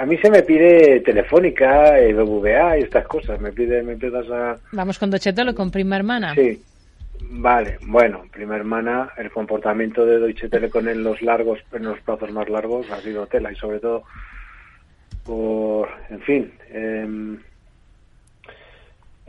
a, 0.00 0.06
mí 0.06 0.16
se 0.18 0.30
me 0.30 0.42
pide 0.42 1.00
Telefónica, 1.00 1.92
BBVA 1.92 2.78
y 2.78 2.82
estas 2.82 3.06
cosas. 3.06 3.40
Me 3.40 3.52
pide, 3.52 3.82
me 3.82 3.92
empiezas 3.92 4.30
a. 4.30 4.56
Vamos 4.72 4.98
con 4.98 5.10
Deutsche 5.10 5.32
Telekom, 5.32 5.70
prima 5.70 5.96
hermana. 5.96 6.34
Sí. 6.34 6.62
Vale, 7.30 7.78
bueno, 7.82 8.24
prima 8.32 8.56
hermana, 8.56 9.10
el 9.18 9.30
comportamiento 9.30 10.06
de 10.06 10.18
Deutsche 10.18 10.48
Telekom 10.48 10.88
en 10.88 11.02
los 11.02 11.20
largos, 11.20 11.58
en 11.72 11.84
los 11.84 12.00
plazos 12.00 12.32
más 12.32 12.48
largos 12.48 12.90
ha 12.90 13.00
sido 13.00 13.26
tela 13.26 13.52
y 13.52 13.56
sobre 13.56 13.80
todo 13.80 14.04
por, 15.24 15.90
en 16.08 16.20
fin, 16.20 16.52
em, 16.70 17.38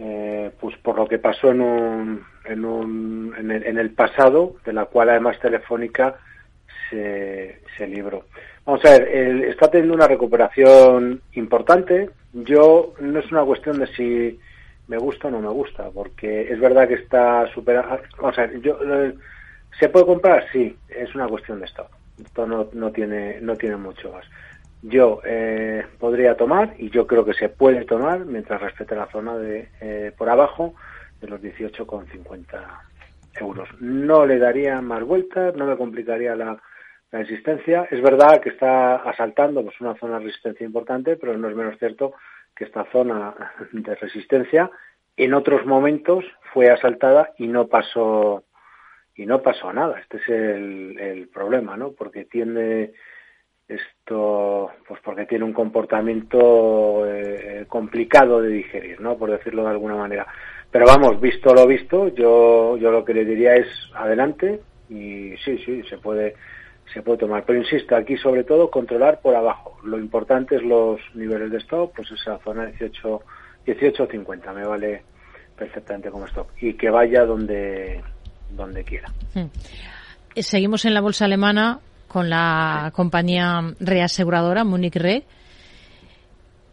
eh, 0.02 0.52
pues 0.60 0.78
por 0.78 0.96
lo 0.96 1.08
que 1.08 1.20
pasó 1.20 1.52
en 1.52 1.60
un, 1.60 2.24
en 2.46 2.64
un, 2.64 3.36
en 3.38 3.52
el, 3.52 3.66
en 3.66 3.78
el 3.78 3.92
pasado, 3.92 4.56
de 4.66 4.72
la 4.72 4.86
cual 4.86 5.10
además 5.10 5.40
Telefónica 5.40 6.16
se, 6.90 7.62
se 7.78 7.86
libró. 7.86 8.26
Vamos 8.66 8.86
a 8.86 8.92
ver, 8.92 9.08
está 9.46 9.70
teniendo 9.70 9.96
una 9.96 10.08
recuperación 10.08 11.22
importante. 11.34 12.10
Yo 12.32 12.94
no 13.02 13.20
es 13.20 13.30
una 13.32 13.44
cuestión 13.44 13.80
de 13.80 13.88
si 13.88 14.40
me 14.88 14.98
gusta 14.98 15.28
o 15.28 15.32
no 15.32 15.42
me 15.42 15.50
gusta, 15.50 15.90
porque 15.90 16.50
es 16.50 16.60
verdad 16.60 16.88
que 16.88 16.94
está 16.94 17.52
superando. 17.54 18.00
Vamos 18.18 18.38
a 18.38 18.48
ver, 18.48 18.62
yo, 18.62 18.80
eh, 18.82 19.16
¿se 19.80 19.90
puede 19.90 20.06
comprar? 20.06 20.46
Sí, 20.52 20.78
es 20.88 21.14
una 21.14 21.28
cuestión 21.28 21.60
de 21.60 21.66
esto. 21.66 21.88
Esto 22.24 22.48
no, 22.48 22.70
no, 22.74 22.92
tiene, 22.92 23.40
no 23.42 23.56
tiene 23.56 23.76
mucho 23.76 24.12
más. 24.14 24.26
Yo 24.82 25.22
eh, 25.26 25.86
podría 26.00 26.36
tomar, 26.36 26.76
y 26.78 26.90
yo 26.90 27.06
creo 27.06 27.26
que 27.26 27.34
se 27.34 27.50
puede 27.50 27.86
tomar, 27.86 28.26
mientras 28.26 28.62
respete 28.62 28.96
la 28.96 29.12
zona 29.12 29.38
de 29.38 29.70
eh, 29.82 30.14
por 30.18 30.30
abajo 30.30 30.76
de 31.20 31.28
los 31.28 31.42
18,50 31.42 32.46
euros. 33.40 33.70
No 33.80 34.26
le 34.26 34.40
daría 34.40 34.82
más 34.82 35.04
vueltas, 35.04 35.56
no 35.56 35.66
me 35.66 35.76
complicaría 35.76 36.36
la, 36.36 36.62
la 37.12 37.22
existencia. 37.22 37.88
Es 37.92 38.02
verdad 38.02 38.42
que 38.42 38.50
está 38.50 38.96
asaltando 38.96 39.64
pues, 39.64 39.80
una 39.82 39.96
zona 39.96 40.20
de 40.20 40.26
resistencia 40.26 40.66
importante, 40.66 41.18
pero 41.18 41.38
no 41.38 41.50
es 41.50 41.56
menos 41.56 41.78
cierto 41.78 42.14
que 42.56 42.66
esta 42.66 42.86
zona 42.92 43.34
de 43.72 43.96
resistencia 43.96 44.70
en 45.18 45.34
otros 45.34 45.66
momentos 45.66 46.24
fue 46.54 46.70
asaltada 46.70 47.34
y 47.38 47.48
no 47.48 47.68
pasó 47.68 48.44
y 49.16 49.26
no 49.26 49.42
pasó 49.42 49.74
nada. 49.74 50.00
Este 50.00 50.18
es 50.18 50.30
el, 50.30 51.30
problema, 51.34 51.76
¿no? 51.76 51.92
Porque 51.92 52.24
tiene 52.24 52.94
esto, 53.70 54.72
pues 54.88 55.00
porque 55.04 55.28
tiene 55.28 55.46
un 55.46 55.54
comportamiento 55.54 57.06
eh, 57.06 57.66
complicado 57.68 58.42
de 58.42 58.50
digerir, 58.50 59.00
¿no? 59.00 59.16
Por 59.16 59.30
decirlo 59.30 59.64
de 59.64 59.70
alguna 59.70 59.96
manera. 59.96 60.26
Pero 60.72 60.86
vamos, 60.86 61.22
visto 61.22 61.54
lo 61.54 61.68
visto, 61.68 62.08
yo 62.10 62.78
yo 62.78 62.92
lo 62.92 63.06
que 63.06 63.14
le 63.14 63.26
diría 63.26 63.56
es 63.56 63.68
adelante 63.94 64.60
y 64.90 65.36
sí, 65.38 65.58
sí, 65.64 65.84
se 65.88 66.00
puede 66.00 66.36
se 66.92 67.04
puede 67.04 67.20
tomar. 67.20 67.44
Pero 67.46 67.60
insisto, 67.60 67.96
aquí 67.96 68.18
sobre 68.18 68.44
todo 68.44 68.72
controlar 68.72 69.22
por 69.22 69.36
abajo. 69.36 69.78
Lo 69.84 70.00
importante 70.00 70.56
es 70.56 70.64
los 70.64 71.00
niveles 71.14 71.52
de 71.52 71.60
stop, 71.60 71.94
pues 71.96 72.10
esa 72.12 72.40
zona 72.40 72.66
18, 72.66 73.22
18.50 73.68 74.54
me 74.56 74.66
vale 74.66 75.04
perfectamente 75.56 76.10
como 76.10 76.26
stop. 76.26 76.48
Y 76.60 76.74
que 76.74 76.90
vaya 76.90 77.24
donde, 77.26 78.02
donde 78.50 78.84
quiera. 78.84 79.10
Hmm. 79.36 79.46
Seguimos 80.36 80.86
en 80.86 80.96
la 80.96 81.02
bolsa 81.02 81.26
alemana 81.26 81.80
con 82.10 82.30
la 82.30 82.92
compañía 82.94 83.62
reaseguradora 83.80 84.66
Munich 84.66 84.98
Re. 84.98 85.24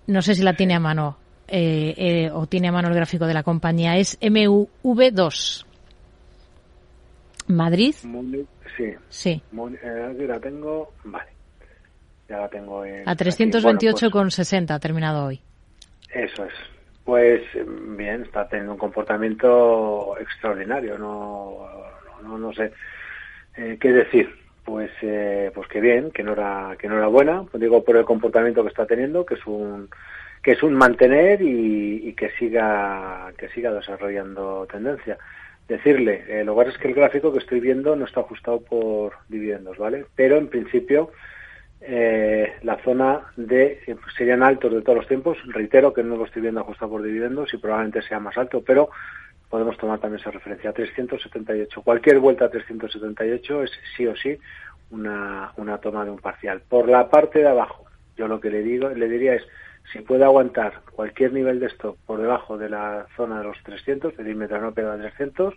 No 0.08 0.22
sé 0.22 0.34
si 0.34 0.42
la 0.42 0.54
tiene 0.54 0.74
a 0.74 0.80
mano 0.80 1.18
eh, 1.46 1.94
eh, 1.96 2.30
o 2.32 2.46
tiene 2.46 2.68
a 2.68 2.72
mano 2.72 2.88
el 2.88 2.94
gráfico 2.94 3.26
de 3.26 3.34
la 3.34 3.44
compañía. 3.44 3.96
Es 3.96 4.18
MUV2. 4.20 5.64
Madrid. 7.48 7.94
Sí. 8.76 8.94
Sí. 9.08 9.42
Eh, 9.82 10.26
la 10.26 10.40
tengo, 10.40 10.92
vale. 11.04 11.30
Ya 12.28 12.38
la 12.38 12.48
tengo 12.48 12.84
en. 12.84 13.08
A 13.08 13.14
328,60 13.14 14.70
ha 14.70 14.80
terminado 14.80 15.26
hoy. 15.26 15.40
Eso 16.10 16.44
es. 16.44 16.52
Pues 17.04 17.42
bien, 17.96 18.22
está 18.22 18.48
teniendo 18.48 18.72
un 18.72 18.78
comportamiento 18.78 20.16
extraordinario. 20.18 20.98
No, 20.98 21.68
no, 22.22 22.36
no 22.36 22.52
sé 22.52 22.72
eh, 23.56 23.78
qué 23.80 23.92
decir. 23.92 24.45
Pues, 24.66 24.90
eh, 25.00 25.50
pues 25.54 25.66
que 25.68 25.80
bien, 25.80 26.10
que 26.10 26.22
no 26.22 26.32
era, 26.32 26.76
que 26.78 26.88
no 26.88 26.98
era 26.98 27.06
buena. 27.06 27.44
Digo 27.54 27.82
por 27.82 27.96
el 27.96 28.04
comportamiento 28.04 28.62
que 28.62 28.68
está 28.68 28.84
teniendo, 28.84 29.24
que 29.24 29.36
es 29.36 29.46
un, 29.46 29.88
que 30.42 30.52
es 30.52 30.62
un 30.62 30.74
mantener 30.74 31.40
y, 31.40 32.08
y 32.08 32.12
que 32.12 32.30
siga, 32.32 33.32
que 33.38 33.48
siga 33.48 33.72
desarrollando 33.72 34.66
tendencia 34.70 35.16
decirle, 35.68 36.24
eh, 36.28 36.44
lo 36.44 36.56
que 36.56 36.68
es 36.68 36.78
que 36.78 36.88
el 36.88 36.94
gráfico 36.94 37.32
que 37.32 37.38
estoy 37.38 37.60
viendo 37.60 37.96
no 37.96 38.04
está 38.04 38.20
ajustado 38.20 38.60
por 38.60 39.14
dividendos, 39.28 39.78
¿vale? 39.78 40.06
Pero 40.14 40.36
en 40.36 40.48
principio 40.48 41.10
eh, 41.80 42.54
la 42.62 42.76
zona 42.82 43.32
de 43.36 43.80
serían 44.16 44.42
altos 44.42 44.72
de 44.72 44.82
todos 44.82 44.98
los 44.98 45.08
tiempos. 45.08 45.38
Reitero 45.46 45.92
que 45.92 46.02
no 46.02 46.16
lo 46.16 46.24
estoy 46.24 46.42
viendo 46.42 46.60
ajustado 46.60 46.92
por 46.92 47.02
dividendos 47.02 47.52
y 47.52 47.58
probablemente 47.58 48.02
sea 48.02 48.20
más 48.20 48.36
alto, 48.38 48.62
pero 48.64 48.90
podemos 49.48 49.76
tomar 49.78 49.98
también 50.00 50.20
esa 50.20 50.30
referencia. 50.30 50.72
378. 50.72 51.82
Cualquier 51.82 52.18
vuelta 52.18 52.46
a 52.46 52.50
378 52.50 53.62
es 53.62 53.70
sí 53.96 54.06
o 54.06 54.16
sí 54.16 54.38
una, 54.90 55.52
una 55.56 55.78
toma 55.78 56.04
de 56.04 56.10
un 56.10 56.18
parcial. 56.18 56.62
Por 56.68 56.88
la 56.88 57.08
parte 57.08 57.40
de 57.40 57.48
abajo, 57.48 57.84
yo 58.16 58.28
lo 58.28 58.40
que 58.40 58.50
le 58.50 58.62
digo, 58.62 58.88
le 58.88 59.08
diría 59.08 59.34
es 59.34 59.46
si 59.92 60.00
puede 60.00 60.24
aguantar 60.24 60.80
cualquier 60.92 61.32
nivel 61.32 61.60
de 61.60 61.66
stop 61.66 61.96
por 62.06 62.20
debajo 62.20 62.58
de 62.58 62.68
la 62.68 63.06
zona 63.16 63.38
de 63.38 63.44
los 63.44 63.62
300, 63.62 64.16
decir, 64.16 64.34
mientras 64.34 64.60
no 64.60 64.72
pega 64.72 64.96
300, 64.96 65.54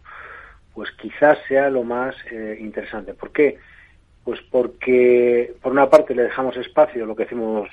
pues 0.73 0.91
quizás 0.91 1.37
sea 1.47 1.69
lo 1.69 1.83
más 1.83 2.15
eh, 2.31 2.57
interesante. 2.59 3.13
¿Por 3.13 3.31
qué? 3.31 3.57
Pues 4.23 4.39
porque, 4.51 5.55
por 5.61 5.71
una 5.71 5.89
parte, 5.89 6.13
le 6.13 6.23
dejamos 6.23 6.55
espacio, 6.57 7.05
lo 7.05 7.15
que 7.15 7.23
decimos, 7.23 7.69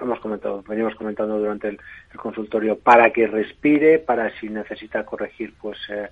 hemos 0.00 0.20
comentado, 0.20 0.62
venimos 0.66 0.94
comentando 0.94 1.38
durante 1.38 1.68
el, 1.68 1.80
consultorio, 2.16 2.78
para 2.78 3.10
que 3.10 3.26
respire, 3.26 3.98
para 3.98 4.30
si 4.38 4.48
necesita 4.48 5.04
corregir, 5.04 5.54
pues, 5.60 5.78
eh, 5.90 6.08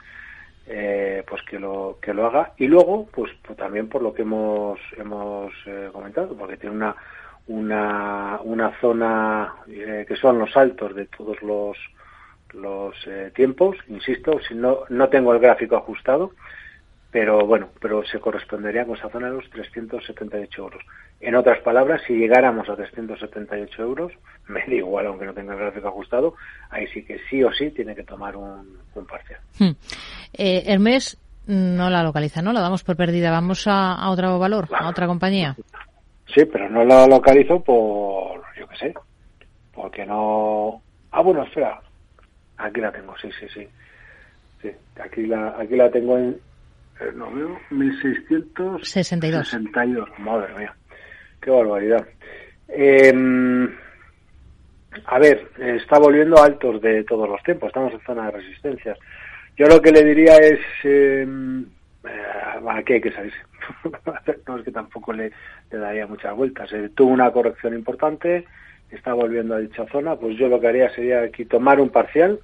eh, 0.67 1.25
pues 1.27 1.43
que 1.43 1.59
lo 1.59 1.99
que 2.01 2.15
lo 2.15 2.27
haga. 2.27 2.53
Y 2.57 2.67
luego, 2.67 3.07
pues, 3.07 3.33
pues 3.43 3.59
también 3.59 3.89
por 3.89 4.03
lo 4.03 4.13
que 4.13 4.23
hemos 4.23 4.79
hemos 4.97 5.53
comentado, 5.93 6.37
porque 6.37 6.57
tiene 6.57 6.77
una 6.77 6.95
una, 7.49 8.41
una 8.45 8.79
zona 8.81 9.55
eh, 9.69 10.05
que 10.07 10.17
son 10.17 10.39
los 10.39 10.57
altos 10.57 10.95
de 10.95 11.07
todos 11.07 11.43
los, 11.43 11.77
los 12.53 12.95
eh, 13.07 13.33
tiempos, 13.35 13.77
insisto, 13.89 14.39
si 14.47 14.55
no, 14.55 14.81
no 14.91 15.09
tengo 15.09 15.33
el 15.33 15.41
gráfico 15.41 15.77
ajustado, 15.77 16.33
pero 17.11 17.47
bueno, 17.47 17.71
pero 17.81 18.05
se 18.05 18.21
correspondería 18.21 18.85
con 18.85 18.97
esa 18.97 19.09
zona 19.09 19.29
de 19.29 19.37
los 19.37 19.49
378 19.51 20.63
euros. 20.63 20.83
En 21.21 21.35
otras 21.35 21.59
palabras, 21.61 22.03
si 22.07 22.15
llegáramos 22.15 22.69
a 22.69 22.77
378 22.77 23.83
euros, 23.83 24.13
me 24.49 24.61
da 24.61 24.75
igual 24.75 25.07
aunque 25.07 25.25
no 25.25 25.35
tenga 25.35 25.55
el 25.55 25.61
gráfico 25.61 25.89
ajustado, 25.89 26.35
ahí 26.71 26.87
sí 26.89 27.05
que 27.05 27.19
sí 27.31 27.43
o 27.43 27.53
sí 27.53 27.71
tiene 27.71 27.95
que 27.95 28.05
tomar 28.05 28.37
un, 28.37 28.79
un 28.95 29.07
parcial. 29.07 29.41
Hmm. 29.59 29.73
Eh, 30.35 30.65
Hermes 30.67 31.19
no 31.47 31.89
la 31.89 32.03
localiza, 32.03 32.43
¿no? 32.43 32.53
La 32.53 32.61
damos 32.61 32.85
por 32.85 32.97
perdida. 32.97 33.31
¿Vamos 33.31 33.67
a, 33.67 33.95
a 33.95 34.11
otro 34.11 34.39
valor, 34.39 34.69
a 34.71 34.89
otra 34.89 35.07
compañía? 35.07 35.57
Sí, 36.35 36.45
pero 36.45 36.69
no 36.69 36.85
la 36.85 37.07
localizo 37.07 37.61
por, 37.61 38.43
yo 38.59 38.69
qué 38.69 38.77
sé, 38.77 38.95
porque 39.73 40.05
no... 40.05 40.83
Ah, 41.11 41.23
bueno, 41.23 41.43
espera. 41.45 41.81
Aquí 42.59 42.81
la 42.81 42.93
tengo, 42.93 43.17
sí, 43.17 43.31
sí, 43.41 43.47
sí. 43.49 43.67
Sí, 44.61 44.71
aquí 45.01 45.27
la, 45.27 45.57
aquí 45.59 45.77
la 45.77 45.91
tengo 45.91 46.19
en, 46.19 46.39
eh, 47.01 47.13
no 47.15 47.31
veo, 47.33 47.59
1662. 47.71 48.89
62, 48.89 50.09
madre 50.19 50.55
mía. 50.55 50.75
Qué 51.41 51.51
barbaridad. 51.51 52.07
Em, 52.69 53.71
a 55.07 55.19
ver, 55.19 55.51
está 55.59 55.99
volviendo 55.99 56.39
a 56.39 56.47
altos 56.47 56.81
de 56.83 57.05
todos 57.05 57.29
los 57.29 57.43
tiempos. 57.43 57.69
Estamos 57.69 57.93
en 57.93 58.01
zona 58.01 58.27
de 58.27 58.33
resistencias. 58.33 58.99
Yo 59.57 59.67
lo 59.67 59.81
que 59.81 59.91
le 59.91 60.05
diría 60.05 60.37
es, 60.37 60.61
eh, 60.85 61.27
aquí 62.69 62.93
hay 62.95 63.01
que 63.01 63.13
salirse. 63.13 63.39
no 64.47 64.57
es 64.57 64.65
que 64.65 64.71
tampoco 64.71 65.13
le, 65.13 65.33
daría 65.71 66.07
muchas 66.07 66.35
vueltas. 66.35 66.73
Eh, 66.73 66.91
tuvo 66.95 67.11
una 67.11 67.31
corrección 67.31 67.75
importante, 67.75 68.45
está 68.91 69.13
volviendo 69.15 69.55
a 69.55 69.59
dicha 69.59 69.87
zona, 69.91 70.17
pues 70.17 70.37
yo 70.39 70.49
lo 70.49 70.61
que 70.61 70.69
haría 70.69 70.91
sería 70.91 71.23
aquí 71.23 71.45
tomar 71.45 71.81
un 71.81 71.91
parcial, 71.91 72.39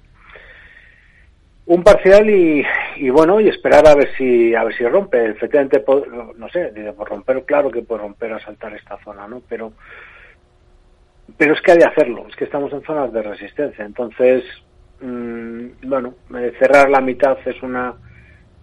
un 1.67 1.83
parcial 1.83 2.29
y, 2.29 2.63
y 2.97 3.09
bueno 3.09 3.41
y 3.41 3.47
esperar 3.47 3.87
a 3.87 3.95
ver 3.95 4.09
si 4.17 4.53
a 4.53 4.63
ver 4.63 4.75
si 4.75 4.85
rompe. 4.85 5.31
Efectivamente, 5.31 5.83
no 6.37 6.49
sé, 6.49 6.71
por 6.95 7.09
romper, 7.09 7.43
claro 7.43 7.71
que 7.71 7.81
puede 7.81 8.01
romper 8.01 8.33
a 8.33 8.39
saltar 8.39 8.73
esta 8.73 8.97
zona, 9.03 9.27
¿no? 9.27 9.41
Pero 9.47 9.73
pero 11.37 11.53
es 11.53 11.61
que 11.61 11.71
hay 11.71 11.79
de 11.79 11.85
hacerlo, 11.85 12.27
es 12.29 12.35
que 12.35 12.43
estamos 12.45 12.71
en 12.71 12.83
zonas 12.83 13.11
de 13.11 13.23
resistencia, 13.23 13.83
entonces 13.83 14.43
mmm, 15.01 15.65
bueno, 15.83 16.13
eh, 16.35 16.53
cerrar 16.59 16.89
la 16.89 17.01
mitad 17.01 17.37
es 17.45 17.61
una 17.63 17.95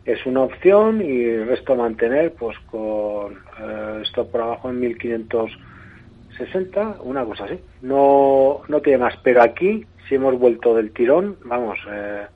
es 0.05 0.25
una 0.27 0.43
opción 0.43 1.01
y 1.01 1.23
el 1.23 1.47
resto 1.47 1.77
mantener 1.77 2.33
pues 2.33 2.59
con 2.71 3.35
eh, 3.61 4.01
esto 4.03 4.27
por 4.27 4.41
abajo 4.41 4.69
en 4.71 4.81
1560 4.81 6.97
una 7.03 7.25
cosa 7.25 7.45
así 7.45 7.61
no 7.83 8.63
no 8.67 8.81
tiene 8.81 8.99
más 8.99 9.17
pero 9.23 9.43
aquí 9.43 9.87
si 10.09 10.17
hemos 10.17 10.37
vuelto 10.37 10.75
del 10.75 10.91
tirón 10.91 11.37
vamos 11.45 11.79
eh, 11.89 12.27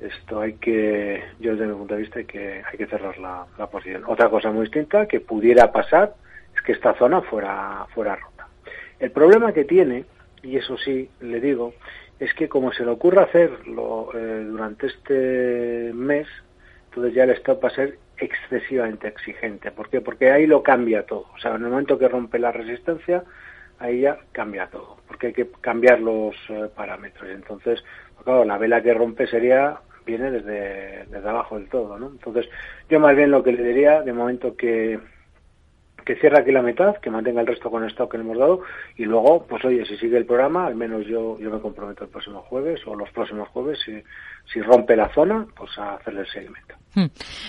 esto 0.00 0.40
hay 0.40 0.54
que 0.54 1.22
yo 1.40 1.52
desde 1.52 1.66
mi 1.66 1.74
punto 1.74 1.94
de 1.94 2.00
vista 2.00 2.18
hay 2.18 2.26
que 2.26 2.62
hay 2.70 2.78
que 2.78 2.86
cerrar 2.86 3.18
la, 3.18 3.46
la 3.58 3.66
posición 3.68 4.04
otra 4.06 4.28
cosa 4.28 4.50
muy 4.50 4.62
distinta 4.62 5.06
que 5.06 5.20
pudiera 5.20 5.72
pasar 5.72 6.14
es 6.54 6.62
que 6.62 6.72
esta 6.72 6.94
zona 6.94 7.22
fuera 7.22 7.86
fuera 7.94 8.16
rota 8.16 8.48
el 8.98 9.10
problema 9.10 9.52
que 9.52 9.64
tiene 9.64 10.04
y 10.42 10.56
eso 10.56 10.76
sí 10.76 11.08
le 11.20 11.40
digo 11.40 11.74
es 12.18 12.32
que 12.34 12.48
como 12.48 12.72
se 12.72 12.84
le 12.84 12.90
ocurra 12.90 13.22
hacerlo 13.22 14.10
eh, 14.14 14.44
durante 14.46 14.86
este 14.86 15.92
mes 15.94 16.26
entonces 16.88 17.14
ya 17.14 17.24
el 17.24 17.30
stop 17.30 17.64
va 17.64 17.68
a 17.68 17.74
ser 17.74 17.98
excesivamente 18.18 19.08
exigente. 19.08 19.70
¿Por 19.70 19.88
qué? 19.88 20.00
Porque 20.00 20.30
ahí 20.30 20.46
lo 20.46 20.62
cambia 20.62 21.04
todo. 21.04 21.26
O 21.34 21.38
sea, 21.38 21.54
en 21.54 21.64
el 21.64 21.70
momento 21.70 21.98
que 21.98 22.08
rompe 22.08 22.38
la 22.38 22.52
resistencia, 22.52 23.24
ahí 23.78 24.00
ya 24.00 24.18
cambia 24.32 24.68
todo, 24.68 24.98
porque 25.06 25.28
hay 25.28 25.32
que 25.32 25.48
cambiar 25.60 26.00
los 26.00 26.34
eh, 26.48 26.68
parámetros. 26.74 27.28
Entonces, 27.30 27.84
pues 28.14 28.24
claro, 28.24 28.44
la 28.44 28.58
vela 28.58 28.82
que 28.82 28.94
rompe 28.94 29.26
sería 29.26 29.78
viene 30.06 30.30
desde, 30.30 31.04
desde 31.10 31.28
abajo 31.28 31.58
del 31.58 31.68
todo, 31.68 31.98
¿no? 31.98 32.06
Entonces, 32.06 32.46
yo 32.88 33.00
más 33.00 33.14
bien 33.14 33.30
lo 33.30 33.42
que 33.42 33.52
le 33.52 33.62
diría, 33.62 34.00
de 34.02 34.12
momento 34.12 34.56
que 34.56 34.98
que 36.06 36.14
cierre 36.14 36.38
aquí 36.38 36.52
la 36.52 36.62
mitad, 36.62 36.96
que 36.98 37.10
mantenga 37.10 37.40
el 37.40 37.48
resto 37.48 37.68
con 37.68 37.82
el 37.82 37.90
stock 37.90 38.12
que 38.12 38.16
le 38.16 38.22
hemos 38.22 38.38
dado 38.38 38.60
y 38.96 39.04
luego, 39.04 39.44
pues 39.44 39.64
oye, 39.64 39.84
si 39.84 39.98
sigue 39.98 40.16
el 40.16 40.24
programa, 40.24 40.64
al 40.66 40.76
menos 40.76 41.04
yo, 41.04 41.36
yo 41.40 41.50
me 41.50 41.60
comprometo 41.60 42.04
el 42.04 42.10
próximo 42.10 42.42
jueves 42.42 42.80
o 42.86 42.94
los 42.94 43.10
próximos 43.10 43.48
jueves, 43.48 43.80
si, 43.84 44.00
si 44.50 44.62
rompe 44.62 44.94
la 44.94 45.12
zona, 45.12 45.44
pues 45.56 45.76
a 45.78 45.96
hacerle 45.96 46.20
el 46.20 46.28
seguimiento. 46.28 46.76
Hmm. 46.94 47.06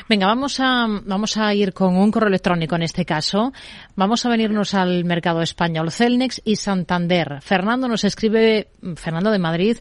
Venga, 0.09 0.25
vamos 0.25 0.59
a, 0.59 0.87
vamos 1.05 1.37
a 1.37 1.53
ir 1.53 1.71
con 1.71 1.95
un 1.95 2.11
correo 2.11 2.29
electrónico 2.29 2.75
en 2.75 2.81
este 2.81 3.05
caso. 3.05 3.53
Vamos 3.95 4.25
a 4.25 4.29
venirnos 4.29 4.73
al 4.73 5.05
mercado 5.05 5.43
español. 5.43 5.91
Celnex 5.91 6.41
y 6.43 6.55
Santander. 6.55 7.41
Fernando 7.41 7.87
nos 7.87 8.03
escribe, 8.03 8.69
Fernando 8.95 9.29
de 9.29 9.39
Madrid, 9.39 9.77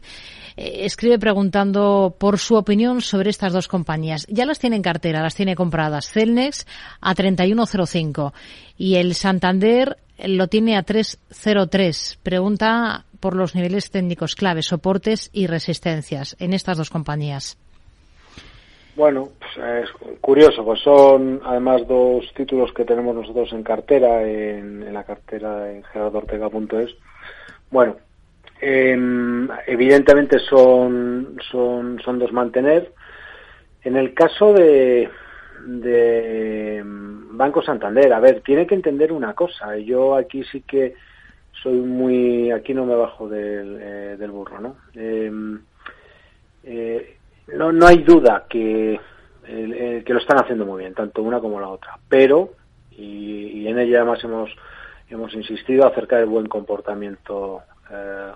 eh, 0.57 0.85
escribe 0.85 1.19
preguntando 1.19 2.15
por 2.17 2.39
su 2.39 2.55
opinión 2.55 3.01
sobre 3.01 3.29
estas 3.29 3.53
dos 3.53 3.67
compañías. 3.67 4.25
Ya 4.27 4.45
las 4.45 4.59
tiene 4.59 4.75
en 4.75 4.81
cartera, 4.81 5.21
las 5.21 5.35
tiene 5.35 5.55
compradas. 5.55 6.09
Celnex 6.11 6.67
a 6.99 7.15
31.05 7.15 8.33
y 8.77 8.95
el 8.95 9.13
Santander 9.13 9.97
lo 10.25 10.47
tiene 10.47 10.75
a 10.75 10.83
3.03. 10.83 12.17
Pregunta 12.21 13.05
por 13.19 13.35
los 13.35 13.55
niveles 13.55 13.91
técnicos 13.91 14.35
clave, 14.35 14.61
soportes 14.61 15.29
y 15.33 15.47
resistencias 15.47 16.35
en 16.39 16.53
estas 16.53 16.77
dos 16.77 16.89
compañías. 16.89 17.57
Bueno, 18.95 19.29
pues 19.37 19.83
es 19.83 20.17
curioso, 20.21 20.65
pues 20.65 20.79
son 20.81 21.39
además 21.45 21.87
dos 21.87 22.25
títulos 22.35 22.73
que 22.73 22.83
tenemos 22.83 23.15
nosotros 23.15 23.53
en 23.53 23.61
cartera, 23.61 24.23
en, 24.23 24.91
la 24.91 25.03
cartera 25.03 25.71
en 25.71 25.83
gerardortega.es. 25.83 26.95
Bueno, 27.69 27.97
Em, 28.59 29.47
evidentemente 29.67 30.39
son, 30.39 31.37
son, 31.51 31.99
son 32.03 32.19
dos 32.19 32.31
mantener. 32.31 32.91
En 33.83 33.95
el 33.95 34.13
caso 34.13 34.53
de, 34.53 35.09
de 35.65 36.81
Banco 36.83 37.61
Santander, 37.61 38.11
a 38.13 38.19
ver, 38.19 38.41
tiene 38.41 38.65
que 38.65 38.75
entender 38.75 39.11
una 39.11 39.33
cosa. 39.33 39.77
Yo 39.77 40.15
aquí 40.15 40.43
sí 40.43 40.61
que 40.61 40.95
soy 41.61 41.77
muy, 41.77 42.51
aquí 42.51 42.73
no 42.73 42.85
me 42.85 42.95
bajo 42.95 43.29
del, 43.29 43.77
eh, 43.79 44.27
burro, 44.27 44.59
¿no? 44.59 44.75
Em, 44.93 45.59
eh, 46.63 47.17
no, 47.53 47.71
no 47.71 47.87
hay 47.87 47.99
duda 47.99 48.45
que, 48.49 48.99
que 49.45 50.13
lo 50.13 50.19
están 50.19 50.39
haciendo 50.39 50.65
muy 50.65 50.79
bien, 50.79 50.93
tanto 50.93 51.21
una 51.21 51.39
como 51.39 51.59
la 51.59 51.69
otra. 51.69 51.97
Pero, 52.09 52.53
y, 52.91 53.61
y 53.61 53.67
en 53.67 53.79
ella 53.79 53.99
además 53.99 54.23
hemos, 54.23 54.49
hemos 55.09 55.33
insistido 55.33 55.87
acerca 55.87 56.17
del 56.17 56.25
buen 56.25 56.47
comportamiento 56.47 57.61
eh, 57.89 58.31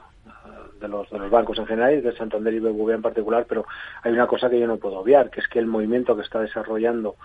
de 0.81 0.87
los, 0.87 1.09
de 1.09 1.19
los 1.19 1.29
bancos 1.29 1.57
en 1.59 1.67
general 1.67 1.93
y 1.93 2.01
de 2.01 2.15
Santander 2.15 2.53
y 2.53 2.59
BBVA 2.59 2.95
en 2.95 3.01
particular, 3.01 3.45
pero 3.47 3.65
hay 4.03 4.11
una 4.11 4.27
cosa 4.27 4.49
que 4.49 4.59
yo 4.59 4.67
no 4.67 4.77
puedo 4.77 4.99
obviar, 4.99 5.29
que 5.29 5.39
es 5.39 5.47
que 5.47 5.59
el 5.59 5.67
movimiento 5.67 6.15
que 6.15 6.23
está 6.23 6.41
desarrollando 6.41 7.15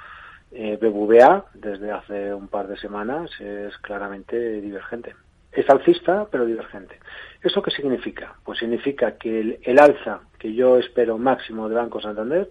eh, 0.53 0.79
BBVA 0.81 1.47
desde 1.55 1.91
hace 1.91 2.33
un 2.33 2.49
par 2.49 2.69
de 2.69 2.77
semanas 2.77 3.31
es 3.41 3.77
claramente 3.79 4.61
divergente. 4.61 5.15
Es 5.51 5.69
alcista, 5.71 6.27
pero 6.31 6.45
divergente. 6.45 6.99
¿Eso 7.43 7.63
qué 7.63 7.71
significa? 7.71 8.35
Pues 8.45 8.59
significa 8.59 9.17
que 9.17 9.41
el, 9.41 9.59
el 9.63 9.79
alza 9.79 10.21
que 10.39 10.55
yo 10.55 10.77
espero 10.79 11.19
máximo 11.19 11.69
de 11.69 11.75
Banco 11.75 12.01
Santander 12.01 12.51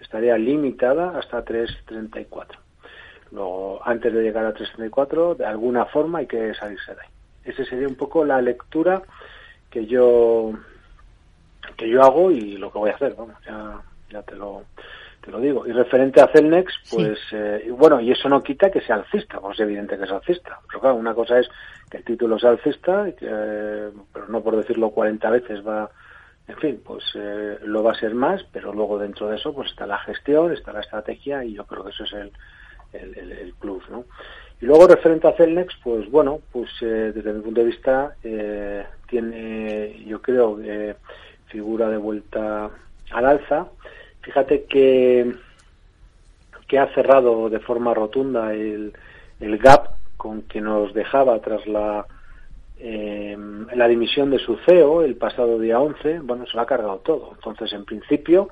estaría 0.00 0.36
limitada 0.38 1.18
hasta 1.18 1.44
3.34. 1.44 2.46
Luego, 3.32 3.80
antes 3.84 4.12
de 4.12 4.22
llegar 4.22 4.46
a 4.46 4.54
3.34, 4.54 5.36
de 5.36 5.46
alguna 5.46 5.84
forma 5.86 6.18
hay 6.18 6.26
que 6.26 6.54
salirse 6.54 6.94
de 6.94 7.00
ahí. 7.00 7.08
Esa 7.44 7.64
sería 7.64 7.88
un 7.88 7.96
poco 7.96 8.24
la 8.24 8.40
lectura 8.40 9.02
que 9.76 9.84
yo 9.84 10.52
que 11.76 11.86
yo 11.86 12.02
hago 12.02 12.30
y 12.30 12.56
lo 12.56 12.72
que 12.72 12.78
voy 12.78 12.88
a 12.88 12.94
hacer, 12.94 13.14
vamos, 13.14 13.36
ya, 13.46 13.78
ya 14.08 14.22
te 14.22 14.34
lo 14.34 14.64
te 15.20 15.30
lo 15.30 15.38
digo. 15.38 15.66
Y 15.66 15.72
referente 15.72 16.22
a 16.22 16.28
Celnex, 16.28 16.72
pues 16.90 17.18
eh, 17.32 17.68
bueno, 17.76 18.00
y 18.00 18.10
eso 18.10 18.26
no 18.30 18.42
quita 18.42 18.70
que 18.70 18.80
sea 18.80 18.96
alcista, 18.96 19.38
pues 19.38 19.58
es 19.58 19.64
evidente 19.66 19.98
que 19.98 20.04
es 20.04 20.10
alcista. 20.10 20.58
Pero 20.66 20.80
claro, 20.80 20.96
una 20.96 21.12
cosa 21.12 21.38
es 21.38 21.48
que 21.90 21.98
el 21.98 22.04
título 22.04 22.38
sea 22.38 22.50
alcista, 22.50 23.04
que, 23.12 23.26
pero 23.26 24.28
no 24.28 24.40
por 24.40 24.56
decirlo 24.56 24.90
40 24.90 25.28
veces 25.28 25.66
va 25.66 25.90
en 26.48 26.56
fin, 26.56 26.80
pues 26.82 27.04
eh, 27.14 27.58
lo 27.64 27.82
va 27.82 27.92
a 27.92 27.98
ser 27.98 28.14
más, 28.14 28.44
pero 28.52 28.72
luego 28.72 28.98
dentro 28.98 29.28
de 29.28 29.36
eso 29.36 29.52
pues 29.52 29.70
está 29.70 29.84
la 29.84 29.98
gestión, 29.98 30.52
está 30.52 30.72
la 30.72 30.80
estrategia 30.80 31.44
y 31.44 31.54
yo 31.54 31.66
creo 31.66 31.84
que 31.84 31.90
eso 31.90 32.04
es 32.04 32.12
el, 32.14 32.32
el, 32.94 33.32
el, 33.32 33.52
plus, 33.54 33.86
¿no? 33.90 34.04
Y 34.60 34.66
luego 34.66 34.86
referente 34.86 35.28
a 35.28 35.32
Celnex, 35.32 35.74
pues 35.82 36.10
bueno, 36.10 36.40
pues 36.52 36.70
eh, 36.80 37.12
desde 37.14 37.32
mi 37.32 37.42
punto 37.42 37.60
de 37.60 37.66
vista 37.66 38.16
eh, 38.24 38.84
tiene, 39.08 40.02
yo 40.06 40.22
creo, 40.22 40.58
eh, 40.62 40.96
figura 41.46 41.88
de 41.88 41.98
vuelta 41.98 42.70
al 43.10 43.26
alza. 43.26 43.68
Fíjate 44.22 44.64
que, 44.64 45.34
que 46.66 46.78
ha 46.78 46.92
cerrado 46.94 47.50
de 47.50 47.60
forma 47.60 47.94
rotunda 47.94 48.54
el, 48.54 48.92
el 49.40 49.58
gap 49.58 49.90
con 50.16 50.42
que 50.42 50.60
nos 50.60 50.94
dejaba 50.94 51.38
tras 51.40 51.66
la 51.66 52.06
eh, 52.78 53.36
la 53.74 53.88
dimisión 53.88 54.30
de 54.30 54.38
su 54.38 54.56
CEO 54.66 55.02
el 55.02 55.16
pasado 55.16 55.58
día 55.58 55.80
11, 55.80 56.20
bueno, 56.20 56.46
se 56.46 56.54
lo 56.54 56.62
ha 56.62 56.66
cargado 56.66 56.98
todo. 56.98 57.32
Entonces, 57.34 57.72
en 57.72 57.84
principio, 57.84 58.50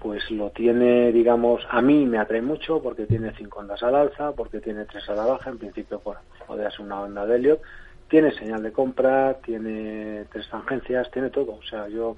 pues 0.00 0.30
lo 0.30 0.50
tiene, 0.50 1.12
digamos, 1.12 1.62
a 1.68 1.82
mí 1.82 2.06
me 2.06 2.18
atrae 2.18 2.40
mucho 2.40 2.82
porque 2.82 3.06
tiene 3.06 3.32
cinco 3.36 3.60
ondas 3.60 3.82
al 3.82 3.94
alza, 3.94 4.32
porque 4.32 4.60
tiene 4.60 4.86
tres 4.86 5.08
a 5.10 5.14
la 5.14 5.26
baja, 5.26 5.50
en 5.50 5.58
principio, 5.58 6.00
bueno, 6.02 6.20
podría 6.46 6.70
ser 6.70 6.80
una 6.80 7.02
onda 7.02 7.26
de 7.26 7.36
Elliot, 7.36 7.60
tiene 8.08 8.32
señal 8.32 8.62
de 8.62 8.72
compra, 8.72 9.36
tiene 9.44 10.24
tres 10.32 10.48
tangencias, 10.48 11.10
tiene 11.10 11.28
todo. 11.30 11.52
O 11.52 11.62
sea, 11.62 11.86
yo, 11.88 12.16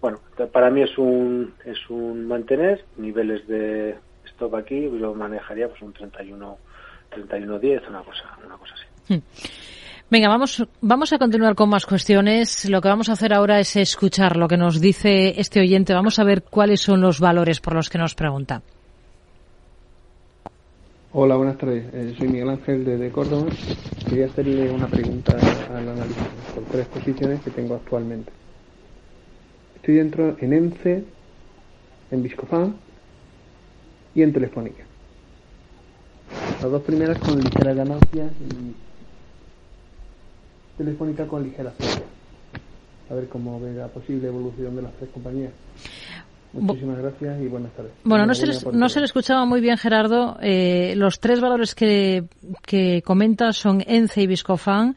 bueno, 0.00 0.18
para 0.52 0.70
mí 0.70 0.82
es 0.82 0.98
un, 0.98 1.54
es 1.64 1.88
un 1.88 2.26
mantener 2.26 2.84
niveles 2.96 3.46
de 3.46 3.96
stop 4.26 4.56
aquí, 4.56 4.90
yo 5.00 5.14
manejaría 5.14 5.68
pues 5.68 5.80
un 5.82 5.92
31, 5.92 6.58
31 7.10 7.58
10, 7.58 7.88
una 7.88 8.02
cosa, 8.02 8.24
una 8.44 8.56
cosa 8.56 8.74
así. 8.74 9.14
Hmm. 9.14 9.22
Venga, 10.10 10.28
vamos, 10.28 10.66
vamos 10.80 11.12
a 11.12 11.18
continuar 11.18 11.54
con 11.54 11.68
más 11.68 11.86
cuestiones. 11.86 12.68
Lo 12.68 12.80
que 12.80 12.88
vamos 12.88 13.08
a 13.08 13.12
hacer 13.12 13.32
ahora 13.32 13.60
es 13.60 13.76
escuchar 13.76 14.36
lo 14.36 14.48
que 14.48 14.56
nos 14.56 14.80
dice 14.80 15.40
este 15.40 15.60
oyente. 15.60 15.94
Vamos 15.94 16.18
a 16.18 16.24
ver 16.24 16.42
cuáles 16.42 16.80
son 16.80 17.00
los 17.00 17.20
valores 17.20 17.60
por 17.60 17.76
los 17.76 17.88
que 17.88 17.98
nos 17.98 18.16
pregunta. 18.16 18.60
Hola, 21.12 21.36
buenas 21.36 21.56
tardes. 21.58 21.84
Eh, 21.94 22.14
soy 22.18 22.26
Miguel 22.26 22.50
Ángel 22.50 22.84
de, 22.84 23.08
Córdoba. 23.10 23.52
Quería 24.08 24.26
hacerle 24.26 24.68
una 24.70 24.88
pregunta 24.88 25.36
al 25.72 25.88
analista 25.88 26.24
por 26.56 26.64
tres 26.64 26.88
posiciones 26.88 27.40
que 27.42 27.50
tengo 27.50 27.76
actualmente. 27.76 28.32
Estoy 29.76 29.94
dentro 29.94 30.36
en 30.40 30.52
ENCE, 30.52 31.04
en 32.10 32.22
Viscofan 32.24 32.74
y 34.16 34.22
en 34.22 34.32
Telefónica. 34.32 34.82
Las 36.60 36.68
dos 36.68 36.82
primeras 36.82 37.16
con 37.18 37.38
ligeras 37.40 37.76
ganancias 37.76 38.32
y 38.50 38.89
Telefónica 40.80 41.26
con 41.26 41.42
ligera 41.42 41.72
A 43.10 43.14
ver 43.14 43.28
cómo 43.28 43.60
ve 43.60 43.74
la 43.74 43.88
posible 43.88 44.28
evolución 44.28 44.74
de 44.76 44.80
las 44.80 44.92
tres 44.94 45.10
compañías. 45.10 45.52
Muchísimas 46.54 46.96
gracias 46.96 47.38
y 47.42 47.48
buenas 47.48 47.70
tardes. 47.72 47.92
Bueno, 48.02 48.24
no 48.24 48.34
se, 48.34 48.46
no 48.72 48.88
se 48.88 49.00
le 49.00 49.04
escuchaba 49.04 49.44
muy 49.44 49.60
bien, 49.60 49.76
Gerardo. 49.76 50.38
Eh, 50.40 50.94
los 50.96 51.20
tres 51.20 51.38
valores 51.42 51.74
que, 51.74 52.24
que 52.62 53.02
comenta 53.02 53.52
son 53.52 53.84
ENCE 53.86 54.22
y 54.22 54.26
Viscofan. 54.26 54.96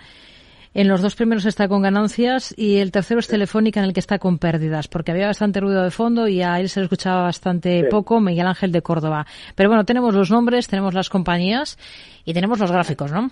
En 0.73 0.88
los 0.88 1.01
dos 1.01 1.15
primeros 1.15 1.45
está 1.45 1.67
con 1.67 1.81
ganancias 1.81 2.53
y 2.57 2.77
el 2.77 2.91
tercero 2.91 3.19
es 3.19 3.27
Telefónica 3.27 3.81
en 3.81 3.88
el 3.88 3.93
que 3.93 3.99
está 3.99 4.19
con 4.19 4.39
pérdidas, 4.39 4.88
porque 4.88 5.11
había 5.11 5.27
bastante 5.27 5.59
ruido 5.59 5.84
de 5.84 5.91
fondo 5.91 6.29
y 6.29 6.41
a 6.41 6.61
él 6.61 6.69
se 6.69 6.79
le 6.79 6.86
escuchaba 6.86 7.23
bastante 7.23 7.84
poco, 7.91 8.21
Miguel 8.21 8.47
Ángel 8.47 8.71
de 8.71 8.81
Córdoba. 8.81 9.27
Pero 9.53 9.69
bueno, 9.69 9.84
tenemos 9.84 10.15
los 10.15 10.31
nombres, 10.31 10.67
tenemos 10.67 10.93
las 10.93 11.09
compañías 11.09 11.77
y 12.23 12.34
tenemos 12.34 12.57
los 12.57 12.71
gráficos, 12.71 13.11
¿no? 13.11 13.29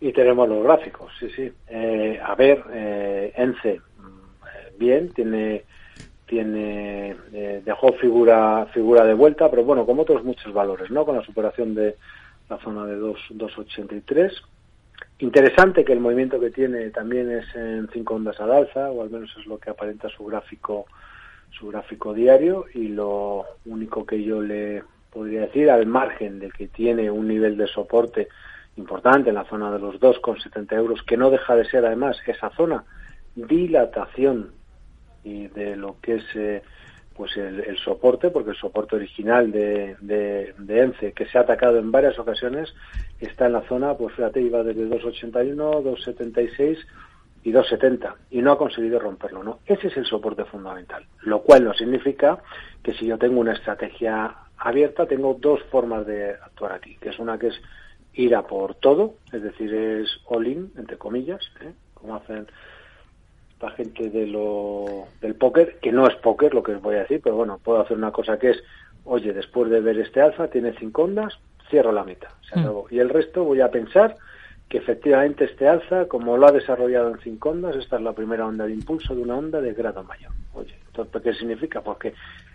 Y 0.00 0.12
tenemos 0.12 0.48
los 0.48 0.62
gráficos, 0.64 1.12
sí, 1.18 1.28
sí. 1.30 1.52
Eh, 1.68 2.18
a 2.22 2.34
ver, 2.34 2.64
eh, 2.72 3.32
ENCE, 3.36 3.80
mm, 3.98 4.78
bien, 4.78 5.12
tiene 5.12 5.64
tiene 6.26 7.16
eh, 7.32 7.60
dejó 7.64 7.92
figura 7.94 8.66
figura 8.72 9.04
de 9.04 9.14
vuelta, 9.14 9.50
pero 9.50 9.64
bueno, 9.64 9.84
como 9.84 10.02
otros 10.02 10.24
muchos 10.24 10.52
valores, 10.54 10.90
¿no? 10.90 11.04
Con 11.04 11.16
la 11.16 11.24
superación 11.24 11.74
de 11.74 11.96
la 12.48 12.56
zona 12.58 12.86
de 12.86 12.98
2.83. 12.98 14.32
Interesante 15.18 15.84
que 15.84 15.92
el 15.92 16.00
movimiento 16.00 16.38
que 16.38 16.50
tiene 16.50 16.90
también 16.90 17.30
es 17.30 17.54
en 17.54 17.88
cinco 17.92 18.14
ondas 18.14 18.40
al 18.40 18.52
alza, 18.52 18.90
o 18.90 19.02
al 19.02 19.10
menos 19.10 19.34
es 19.38 19.46
lo 19.46 19.58
que 19.58 19.70
aparenta 19.70 20.08
su 20.08 20.24
gráfico 20.24 20.86
su 21.50 21.68
gráfico 21.68 22.14
diario 22.14 22.66
y 22.74 22.88
lo 22.88 23.44
único 23.66 24.06
que 24.06 24.22
yo 24.22 24.40
le 24.40 24.82
podría 25.10 25.42
decir 25.42 25.70
al 25.70 25.86
margen 25.86 26.38
de 26.38 26.50
que 26.50 26.68
tiene 26.68 27.10
un 27.10 27.26
nivel 27.28 27.56
de 27.56 27.66
soporte 27.66 28.28
importante 28.80 29.28
en 29.28 29.36
la 29.36 29.44
zona 29.44 29.70
de 29.70 29.78
los 29.78 30.00
2,70 30.00 30.72
euros, 30.74 31.02
que 31.02 31.16
no 31.16 31.30
deja 31.30 31.54
de 31.54 31.64
ser 31.64 31.84
además 31.84 32.16
esa 32.26 32.50
zona 32.50 32.84
dilatación 33.34 34.50
y 35.22 35.48
de 35.48 35.76
lo 35.76 35.96
que 36.00 36.16
es 36.16 36.24
eh, 36.34 36.62
pues 37.14 37.36
el, 37.36 37.76
soporte, 37.78 38.30
porque 38.30 38.50
el 38.50 38.56
soporte 38.56 38.96
original 38.96 39.52
de, 39.52 39.94
de, 40.00 40.80
ENCE, 40.80 41.12
que 41.12 41.26
se 41.26 41.36
ha 41.36 41.42
atacado 41.42 41.78
en 41.78 41.92
varias 41.92 42.18
ocasiones, 42.18 42.74
está 43.20 43.46
en 43.46 43.52
la 43.52 43.62
zona, 43.68 43.94
pues 43.94 44.14
fíjate, 44.14 44.40
iba 44.40 44.62
desde 44.62 44.88
2,81, 44.88 45.54
2,76 45.82 46.78
y 47.42 47.52
2,70 47.52 48.14
y 48.30 48.40
no 48.40 48.52
ha 48.52 48.58
conseguido 48.58 48.98
romperlo, 48.98 49.42
¿no? 49.42 49.58
Ese 49.66 49.88
es 49.88 49.96
el 49.98 50.06
soporte 50.06 50.44
fundamental, 50.46 51.04
lo 51.20 51.42
cual 51.42 51.64
no 51.64 51.74
significa 51.74 52.38
que 52.82 52.94
si 52.94 53.06
yo 53.06 53.18
tengo 53.18 53.40
una 53.40 53.52
estrategia 53.52 54.34
abierta, 54.56 55.06
tengo 55.06 55.36
dos 55.38 55.60
formas 55.70 56.06
de 56.06 56.30
actuar 56.30 56.72
aquí, 56.72 56.96
que 56.96 57.10
es 57.10 57.18
una 57.18 57.38
que 57.38 57.48
es 57.48 57.60
ir 58.14 58.34
a 58.34 58.42
por 58.42 58.74
todo, 58.74 59.14
es 59.32 59.42
decir, 59.42 59.72
es 59.72 60.08
all-in, 60.26 60.72
entre 60.76 60.98
comillas, 60.98 61.40
¿eh? 61.60 61.72
como 61.94 62.16
hacen 62.16 62.46
la 63.60 63.70
gente 63.70 64.08
de 64.08 64.26
lo, 64.26 65.06
del 65.20 65.34
póker, 65.34 65.78
que 65.80 65.92
no 65.92 66.06
es 66.06 66.14
póker 66.16 66.54
lo 66.54 66.62
que 66.62 66.72
os 66.72 66.82
voy 66.82 66.96
a 66.96 67.00
decir, 67.00 67.20
pero 67.22 67.36
bueno, 67.36 67.60
puedo 67.62 67.80
hacer 67.80 67.96
una 67.96 68.10
cosa 68.10 68.38
que 68.38 68.50
es, 68.50 68.62
oye, 69.04 69.32
después 69.32 69.70
de 69.70 69.80
ver 69.80 69.98
este 69.98 70.20
alfa, 70.20 70.48
tiene 70.48 70.74
cinco 70.78 71.02
ondas, 71.04 71.38
cierro 71.68 71.92
la 71.92 72.04
mitad, 72.04 72.30
se 72.48 72.58
mm. 72.58 72.62
acabó. 72.62 72.86
Y 72.90 72.98
el 72.98 73.10
resto 73.10 73.44
voy 73.44 73.60
a 73.60 73.70
pensar 73.70 74.16
que 74.68 74.78
efectivamente 74.78 75.44
este 75.44 75.68
alza, 75.68 76.06
como 76.06 76.36
lo 76.36 76.46
ha 76.46 76.52
desarrollado 76.52 77.10
en 77.10 77.20
cinco 77.20 77.50
ondas, 77.50 77.76
esta 77.76 77.96
es 77.96 78.02
la 78.02 78.12
primera 78.12 78.46
onda 78.46 78.66
de 78.66 78.72
impulso 78.72 79.14
de 79.14 79.22
una 79.22 79.36
onda 79.36 79.60
de 79.60 79.74
grado 79.74 80.02
mayor. 80.04 80.32
Oye, 80.54 80.74
entonces, 80.86 81.22
¿qué 81.22 81.34
significa? 81.34 81.82
Porque, 81.82 82.14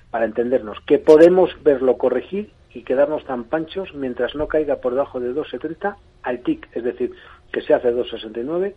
para 0.10 0.26
entendernos, 0.26 0.80
que 0.86 0.98
podemos 0.98 1.52
verlo 1.64 1.98
corregir 1.98 2.52
y 2.76 2.84
quedarnos 2.84 3.24
tan 3.24 3.46
panchos 3.46 3.94
mientras 3.96 4.36
no 4.36 4.50
caiga 4.50 4.76
por 4.76 4.94
debajo 4.94 5.22
de 5.22 5.34
2,70 5.34 5.96
al 6.24 6.40
TIC, 6.42 6.68
es 6.76 6.84
decir, 6.84 7.14
que 7.52 7.62
se 7.62 7.74
hace 7.74 7.94
2,69, 7.94 8.74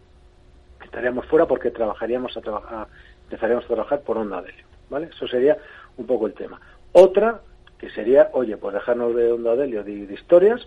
estaríamos 0.85 1.27
fuera 1.27 1.47
porque 1.47 1.73
trabajaríamos 1.73 2.37
a 2.37 2.41
trabajar, 2.41 2.87
empezaríamos 3.25 3.65
a 3.65 3.69
trabajar 3.69 4.01
por 4.03 4.17
onda 4.17 4.41
de 4.41 4.51
helio, 4.51 4.67
¿vale? 4.89 5.09
Eso 5.13 5.27
sería 5.27 5.59
un 5.97 6.07
poco 6.07 6.29
el 6.29 6.35
tema. 6.35 6.61
Otra 6.93 7.41
que 7.77 7.91
sería, 7.91 8.31
oye, 8.35 8.57
pues 8.57 8.75
dejarnos 8.75 9.17
de 9.17 9.33
onda 9.33 9.57
de 9.57 9.65
helio 9.65 9.83
de, 9.83 10.15
historias 10.15 10.65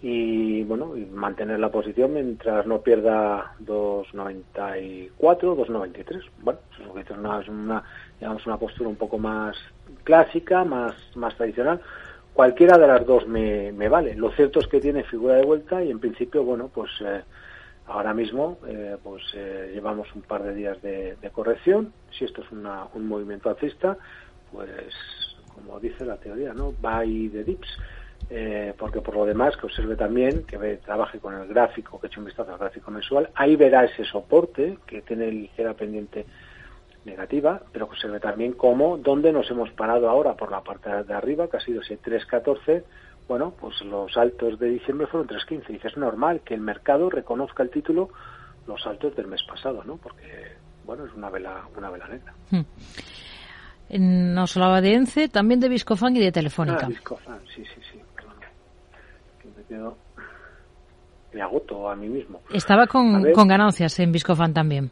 y 0.00 0.62
bueno, 0.62 0.96
y 0.96 1.06
mantener 1.06 1.58
la 1.58 1.72
posición 1.72 2.14
mientras 2.14 2.66
no 2.68 2.82
pierda 2.82 3.56
2.94, 3.64 5.10
2.93. 5.18 6.22
Bueno, 6.38 6.60
eso 6.72 6.98
es, 6.98 7.10
una, 7.10 7.38
una, 7.48 7.82
digamos, 8.20 8.46
una 8.46 8.58
postura 8.58 8.88
un 8.88 8.96
poco 8.96 9.18
más 9.18 9.56
clásica, 10.04 10.64
más, 10.64 10.94
más 11.16 11.34
tradicional 11.34 11.80
Cualquiera 12.32 12.78
de 12.78 12.86
las 12.86 13.04
dos 13.06 13.26
me, 13.26 13.72
vale. 13.88 14.14
Lo 14.14 14.30
cierto 14.32 14.60
es 14.60 14.66
que 14.66 14.80
tiene 14.80 15.04
figura 15.04 15.34
de 15.34 15.44
vuelta 15.44 15.82
y 15.82 15.90
en 15.90 15.98
principio, 15.98 16.44
bueno, 16.44 16.70
pues 16.72 16.90
eh, 17.04 17.22
ahora 17.86 18.14
mismo 18.14 18.58
eh, 18.66 18.96
pues 19.02 19.22
eh, 19.34 19.72
llevamos 19.74 20.08
un 20.14 20.22
par 20.22 20.42
de 20.42 20.54
días 20.54 20.80
de, 20.80 21.16
corrección. 21.32 21.92
Si 22.10 22.24
esto 22.24 22.42
es 22.42 22.50
una, 22.50 22.86
un 22.94 23.06
movimiento 23.06 23.50
alcista, 23.50 23.98
pues 24.52 24.70
como 25.54 25.80
dice 25.80 26.04
la 26.04 26.16
teoría, 26.16 26.54
¿no? 26.54 26.72
Buy 26.80 27.28
the 27.30 27.44
dips. 27.44 27.68
porque 28.78 29.00
por 29.00 29.16
lo 29.16 29.26
demás 29.26 29.56
que 29.56 29.66
observe 29.66 29.96
también, 29.96 30.44
que 30.44 30.56
ve, 30.56 30.76
trabaje 30.76 31.18
con 31.18 31.34
el 31.34 31.48
gráfico, 31.48 32.00
que 32.00 32.06
eche 32.06 32.20
un 32.20 32.26
vistazo 32.26 32.52
al 32.52 32.58
gráfico 32.58 32.90
mensual, 32.90 33.28
ahí 33.34 33.56
verá 33.56 33.84
ese 33.84 34.04
soporte 34.04 34.78
que 34.86 35.02
tiene 35.02 35.30
ligera 35.32 35.74
pendiente 35.74 36.26
negativa, 37.04 37.62
pero 37.72 37.88
que 37.88 37.98
se 37.98 38.08
ve 38.08 38.20
también 38.20 38.52
cómo, 38.52 38.98
dónde 38.98 39.32
nos 39.32 39.50
hemos 39.50 39.70
parado 39.70 40.08
ahora 40.08 40.34
por 40.34 40.50
la 40.50 40.60
parte 40.60 40.90
de 41.04 41.14
arriba, 41.14 41.48
que 41.48 41.56
ha 41.56 41.60
sido 41.60 41.80
ese 41.80 42.00
3.14, 42.00 42.82
bueno, 43.28 43.54
pues 43.58 43.80
los 43.82 44.16
altos 44.16 44.58
de 44.58 44.68
diciembre 44.68 45.06
fueron 45.06 45.28
3.15. 45.28 45.80
Y 45.82 45.86
es 45.86 45.96
normal 45.96 46.42
que 46.44 46.54
el 46.54 46.60
mercado 46.60 47.08
reconozca 47.08 47.62
el 47.62 47.70
título 47.70 48.10
los 48.66 48.84
altos 48.86 49.16
del 49.16 49.28
mes 49.28 49.42
pasado, 49.44 49.82
¿no? 49.84 49.96
Porque, 49.96 50.56
bueno, 50.84 51.06
es 51.06 51.14
una 51.14 51.30
vela, 51.30 51.64
una 51.76 51.90
vela 51.90 52.08
negra. 52.08 52.34
Hmm. 52.50 54.34
Nos 54.34 54.56
hablaba 54.56 54.80
de 54.80 54.94
ENCE, 54.94 55.28
también 55.28 55.58
de 55.58 55.68
Viscofan 55.68 56.14
y 56.16 56.20
de 56.20 56.30
Telefónica. 56.30 56.84
Ah, 56.84 56.88
Viscofan, 56.88 57.40
sí, 57.54 57.64
sí, 57.64 57.80
sí, 57.90 58.00
perdón. 58.14 58.34
Que 59.40 59.74
me, 59.74 59.90
me 61.32 61.42
agoto 61.42 61.90
a 61.90 61.96
mí 61.96 62.08
mismo. 62.08 62.40
Estaba 62.52 62.86
con, 62.86 63.32
con 63.32 63.48
ganancias 63.48 63.98
en 63.98 64.12
Viscofan 64.12 64.54
también. 64.54 64.90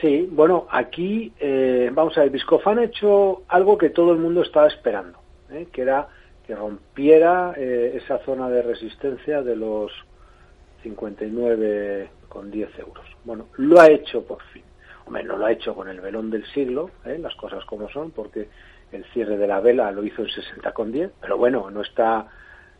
Sí, 0.00 0.28
bueno, 0.30 0.68
aquí, 0.70 1.32
eh, 1.40 1.90
vamos 1.92 2.16
a 2.16 2.22
ver, 2.22 2.30
Viscofan 2.30 2.78
ha 2.78 2.84
hecho 2.84 3.42
algo 3.48 3.76
que 3.76 3.90
todo 3.90 4.12
el 4.12 4.18
mundo 4.18 4.42
estaba 4.42 4.68
esperando, 4.68 5.18
¿eh? 5.50 5.66
que 5.72 5.82
era 5.82 6.08
que 6.46 6.54
rompiera 6.54 7.54
eh, 7.56 7.92
esa 7.96 8.18
zona 8.18 8.48
de 8.48 8.62
resistencia 8.62 9.42
de 9.42 9.56
los 9.56 9.92
59,10 10.84 12.78
euros. 12.78 13.06
Bueno, 13.24 13.46
lo 13.56 13.80
ha 13.80 13.88
hecho 13.88 14.24
por 14.24 14.42
fin. 14.52 14.62
Hombre, 15.04 15.24
no 15.24 15.36
lo 15.36 15.46
ha 15.46 15.52
hecho 15.52 15.74
con 15.74 15.88
el 15.88 16.00
velón 16.00 16.30
del 16.30 16.46
siglo, 16.46 16.90
¿eh? 17.04 17.18
las 17.18 17.34
cosas 17.34 17.64
como 17.64 17.88
son, 17.88 18.12
porque 18.12 18.48
el 18.92 19.04
cierre 19.06 19.36
de 19.36 19.46
la 19.48 19.60
vela 19.60 19.90
lo 19.90 20.04
hizo 20.04 20.22
en 20.22 20.28
60,10, 20.28 21.10
pero 21.20 21.38
bueno, 21.38 21.70
no 21.70 21.80
está 21.80 22.28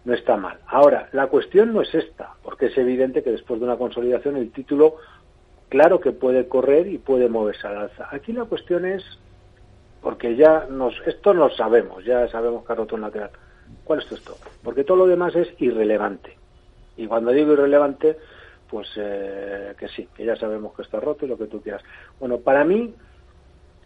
no 0.05 0.15
está 0.15 0.37
mal. 0.37 0.59
Ahora, 0.67 1.09
la 1.13 1.29
cuestión 1.29 1.73
no 1.73 1.81
es 1.83 1.95
esta, 1.95 2.35
porque 2.43 2.67
es 2.67 2.77
evidente 2.77 3.23
que 3.23 3.31
después 3.31 3.61
de 3.61 3.67
una 3.67 3.77
consolidación 3.77 4.37
el 4.37 4.51
título, 4.51 4.97
claro 5.73 6.01
que 6.01 6.13
puede 6.13 6.49
correr 6.49 6.87
y 6.87 6.99
puede 6.99 7.31
moverse 7.31 7.67
al 7.67 7.79
alza. 7.79 8.07
Aquí 8.11 8.35
la 8.35 8.45
cuestión 8.45 8.85
es, 8.85 9.03
porque 10.03 10.37
ya 10.37 10.67
nos, 10.69 10.95
esto 11.07 11.33
lo 11.33 11.49
sabemos, 11.49 12.05
ya 12.05 12.29
sabemos 12.29 12.67
que 12.67 12.75
ha 12.75 12.77
roto 12.77 12.95
un 12.95 13.01
lateral. 13.01 13.31
¿Cuál 13.83 14.01
es 14.01 14.07
tu 14.07 14.17
stop? 14.17 14.37
Porque 14.63 14.85
todo 14.85 14.99
lo 14.99 15.07
demás 15.07 15.35
es 15.35 15.49
irrelevante. 15.59 16.37
Y 16.99 17.07
cuando 17.07 17.31
digo 17.31 17.55
irrelevante, 17.55 18.19
pues 18.69 18.87
eh, 18.97 19.75
que 19.79 19.89
sí, 19.89 20.07
que 20.15 20.27
ya 20.27 20.37
sabemos 20.37 20.75
que 20.75 20.83
está 20.83 21.01
roto 21.01 21.25
y 21.25 21.29
lo 21.31 21.39
que 21.39 21.47
tú 21.47 21.63
quieras. 21.63 21.83
Bueno, 22.21 22.41
para 22.41 22.65
mí, 22.65 22.95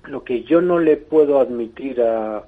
lo 0.08 0.24
que 0.24 0.42
yo 0.42 0.60
no 0.60 0.80
le 0.80 0.96
puedo 0.96 1.38
admitir 1.38 2.02
a, 2.02 2.42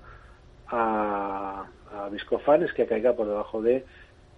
a, 0.66 1.64
a 1.92 2.10
es 2.56 2.72
que 2.72 2.86
caiga 2.86 3.12
por 3.12 3.28
debajo 3.28 3.62
de 3.62 3.84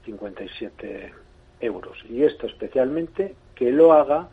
57 0.04 1.14
euros. 1.60 1.96
Y 2.06 2.22
esto 2.22 2.46
especialmente 2.46 3.34
que 3.54 3.72
lo 3.72 3.94
haga, 3.94 4.28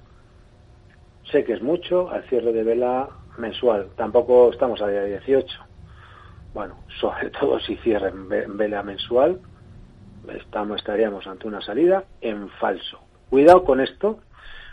sé 1.31 1.43
que 1.43 1.53
es 1.53 1.61
mucho, 1.61 2.09
al 2.09 2.23
cierre 2.29 2.53
de 2.53 2.63
vela 2.63 3.09
mensual. 3.37 3.89
Tampoco 3.95 4.51
estamos 4.51 4.81
a 4.81 4.87
día 4.87 5.03
18. 5.03 5.47
Bueno, 6.53 6.75
sobre 6.99 7.29
todo 7.31 7.59
si 7.59 7.75
cierre 7.77 8.09
en 8.09 8.57
vela 8.57 8.83
mensual, 8.83 9.39
estamos, 10.35 10.77
estaríamos 10.77 11.25
ante 11.27 11.47
una 11.47 11.61
salida 11.61 12.03
en 12.21 12.49
falso. 12.49 12.99
Cuidado 13.29 13.63
con 13.63 13.79
esto, 13.79 14.19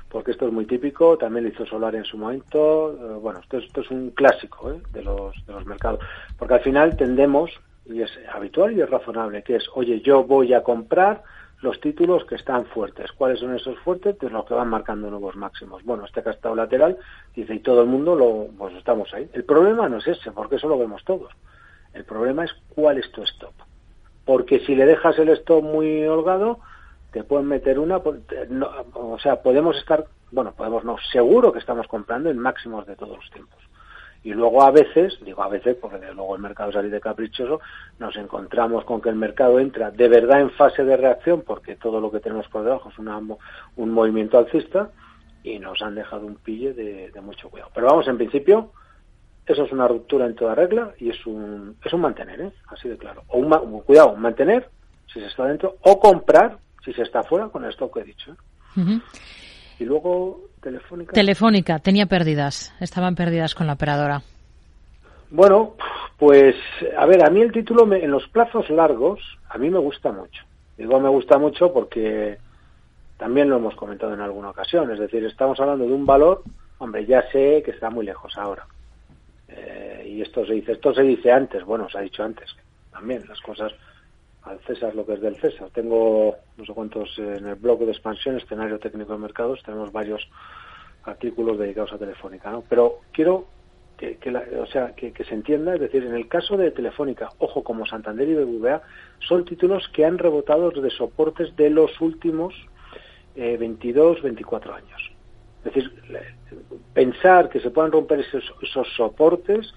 porque 0.08 0.30
esto 0.30 0.46
es 0.46 0.52
muy 0.52 0.66
típico, 0.66 1.18
también 1.18 1.44
lo 1.44 1.50
hizo 1.50 1.66
Solar 1.66 1.94
en 1.96 2.04
su 2.04 2.16
momento, 2.16 2.92
eh, 2.92 3.18
bueno, 3.20 3.40
esto, 3.40 3.58
esto 3.58 3.80
es 3.80 3.90
un 3.90 4.10
clásico 4.10 4.72
¿eh? 4.72 4.80
de, 4.92 5.02
los, 5.02 5.34
de 5.46 5.52
los 5.52 5.66
mercados, 5.66 6.00
porque 6.38 6.54
al 6.54 6.60
final 6.60 6.96
tendemos, 6.96 7.50
y 7.86 8.00
es 8.00 8.10
habitual 8.32 8.72
y 8.72 8.80
es 8.80 8.88
razonable, 8.88 9.42
que 9.42 9.56
es, 9.56 9.68
oye, 9.74 10.00
yo 10.00 10.24
voy 10.24 10.54
a 10.54 10.62
comprar 10.62 11.22
los 11.64 11.80
títulos 11.80 12.24
que 12.26 12.34
están 12.34 12.66
fuertes. 12.66 13.10
¿Cuáles 13.12 13.40
son 13.40 13.56
esos 13.56 13.78
fuertes? 13.78 14.14
Pues 14.20 14.30
los 14.30 14.44
que 14.44 14.52
van 14.52 14.68
marcando 14.68 15.10
nuevos 15.10 15.34
máximos. 15.34 15.82
Bueno, 15.82 16.04
este 16.04 16.22
que 16.22 16.28
ha 16.28 16.32
estado 16.32 16.54
lateral, 16.54 16.98
dice, 17.34 17.54
y 17.54 17.60
todo 17.60 17.80
el 17.80 17.88
mundo 17.88 18.14
lo, 18.14 18.48
pues 18.56 18.74
estamos 18.74 19.12
ahí. 19.14 19.28
El 19.32 19.44
problema 19.44 19.88
no 19.88 19.96
es 19.96 20.06
ese, 20.06 20.30
porque 20.30 20.56
eso 20.56 20.68
lo 20.68 20.78
vemos 20.78 21.02
todos. 21.04 21.32
El 21.94 22.04
problema 22.04 22.44
es 22.44 22.52
cuál 22.68 22.98
es 22.98 23.10
tu 23.12 23.22
stop. 23.22 23.54
Porque 24.26 24.60
si 24.60 24.74
le 24.74 24.84
dejas 24.84 25.18
el 25.18 25.30
stop 25.30 25.64
muy 25.64 26.06
holgado, 26.06 26.60
te 27.12 27.24
pueden 27.24 27.46
meter 27.46 27.78
una, 27.78 28.00
pues, 28.00 28.20
o 28.92 29.18
sea, 29.18 29.40
podemos 29.42 29.76
estar, 29.78 30.04
bueno, 30.32 30.52
podemos 30.52 30.84
no, 30.84 30.96
seguro 31.12 31.50
que 31.50 31.60
estamos 31.60 31.86
comprando 31.88 32.28
en 32.28 32.38
máximos 32.38 32.86
de 32.86 32.94
todos 32.94 33.16
los 33.16 33.30
tiempos. 33.30 33.58
Y 34.24 34.32
luego 34.32 34.62
a 34.62 34.70
veces, 34.70 35.18
digo 35.22 35.42
a 35.42 35.48
veces, 35.48 35.76
porque 35.76 35.98
luego 36.12 36.34
el 36.34 36.42
mercado 36.42 36.72
sale 36.72 36.88
de 36.88 37.00
caprichoso, 37.00 37.60
nos 37.98 38.16
encontramos 38.16 38.84
con 38.84 39.00
que 39.00 39.10
el 39.10 39.16
mercado 39.16 39.60
entra 39.60 39.90
de 39.90 40.08
verdad 40.08 40.40
en 40.40 40.50
fase 40.50 40.82
de 40.82 40.96
reacción, 40.96 41.42
porque 41.42 41.76
todo 41.76 42.00
lo 42.00 42.10
que 42.10 42.20
tenemos 42.20 42.48
por 42.48 42.64
debajo 42.64 42.88
es 42.88 42.98
una, 42.98 43.18
un 43.18 43.90
movimiento 43.90 44.38
alcista, 44.38 44.90
y 45.44 45.58
nos 45.58 45.80
han 45.82 45.94
dejado 45.94 46.26
un 46.26 46.36
pille 46.36 46.72
de, 46.72 47.20
mucho 47.20 47.50
cuidado. 47.50 47.70
Pero 47.74 47.86
vamos, 47.86 48.08
en 48.08 48.16
principio, 48.16 48.72
eso 49.46 49.64
es 49.64 49.72
una 49.72 49.86
ruptura 49.86 50.24
en 50.24 50.34
toda 50.34 50.54
regla 50.54 50.94
y 50.98 51.10
es 51.10 51.26
un, 51.26 51.76
es 51.84 51.92
un 51.92 52.00
mantener, 52.00 52.40
¿eh? 52.40 52.52
así 52.68 52.88
de 52.88 52.96
claro. 52.96 53.22
O 53.28 53.38
un, 53.38 53.80
cuidado, 53.82 54.16
mantener 54.16 54.70
si 55.06 55.20
se 55.20 55.26
está 55.26 55.44
dentro, 55.44 55.76
o 55.82 56.00
comprar 56.00 56.58
si 56.82 56.94
se 56.94 57.02
está 57.02 57.22
fuera 57.22 57.48
con 57.48 57.64
esto 57.66 57.90
que 57.90 58.00
he 58.00 58.04
dicho. 58.04 58.32
¿eh? 58.32 58.98
Y 59.78 59.84
luego 59.84 60.40
Telefónica. 60.64 61.12
Telefónica, 61.12 61.78
tenía 61.78 62.06
pérdidas, 62.06 62.74
estaban 62.80 63.14
pérdidas 63.14 63.54
con 63.54 63.66
la 63.66 63.74
operadora. 63.74 64.22
Bueno, 65.30 65.74
pues 66.18 66.56
a 66.96 67.04
ver, 67.04 67.22
a 67.22 67.30
mí 67.30 67.42
el 67.42 67.52
título 67.52 67.92
en 67.94 68.10
los 68.10 68.26
plazos 68.28 68.70
largos, 68.70 69.20
a 69.50 69.58
mí 69.58 69.68
me 69.68 69.78
gusta 69.78 70.10
mucho. 70.10 70.42
Digo 70.78 70.98
me 71.00 71.10
gusta 71.10 71.36
mucho 71.36 71.70
porque 71.70 72.38
también 73.18 73.50
lo 73.50 73.56
hemos 73.56 73.74
comentado 73.74 74.14
en 74.14 74.22
alguna 74.22 74.50
ocasión, 74.50 74.90
es 74.90 74.98
decir, 74.98 75.22
estamos 75.24 75.60
hablando 75.60 75.84
de 75.84 75.92
un 75.92 76.06
valor, 76.06 76.42
hombre, 76.78 77.04
ya 77.04 77.22
sé 77.30 77.62
que 77.62 77.72
está 77.72 77.90
muy 77.90 78.06
lejos 78.06 78.36
ahora. 78.38 78.66
Eh, 79.48 80.14
y 80.16 80.22
esto 80.22 80.46
se 80.46 80.54
dice, 80.54 80.72
esto 80.72 80.94
se 80.94 81.02
dice 81.02 81.30
antes, 81.30 81.62
bueno, 81.62 81.90
se 81.90 81.98
ha 81.98 82.00
dicho 82.00 82.24
antes 82.24 82.56
también, 82.90 83.22
las 83.28 83.40
cosas 83.40 83.70
al 84.44 84.60
César 84.60 84.94
lo 84.94 85.06
que 85.06 85.14
es 85.14 85.20
del 85.20 85.36
César. 85.36 85.70
Tengo 85.70 86.36
no 86.56 86.64
sé 86.64 86.72
cuántos 86.72 87.18
en 87.18 87.46
el 87.46 87.54
blog 87.56 87.80
de 87.80 87.92
expansión, 87.92 88.36
escenario 88.36 88.78
técnico 88.78 89.12
de 89.12 89.18
mercados, 89.18 89.62
tenemos 89.62 89.92
varios 89.92 90.28
artículos 91.04 91.58
dedicados 91.58 91.92
a 91.92 91.98
Telefónica, 91.98 92.50
¿no? 92.50 92.64
Pero 92.68 93.00
quiero 93.12 93.46
que, 93.96 94.18
o 94.58 94.66
sea, 94.66 94.92
que, 94.94 95.12
se 95.24 95.34
entienda, 95.34 95.74
es 95.74 95.80
decir, 95.80 96.04
en 96.04 96.14
el 96.14 96.28
caso 96.28 96.56
de 96.56 96.70
Telefónica, 96.70 97.30
ojo, 97.38 97.62
como 97.62 97.86
Santander 97.86 98.28
y 98.28 98.34
BBVA, 98.34 98.82
son 99.20 99.44
títulos 99.44 99.88
que 99.92 100.04
han 100.04 100.18
rebotado 100.18 100.70
de 100.70 100.90
soportes 100.90 101.54
de 101.56 101.70
los 101.70 102.00
últimos 102.00 102.54
22, 103.36 104.18
eh, 104.18 104.22
24 104.22 104.74
años. 104.74 105.12
Es 105.64 105.72
decir, 105.72 105.92
pensar 106.92 107.48
que 107.48 107.60
se 107.60 107.70
puedan 107.70 107.92
romper 107.92 108.20
esos, 108.20 108.52
esos 108.62 108.86
soportes 108.94 109.72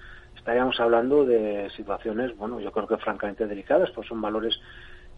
estaríamos 0.48 0.80
hablando 0.80 1.26
de 1.26 1.68
situaciones, 1.76 2.34
bueno, 2.38 2.58
yo 2.58 2.72
creo 2.72 2.88
que 2.88 2.96
francamente 2.96 3.46
delicadas, 3.46 3.90
pues 3.90 4.08
son 4.08 4.22
valores 4.22 4.58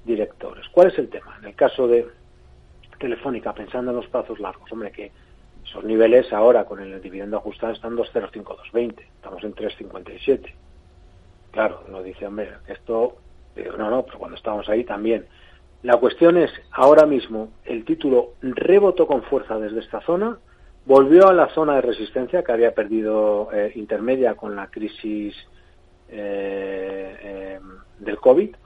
directores. 0.05 0.67
¿Cuál 0.73 0.89
es 0.89 0.99
el 0.99 1.09
tema? 1.09 1.37
En 1.39 1.45
el 1.45 1.55
caso 1.55 1.87
de 1.87 2.05
Telefónica, 2.99 3.55
pensando 3.55 3.93
en 3.93 3.99
los 3.99 4.09
plazos 4.09 4.41
largos, 4.41 4.73
hombre, 4.73 4.91
que 4.91 5.13
esos 5.65 5.85
niveles 5.85 6.33
ahora 6.33 6.65
con 6.65 6.81
el 6.81 7.01
dividendo 7.01 7.37
ajustado 7.37 7.73
están 7.73 7.97
2,05220, 7.97 8.95
estamos 8.99 9.45
en 9.45 9.55
3,57. 9.55 10.53
Claro, 11.53 11.85
nos 11.89 12.03
dice, 12.03 12.27
hombre, 12.27 12.51
esto, 12.67 13.19
no, 13.79 13.89
no, 13.89 14.03
pero 14.03 14.19
cuando 14.19 14.37
estamos 14.37 14.69
ahí 14.69 14.83
también. 14.83 15.27
La 15.85 15.97
cuestión 15.99 16.39
es, 16.39 16.51
ahora 16.73 17.07
mismo, 17.07 17.53
el 17.65 17.85
título 17.85 18.31
rebotó 18.43 19.07
con 19.07 19.23
fuerza 19.23 19.61
desde 19.61 19.79
esta 19.79 20.01
zona, 20.01 20.39
volvió 20.91 21.29
a 21.29 21.33
la 21.33 21.47
zona 21.51 21.77
de 21.77 21.83
resistencia 21.83 22.43
que 22.43 22.51
había 22.51 22.75
perdido 22.75 23.49
eh, 23.53 23.71
intermedia 23.77 24.35
con 24.35 24.57
la 24.57 24.67
crisis 24.67 25.37
eh, 26.09 27.17
eh, 27.23 27.61
del 28.01 28.19
COVID 28.19 28.57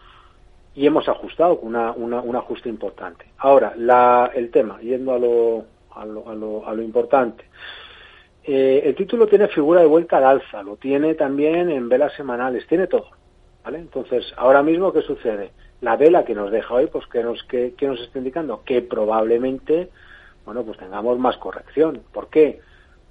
y 0.74 0.86
hemos 0.86 1.06
ajustado 1.06 1.60
con 1.60 1.76
una, 1.76 1.92
un 1.92 2.34
ajuste 2.34 2.70
importante. 2.70 3.26
Ahora, 3.36 3.74
la, 3.76 4.30
el 4.34 4.50
tema, 4.50 4.80
yendo 4.80 5.12
a 5.12 5.18
lo, 5.18 5.66
a 5.94 6.06
lo, 6.06 6.26
a 6.26 6.34
lo, 6.34 6.66
a 6.66 6.72
lo 6.72 6.82
importante. 6.82 7.44
el 8.42 8.94
título 8.94 9.26
tiene 9.26 9.48
figura 9.48 9.82
de 9.82 9.86
vuelta 9.86 10.16
al 10.16 10.24
alza, 10.24 10.62
lo 10.62 10.76
tiene 10.76 11.14
también 11.14 11.68
en 11.68 11.90
velas 11.90 12.14
semanales, 12.14 12.66
tiene 12.66 12.86
todo. 12.86 13.10
¿vale? 13.62 13.80
Entonces, 13.80 14.32
ahora 14.38 14.62
mismo, 14.62 14.94
¿qué 14.94 15.02
sucede? 15.02 15.50
La 15.82 15.96
vela 15.96 16.24
que 16.24 16.34
nos 16.34 16.50
deja 16.50 16.72
hoy, 16.72 16.86
pues, 16.86 17.06
¿qué 17.06 17.22
nos, 17.22 17.44
qué, 17.44 17.74
qué 17.76 17.86
nos 17.86 18.00
está 18.00 18.18
indicando? 18.18 18.62
Que 18.64 18.80
probablemente 18.80 19.90
bueno, 20.44 20.62
pues 20.62 20.78
tengamos 20.78 21.18
más 21.18 21.36
corrección. 21.38 22.02
¿Por 22.12 22.28
qué? 22.28 22.60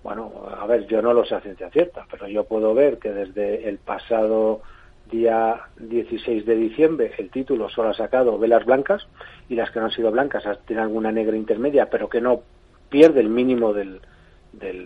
Bueno, 0.04 0.32
a 0.60 0.66
ver, 0.68 0.86
yo 0.88 1.02
no 1.02 1.14
lo 1.14 1.26
sé 1.26 1.36
a 1.36 1.42
ciencia 1.42 1.70
cierta, 1.70 2.06
pero 2.12 2.28
yo 2.28 2.44
puedo 2.44 2.74
ver 2.74 3.00
que 3.00 3.12
desde 3.12 3.70
el 3.70 3.78
pasado 3.78 4.62
día 5.10 5.62
16 5.78 6.46
de 6.46 6.56
diciembre 6.56 7.14
el 7.18 7.30
título 7.30 7.70
solo 7.70 7.90
ha 7.90 7.94
sacado 7.94 8.38
velas 8.38 8.66
blancas 8.66 9.08
y 9.50 9.56
las 9.56 9.70
que 9.72 9.80
no 9.80 9.86
han 9.86 9.92
sido 9.92 10.12
blancas 10.12 10.44
tienen 10.66 10.86
alguna 10.86 11.12
negra 11.12 11.38
intermedia, 11.38 11.90
pero 11.90 12.10
que 12.10 12.22
no 12.22 12.42
pierde 12.90 13.22
el 13.22 13.30
mínimo 13.30 13.74
de 13.74 14.00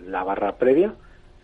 la 0.06 0.24
barra 0.24 0.56
previa. 0.56 0.94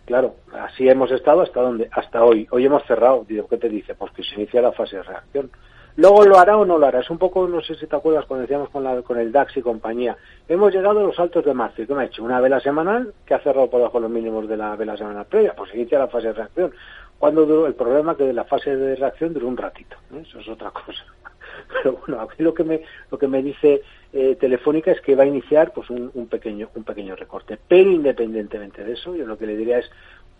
Claro, 0.05 0.35
así 0.53 0.87
hemos 0.87 1.11
estado 1.11 1.41
hasta 1.41 1.61
donde, 1.61 1.89
hasta 1.91 2.23
hoy. 2.23 2.47
Hoy 2.51 2.65
hemos 2.65 2.83
cerrado. 2.85 3.25
Digo, 3.27 3.47
¿qué 3.47 3.57
te 3.57 3.69
dice? 3.69 3.95
Pues 3.95 4.11
que 4.13 4.23
se 4.23 4.35
inicia 4.35 4.61
la 4.61 4.71
fase 4.71 4.97
de 4.97 5.03
reacción. 5.03 5.49
Luego 5.97 6.25
lo 6.25 6.37
hará 6.37 6.57
o 6.57 6.65
no 6.65 6.77
lo 6.77 6.85
hará. 6.85 6.99
Es 6.99 7.09
un 7.09 7.17
poco, 7.17 7.47
no 7.47 7.61
sé 7.61 7.75
si 7.75 7.87
te 7.87 7.95
acuerdas 7.95 8.25
cuando 8.25 8.41
decíamos 8.41 8.69
con, 8.69 8.83
la, 8.83 9.01
con 9.01 9.17
el 9.17 9.31
DAX 9.31 9.55
y 9.55 9.61
compañía. 9.61 10.17
Hemos 10.47 10.73
llegado 10.73 10.99
a 10.99 11.03
los 11.03 11.19
altos 11.19 11.45
de 11.45 11.53
marzo. 11.53 11.81
¿Y 11.81 11.87
qué 11.87 11.93
me 11.93 12.03
ha 12.03 12.05
hecho? 12.05 12.23
Una 12.23 12.41
vela 12.41 12.59
semanal 12.59 13.13
que 13.25 13.33
ha 13.33 13.39
cerrado 13.39 13.69
por 13.69 13.79
debajo 13.79 13.99
los 14.01 14.11
mínimos 14.11 14.47
de 14.49 14.57
la 14.57 14.75
vela 14.75 14.97
semanal 14.97 15.25
previa. 15.25 15.53
Pues 15.55 15.73
inicia 15.73 15.99
la 15.99 16.07
fase 16.07 16.27
de 16.27 16.33
reacción. 16.33 16.73
Cuando 17.17 17.45
duró 17.45 17.65
el 17.65 17.75
problema 17.75 18.17
que 18.17 18.33
la 18.33 18.43
fase 18.43 18.75
de 18.75 18.95
reacción 18.95 19.33
duró 19.33 19.47
un 19.47 19.55
ratito. 19.55 19.95
¿eh? 20.13 20.23
Eso 20.27 20.39
es 20.39 20.47
otra 20.49 20.71
cosa. 20.71 21.05
Pero 21.73 21.97
bueno, 22.05 22.21
aquí 22.21 22.43
lo 22.43 22.53
que 22.53 22.65
me, 22.65 22.81
lo 23.09 23.17
que 23.17 23.27
me 23.29 23.41
dice 23.41 23.81
eh, 24.11 24.35
Telefónica 24.35 24.91
es 24.91 24.99
que 24.99 25.15
va 25.15 25.23
a 25.23 25.27
iniciar 25.27 25.71
pues 25.71 25.89
un, 25.89 26.11
un, 26.13 26.27
pequeño, 26.27 26.69
un 26.75 26.83
pequeño 26.83 27.15
recorte. 27.15 27.57
Pero 27.69 27.89
independientemente 27.89 28.83
de 28.83 28.93
eso, 28.93 29.15
yo 29.15 29.25
lo 29.25 29.37
que 29.37 29.47
le 29.47 29.55
diría 29.55 29.79
es 29.79 29.89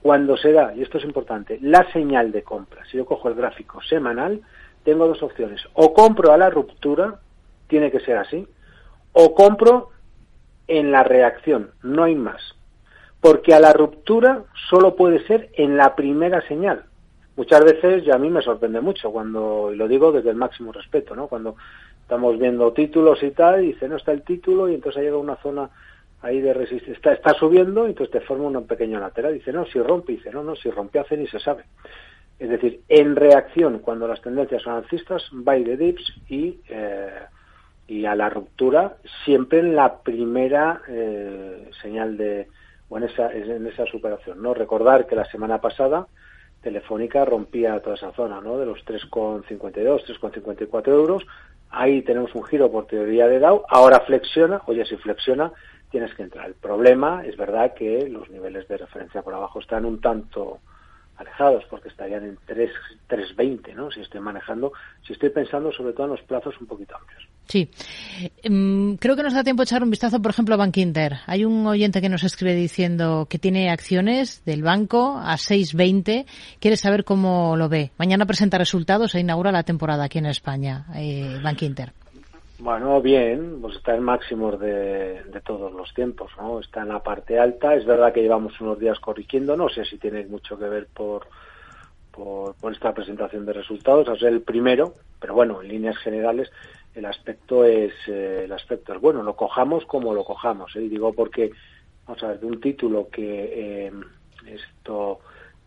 cuando 0.05 0.37
se 0.37 0.51
da, 0.51 0.71
y 0.75 0.83
esto 0.83 0.99
es 0.99 1.03
importante, 1.03 1.57
la 1.61 1.91
señal 1.91 2.31
de 2.31 2.43
compra. 2.43 2.85
Si 2.85 2.95
yo 2.95 3.07
cojo 3.07 3.27
el 3.27 3.33
gráfico 3.33 3.81
semanal, 3.81 4.39
tengo 4.85 5.07
dos 5.07 5.21
opciones. 5.21 5.61
O 5.73 5.93
compro 5.93 6.31
a 6.31 6.37
la 6.37 6.49
ruptura, 6.49 7.19
tiene 7.67 7.91
que 7.91 7.99
ser 7.99 8.17
así, 8.17 8.47
o 9.11 9.35
compro 9.35 9.89
en 10.67 10.91
la 10.91 11.03
reacción, 11.03 11.71
no 11.83 12.03
hay 12.03 12.15
más. 12.15 12.41
Porque 13.19 13.53
a 13.53 13.59
la 13.59 13.73
ruptura 13.73 14.43
solo 14.69 14.95
puede 14.95 15.25
ser 15.25 15.49
en 15.53 15.75
la 15.75 15.95
primera 15.95 16.47
señal. 16.47 16.85
Muchas 17.35 17.65
veces, 17.65 18.03
y 18.05 18.11
a 18.11 18.17
mí 18.17 18.29
me 18.29 18.41
sorprende 18.41 18.79
mucho 18.79 19.11
cuando, 19.11 19.71
y 19.73 19.75
lo 19.75 19.87
digo 19.87 20.11
desde 20.11 20.29
el 20.29 20.37
máximo 20.37 20.71
respeto, 20.71 21.15
¿no? 21.15 21.27
Cuando 21.27 21.55
estamos 22.01 22.39
viendo 22.39 22.71
títulos 22.71 23.21
y 23.23 23.31
tal, 23.31 23.63
y 23.63 23.73
dice, 23.73 23.89
no 23.89 23.97
está 23.97 24.11
el 24.11 24.21
título, 24.21 24.69
y 24.69 24.75
entonces 24.75 24.99
ha 24.99 25.03
llegado 25.03 25.19
una 25.19 25.35
zona 25.37 25.69
ahí 26.21 26.39
de 26.39 26.53
resistencia, 26.53 27.11
está, 27.11 27.33
subiendo, 27.33 27.85
entonces 27.85 28.11
te 28.11 28.25
forma 28.25 28.47
un 28.47 28.67
pequeño 28.67 28.99
lateral. 28.99 29.33
Dice, 29.33 29.51
no, 29.51 29.65
si 29.65 29.79
rompe, 29.79 30.13
dice, 30.13 30.31
no, 30.31 30.43
no, 30.43 30.55
si 30.55 30.69
rompe 30.69 30.99
hace 30.99 31.17
ni 31.17 31.27
se 31.27 31.39
sabe. 31.39 31.65
Es 32.37 32.49
decir, 32.49 32.81
en 32.89 33.15
reacción, 33.15 33.79
cuando 33.79 34.07
las 34.07 34.21
tendencias 34.21 34.61
son 34.61 34.73
alcistas, 34.73 35.23
buy 35.31 35.63
the 35.63 35.77
dips 35.77 36.13
y, 36.27 36.59
eh, 36.67 37.19
y 37.87 38.05
a 38.05 38.15
la 38.15 38.29
ruptura, 38.29 38.97
siempre 39.23 39.59
en 39.59 39.75
la 39.75 39.99
primera 39.99 40.81
eh, 40.87 41.69
señal 41.81 42.17
de, 42.17 42.47
o 42.89 42.97
en 42.97 43.03
esa, 43.05 43.31
en 43.31 43.65
esa 43.67 43.85
superación. 43.85 44.41
¿no? 44.41 44.53
Recordar 44.53 45.07
que 45.07 45.15
la 45.15 45.25
semana 45.25 45.61
pasada 45.61 46.07
Telefónica 46.65 47.23
rompía 47.25 47.79
toda 47.79 47.95
esa 47.95 48.11
zona, 48.13 48.41
¿no? 48.41 48.57
De 48.57 48.65
los 48.65 48.83
3,52, 48.85 50.03
3,54 50.19 50.87
euros. 50.87 51.23
Ahí 51.69 52.01
tenemos 52.01 52.33
un 52.33 52.43
giro 52.43 52.71
por 52.71 52.87
teoría 52.87 53.27
de 53.27 53.37
Dow. 53.37 53.65
Ahora 53.69 53.99
flexiona. 53.99 54.59
Oye, 54.65 54.83
si 54.83 54.97
flexiona, 54.97 55.51
tienes 55.91 56.15
que 56.15 56.23
entrar. 56.23 56.47
El 56.47 56.55
problema 56.55 57.23
es 57.23 57.37
verdad 57.37 57.75
que 57.75 58.09
los 58.09 58.31
niveles 58.31 58.67
de 58.67 58.77
referencia 58.77 59.21
por 59.21 59.35
abajo 59.35 59.59
están 59.59 59.85
un 59.85 60.01
tanto 60.01 60.57
alejados 61.17 61.63
porque 61.69 61.89
estarían 61.89 62.23
en 62.23 62.37
3, 62.45 62.71
3.20, 63.09 63.73
¿no? 63.73 63.91
Si 63.91 64.01
estoy 64.01 64.19
manejando, 64.21 64.73
si 65.05 65.13
estoy 65.13 65.29
pensando 65.29 65.71
sobre 65.71 65.93
todo 65.93 66.05
en 66.05 66.11
los 66.11 66.21
plazos 66.23 66.55
un 66.59 66.67
poquito 66.67 66.95
amplios. 66.95 67.23
Sí. 67.47 67.69
Em, 68.43 68.97
creo 68.97 69.15
que 69.15 69.23
nos 69.23 69.33
da 69.33 69.43
tiempo 69.43 69.63
echar 69.63 69.83
un 69.83 69.89
vistazo, 69.89 70.21
por 70.21 70.31
ejemplo, 70.31 70.55
a 70.55 70.57
Bank 70.57 70.77
Inter. 70.77 71.17
Hay 71.27 71.45
un 71.45 71.65
oyente 71.67 72.01
que 72.01 72.09
nos 72.09 72.23
escribe 72.23 72.55
diciendo 72.55 73.27
que 73.29 73.39
tiene 73.39 73.69
acciones 73.69 74.43
del 74.45 74.63
banco 74.63 75.17
a 75.17 75.35
6.20. 75.35 76.25
Quiere 76.59 76.77
saber 76.77 77.03
cómo 77.03 77.55
lo 77.55 77.69
ve. 77.69 77.91
Mañana 77.97 78.25
presenta 78.25 78.57
resultados 78.57 79.13
e 79.15 79.19
inaugura 79.19 79.51
la 79.51 79.63
temporada 79.63 80.05
aquí 80.05 80.17
en 80.17 80.25
España, 80.25 80.85
eh, 80.95 81.39
Bank 81.43 81.61
Inter. 81.61 81.93
Bueno, 82.57 83.01
bien, 83.01 83.59
pues 83.61 83.75
está 83.75 83.95
en 83.95 84.03
máximos 84.03 84.59
de, 84.59 85.23
de, 85.23 85.41
todos 85.41 85.73
los 85.73 85.93
tiempos, 85.93 86.31
¿no? 86.37 86.61
Está 86.61 86.81
en 86.81 86.87
la 86.87 87.03
parte 87.03 87.37
alta. 87.37 87.75
Es 87.75 87.85
verdad 87.85 88.13
que 88.13 88.21
llevamos 88.21 88.59
unos 88.61 88.79
días 88.79 88.99
corrigiendo, 88.99 89.57
no 89.57 89.67
sé 89.67 89.83
si 89.83 89.97
tiene 89.97 90.25
mucho 90.25 90.57
que 90.57 90.69
ver 90.69 90.87
por, 90.87 91.27
por, 92.15 92.71
esta 92.71 92.93
presentación 92.93 93.45
de 93.45 93.53
resultados, 93.53 94.07
es 94.09 94.23
el 94.23 94.41
primero, 94.41 94.93
pero 95.19 95.33
bueno, 95.33 95.61
en 95.61 95.67
líneas 95.67 95.97
generales 95.97 96.49
el 96.93 97.05
aspecto 97.05 97.65
es 97.65 97.93
eh, 98.07 98.43
el 98.45 98.51
aspecto 98.53 98.93
es 98.93 99.01
bueno, 99.01 99.21
lo 99.21 99.35
cojamos 99.35 99.85
como 99.85 100.13
lo 100.13 100.23
cojamos, 100.23 100.75
¿eh? 100.75 100.83
y 100.83 100.89
digo 100.89 101.13
porque, 101.13 101.51
vamos 102.05 102.23
a 102.23 102.29
ver, 102.29 102.39
de 102.39 102.45
un 102.45 102.61
título 102.61 103.09
que 103.11 103.87
eh, 103.87 103.91
esto 104.47 105.19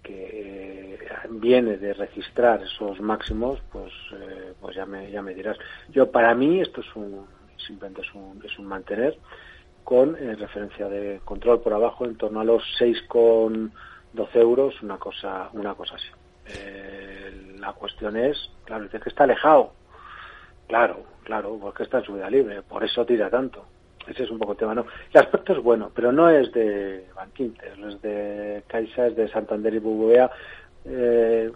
que 0.09 0.95
eh, 0.95 0.99
viene 1.29 1.77
de 1.77 1.93
registrar 1.93 2.63
esos 2.63 2.99
máximos, 3.01 3.61
pues, 3.71 3.93
eh, 4.15 4.55
pues 4.59 4.75
ya 4.75 4.87
me, 4.87 5.11
ya 5.11 5.21
me 5.21 5.35
dirás. 5.35 5.59
Yo, 5.91 6.11
para 6.11 6.35
mí, 6.35 6.61
esto 6.61 6.81
es 6.81 6.97
un, 6.97 7.27
simplemente 7.59 8.01
es 8.01 8.15
un, 8.15 8.41
es 8.43 8.59
un 8.59 8.65
mantener 8.65 9.19
con 9.85 10.17
eh, 10.17 10.35
referencia 10.35 10.89
de 10.89 11.21
control 11.25 11.61
por 11.61 11.75
abajo 11.75 12.07
en 12.07 12.17
torno 12.17 12.41
a 12.41 12.45
los 12.45 12.63
6,12 12.81 13.71
euros, 14.37 14.83
una 14.83 14.97
cosa, 14.97 15.51
una 15.53 15.75
cosa 15.75 15.97
así. 15.97 16.09
la 17.59 17.73
cuestión 17.75 18.17
es, 18.17 18.51
claro, 18.65 18.85
dice 18.85 19.01
que 19.01 19.11
está 19.11 19.25
alejado. 19.25 19.73
Claro, 20.67 21.05
claro, 21.25 21.59
porque 21.61 21.83
está 21.83 21.99
en 21.99 22.05
subida 22.05 22.31
libre, 22.31 22.63
por 22.63 22.83
eso 22.83 23.05
tira 23.05 23.29
tanto 23.29 23.65
ese 24.09 24.25
es 24.25 24.31
un 24.31 24.39
poco 24.39 24.53
el 24.53 24.59
tema, 24.59 24.75
¿no? 24.75 24.87
El 25.13 25.21
aspecto 25.21 25.53
es 25.53 25.63
bueno, 25.63 25.91
pero 25.95 26.13
no 26.13 26.29
es 26.31 26.53
de 26.53 27.07
Bankinter, 27.15 27.73
es 27.89 28.03
de 28.03 28.63
Caixa, 28.67 29.09
es 29.09 29.17
de 29.17 29.29
Santander 29.29 29.75
y 29.75 29.79
BBVA. 29.79 30.31
Eh, 30.85 31.53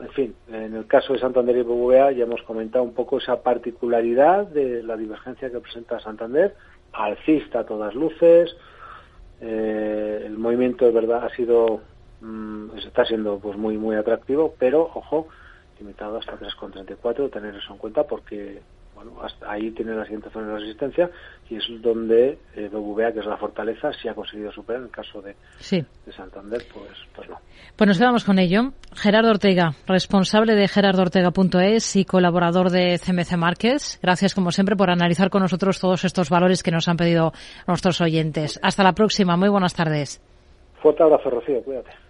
en 0.00 0.08
fin, 0.10 0.34
en 0.48 0.74
el 0.74 0.86
caso 0.86 1.12
de 1.12 1.18
Santander 1.18 1.56
y 1.56 1.62
BBVA 1.62 2.12
ya 2.12 2.24
hemos 2.24 2.42
comentado 2.42 2.84
un 2.84 2.94
poco 2.94 3.18
esa 3.18 3.42
particularidad 3.42 4.46
de 4.46 4.82
la 4.82 4.96
divergencia 4.96 5.50
que 5.50 5.60
presenta 5.60 6.00
Santander, 6.00 6.54
alcista 6.92 7.60
a 7.60 7.66
todas 7.66 7.94
luces, 7.94 8.56
eh, 9.40 10.22
el 10.26 10.36
movimiento 10.36 10.84
de 10.84 10.92
verdad 10.92 11.24
ha 11.24 11.34
sido, 11.34 11.80
mm, 12.20 12.78
está 12.78 13.04
siendo 13.04 13.38
pues 13.38 13.56
muy 13.56 13.78
muy 13.78 13.96
atractivo, 13.96 14.54
pero 14.58 14.82
ojo, 14.82 15.28
limitado 15.78 16.18
hasta 16.18 16.36
3,34, 16.36 17.30
tener 17.30 17.54
eso 17.54 17.72
en 17.72 17.78
cuenta 17.78 18.04
porque 18.04 18.60
bueno, 18.94 19.12
hasta 19.22 19.50
ahí 19.50 19.70
tiene 19.70 19.94
la 19.94 20.04
siguiente 20.04 20.30
zona 20.30 20.48
de 20.48 20.60
resistencia 20.60 21.10
y 21.48 21.56
es 21.56 21.64
donde 21.80 22.38
eh, 22.54 22.68
BBVA, 22.70 23.12
que 23.12 23.20
es 23.20 23.26
la 23.26 23.36
fortaleza, 23.36 23.92
si 23.94 24.08
ha 24.08 24.14
conseguido 24.14 24.52
superar. 24.52 24.80
En 24.80 24.86
el 24.86 24.92
caso 24.92 25.22
de, 25.22 25.34
de 25.70 26.12
Santander, 26.12 26.62
pues, 26.72 26.92
pues 27.14 27.28
no. 27.28 27.38
Pues 27.76 27.88
nos 27.88 27.98
quedamos 27.98 28.24
con 28.24 28.38
ello. 28.38 28.72
Gerardo 28.94 29.30
Ortega, 29.30 29.72
responsable 29.86 30.54
de 30.54 30.68
gerardoortega.es 30.68 31.96
y 31.96 32.04
colaborador 32.04 32.70
de 32.70 32.98
CMC 32.98 33.36
Márquez. 33.36 33.98
Gracias, 34.02 34.34
como 34.34 34.52
siempre, 34.52 34.76
por 34.76 34.90
analizar 34.90 35.30
con 35.30 35.42
nosotros 35.42 35.80
todos 35.80 36.04
estos 36.04 36.28
valores 36.28 36.62
que 36.62 36.70
nos 36.70 36.88
han 36.88 36.96
pedido 36.96 37.32
nuestros 37.66 38.00
oyentes. 38.00 38.60
Hasta 38.62 38.82
la 38.82 38.92
próxima. 38.92 39.36
Muy 39.36 39.48
buenas 39.48 39.74
tardes. 39.74 40.22
Fuerte 40.82 41.02
abrazo, 41.02 41.30
Rocío. 41.30 41.62
Cuídate. 41.62 42.09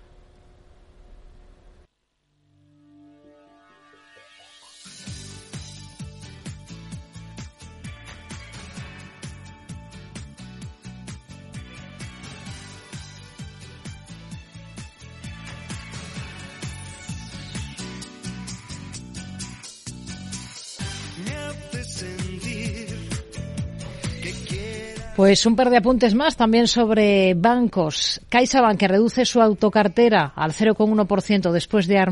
Pues 25.21 25.45
un 25.45 25.55
par 25.55 25.69
de 25.69 25.77
apuntes 25.77 26.15
más 26.15 26.35
también 26.35 26.67
sobre 26.67 27.35
bancos. 27.35 28.23
CaixaBank 28.31 28.79
que 28.79 28.89
reduce 28.89 29.27
su 29.27 29.43
autocartera 29.43 30.33
al 30.35 30.53
0,1% 30.53 31.53
después 31.53 31.87
de, 31.87 32.03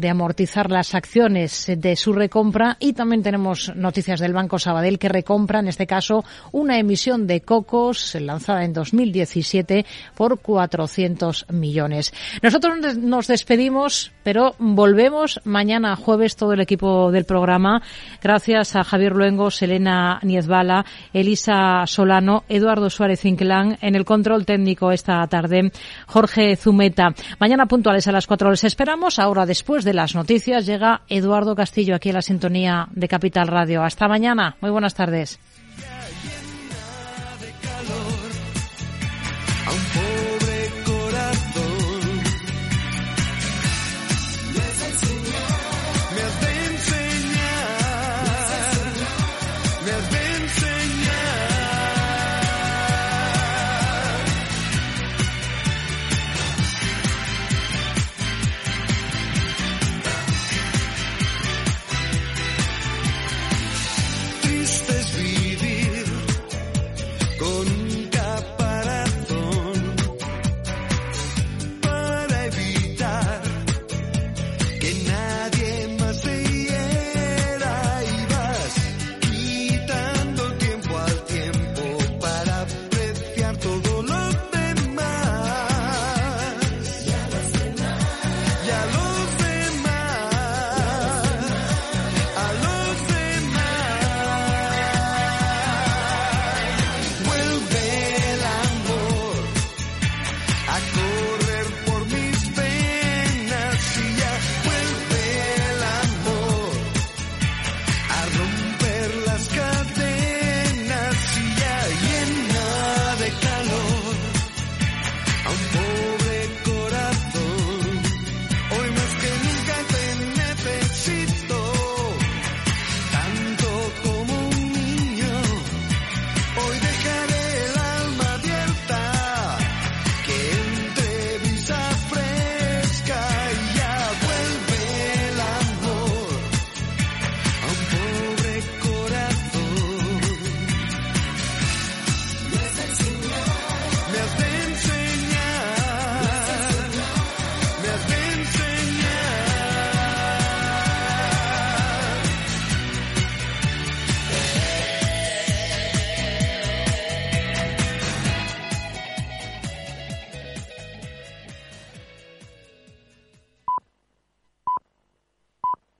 de, 0.00 0.08
amortizar 0.08 0.68
las 0.68 0.92
acciones 0.96 1.66
de 1.68 1.94
su 1.94 2.12
recompra 2.12 2.76
y 2.80 2.94
también 2.94 3.22
tenemos 3.22 3.72
noticias 3.76 4.18
del 4.18 4.32
Banco 4.32 4.58
Sabadell 4.58 4.98
que 4.98 5.08
recompra 5.08 5.60
en 5.60 5.68
este 5.68 5.86
caso 5.86 6.24
una 6.50 6.80
emisión 6.80 7.28
de 7.28 7.42
cocos 7.42 8.16
lanzada 8.16 8.64
en 8.64 8.72
2017 8.72 9.86
por 10.16 10.40
400 10.40 11.46
millones. 11.52 12.12
Nosotros 12.42 12.96
nos 12.96 13.28
despedimos, 13.28 14.10
pero 14.28 14.54
volvemos 14.58 15.40
mañana 15.44 15.96
jueves 15.96 16.36
todo 16.36 16.52
el 16.52 16.60
equipo 16.60 17.10
del 17.10 17.24
programa. 17.24 17.80
Gracias 18.22 18.76
a 18.76 18.84
Javier 18.84 19.14
Luengo, 19.16 19.50
Selena 19.50 20.20
Niezbala, 20.22 20.84
Elisa 21.14 21.86
Solano 21.86 22.44
Eduardo 22.46 22.90
Suárez 22.90 23.24
Inclán, 23.24 23.78
en 23.80 23.94
el 23.94 24.04
control 24.04 24.44
técnico 24.44 24.92
esta 24.92 25.26
tarde, 25.28 25.72
Jorge 26.06 26.56
Zumeta. 26.56 27.14
Mañana 27.40 27.64
puntuales 27.64 28.06
a 28.06 28.12
las 28.12 28.26
cuatro 28.26 28.50
les 28.50 28.64
esperamos. 28.64 29.18
Ahora, 29.18 29.46
después 29.46 29.82
de 29.82 29.94
las 29.94 30.14
noticias, 30.14 30.66
llega 30.66 31.00
Eduardo 31.08 31.56
Castillo 31.56 31.94
aquí 31.94 32.10
a 32.10 32.12
la 32.12 32.20
sintonía 32.20 32.86
de 32.90 33.08
Capital 33.08 33.48
Radio. 33.48 33.82
Hasta 33.82 34.08
mañana. 34.08 34.56
Muy 34.60 34.70
buenas 34.70 34.94
tardes. 34.94 35.40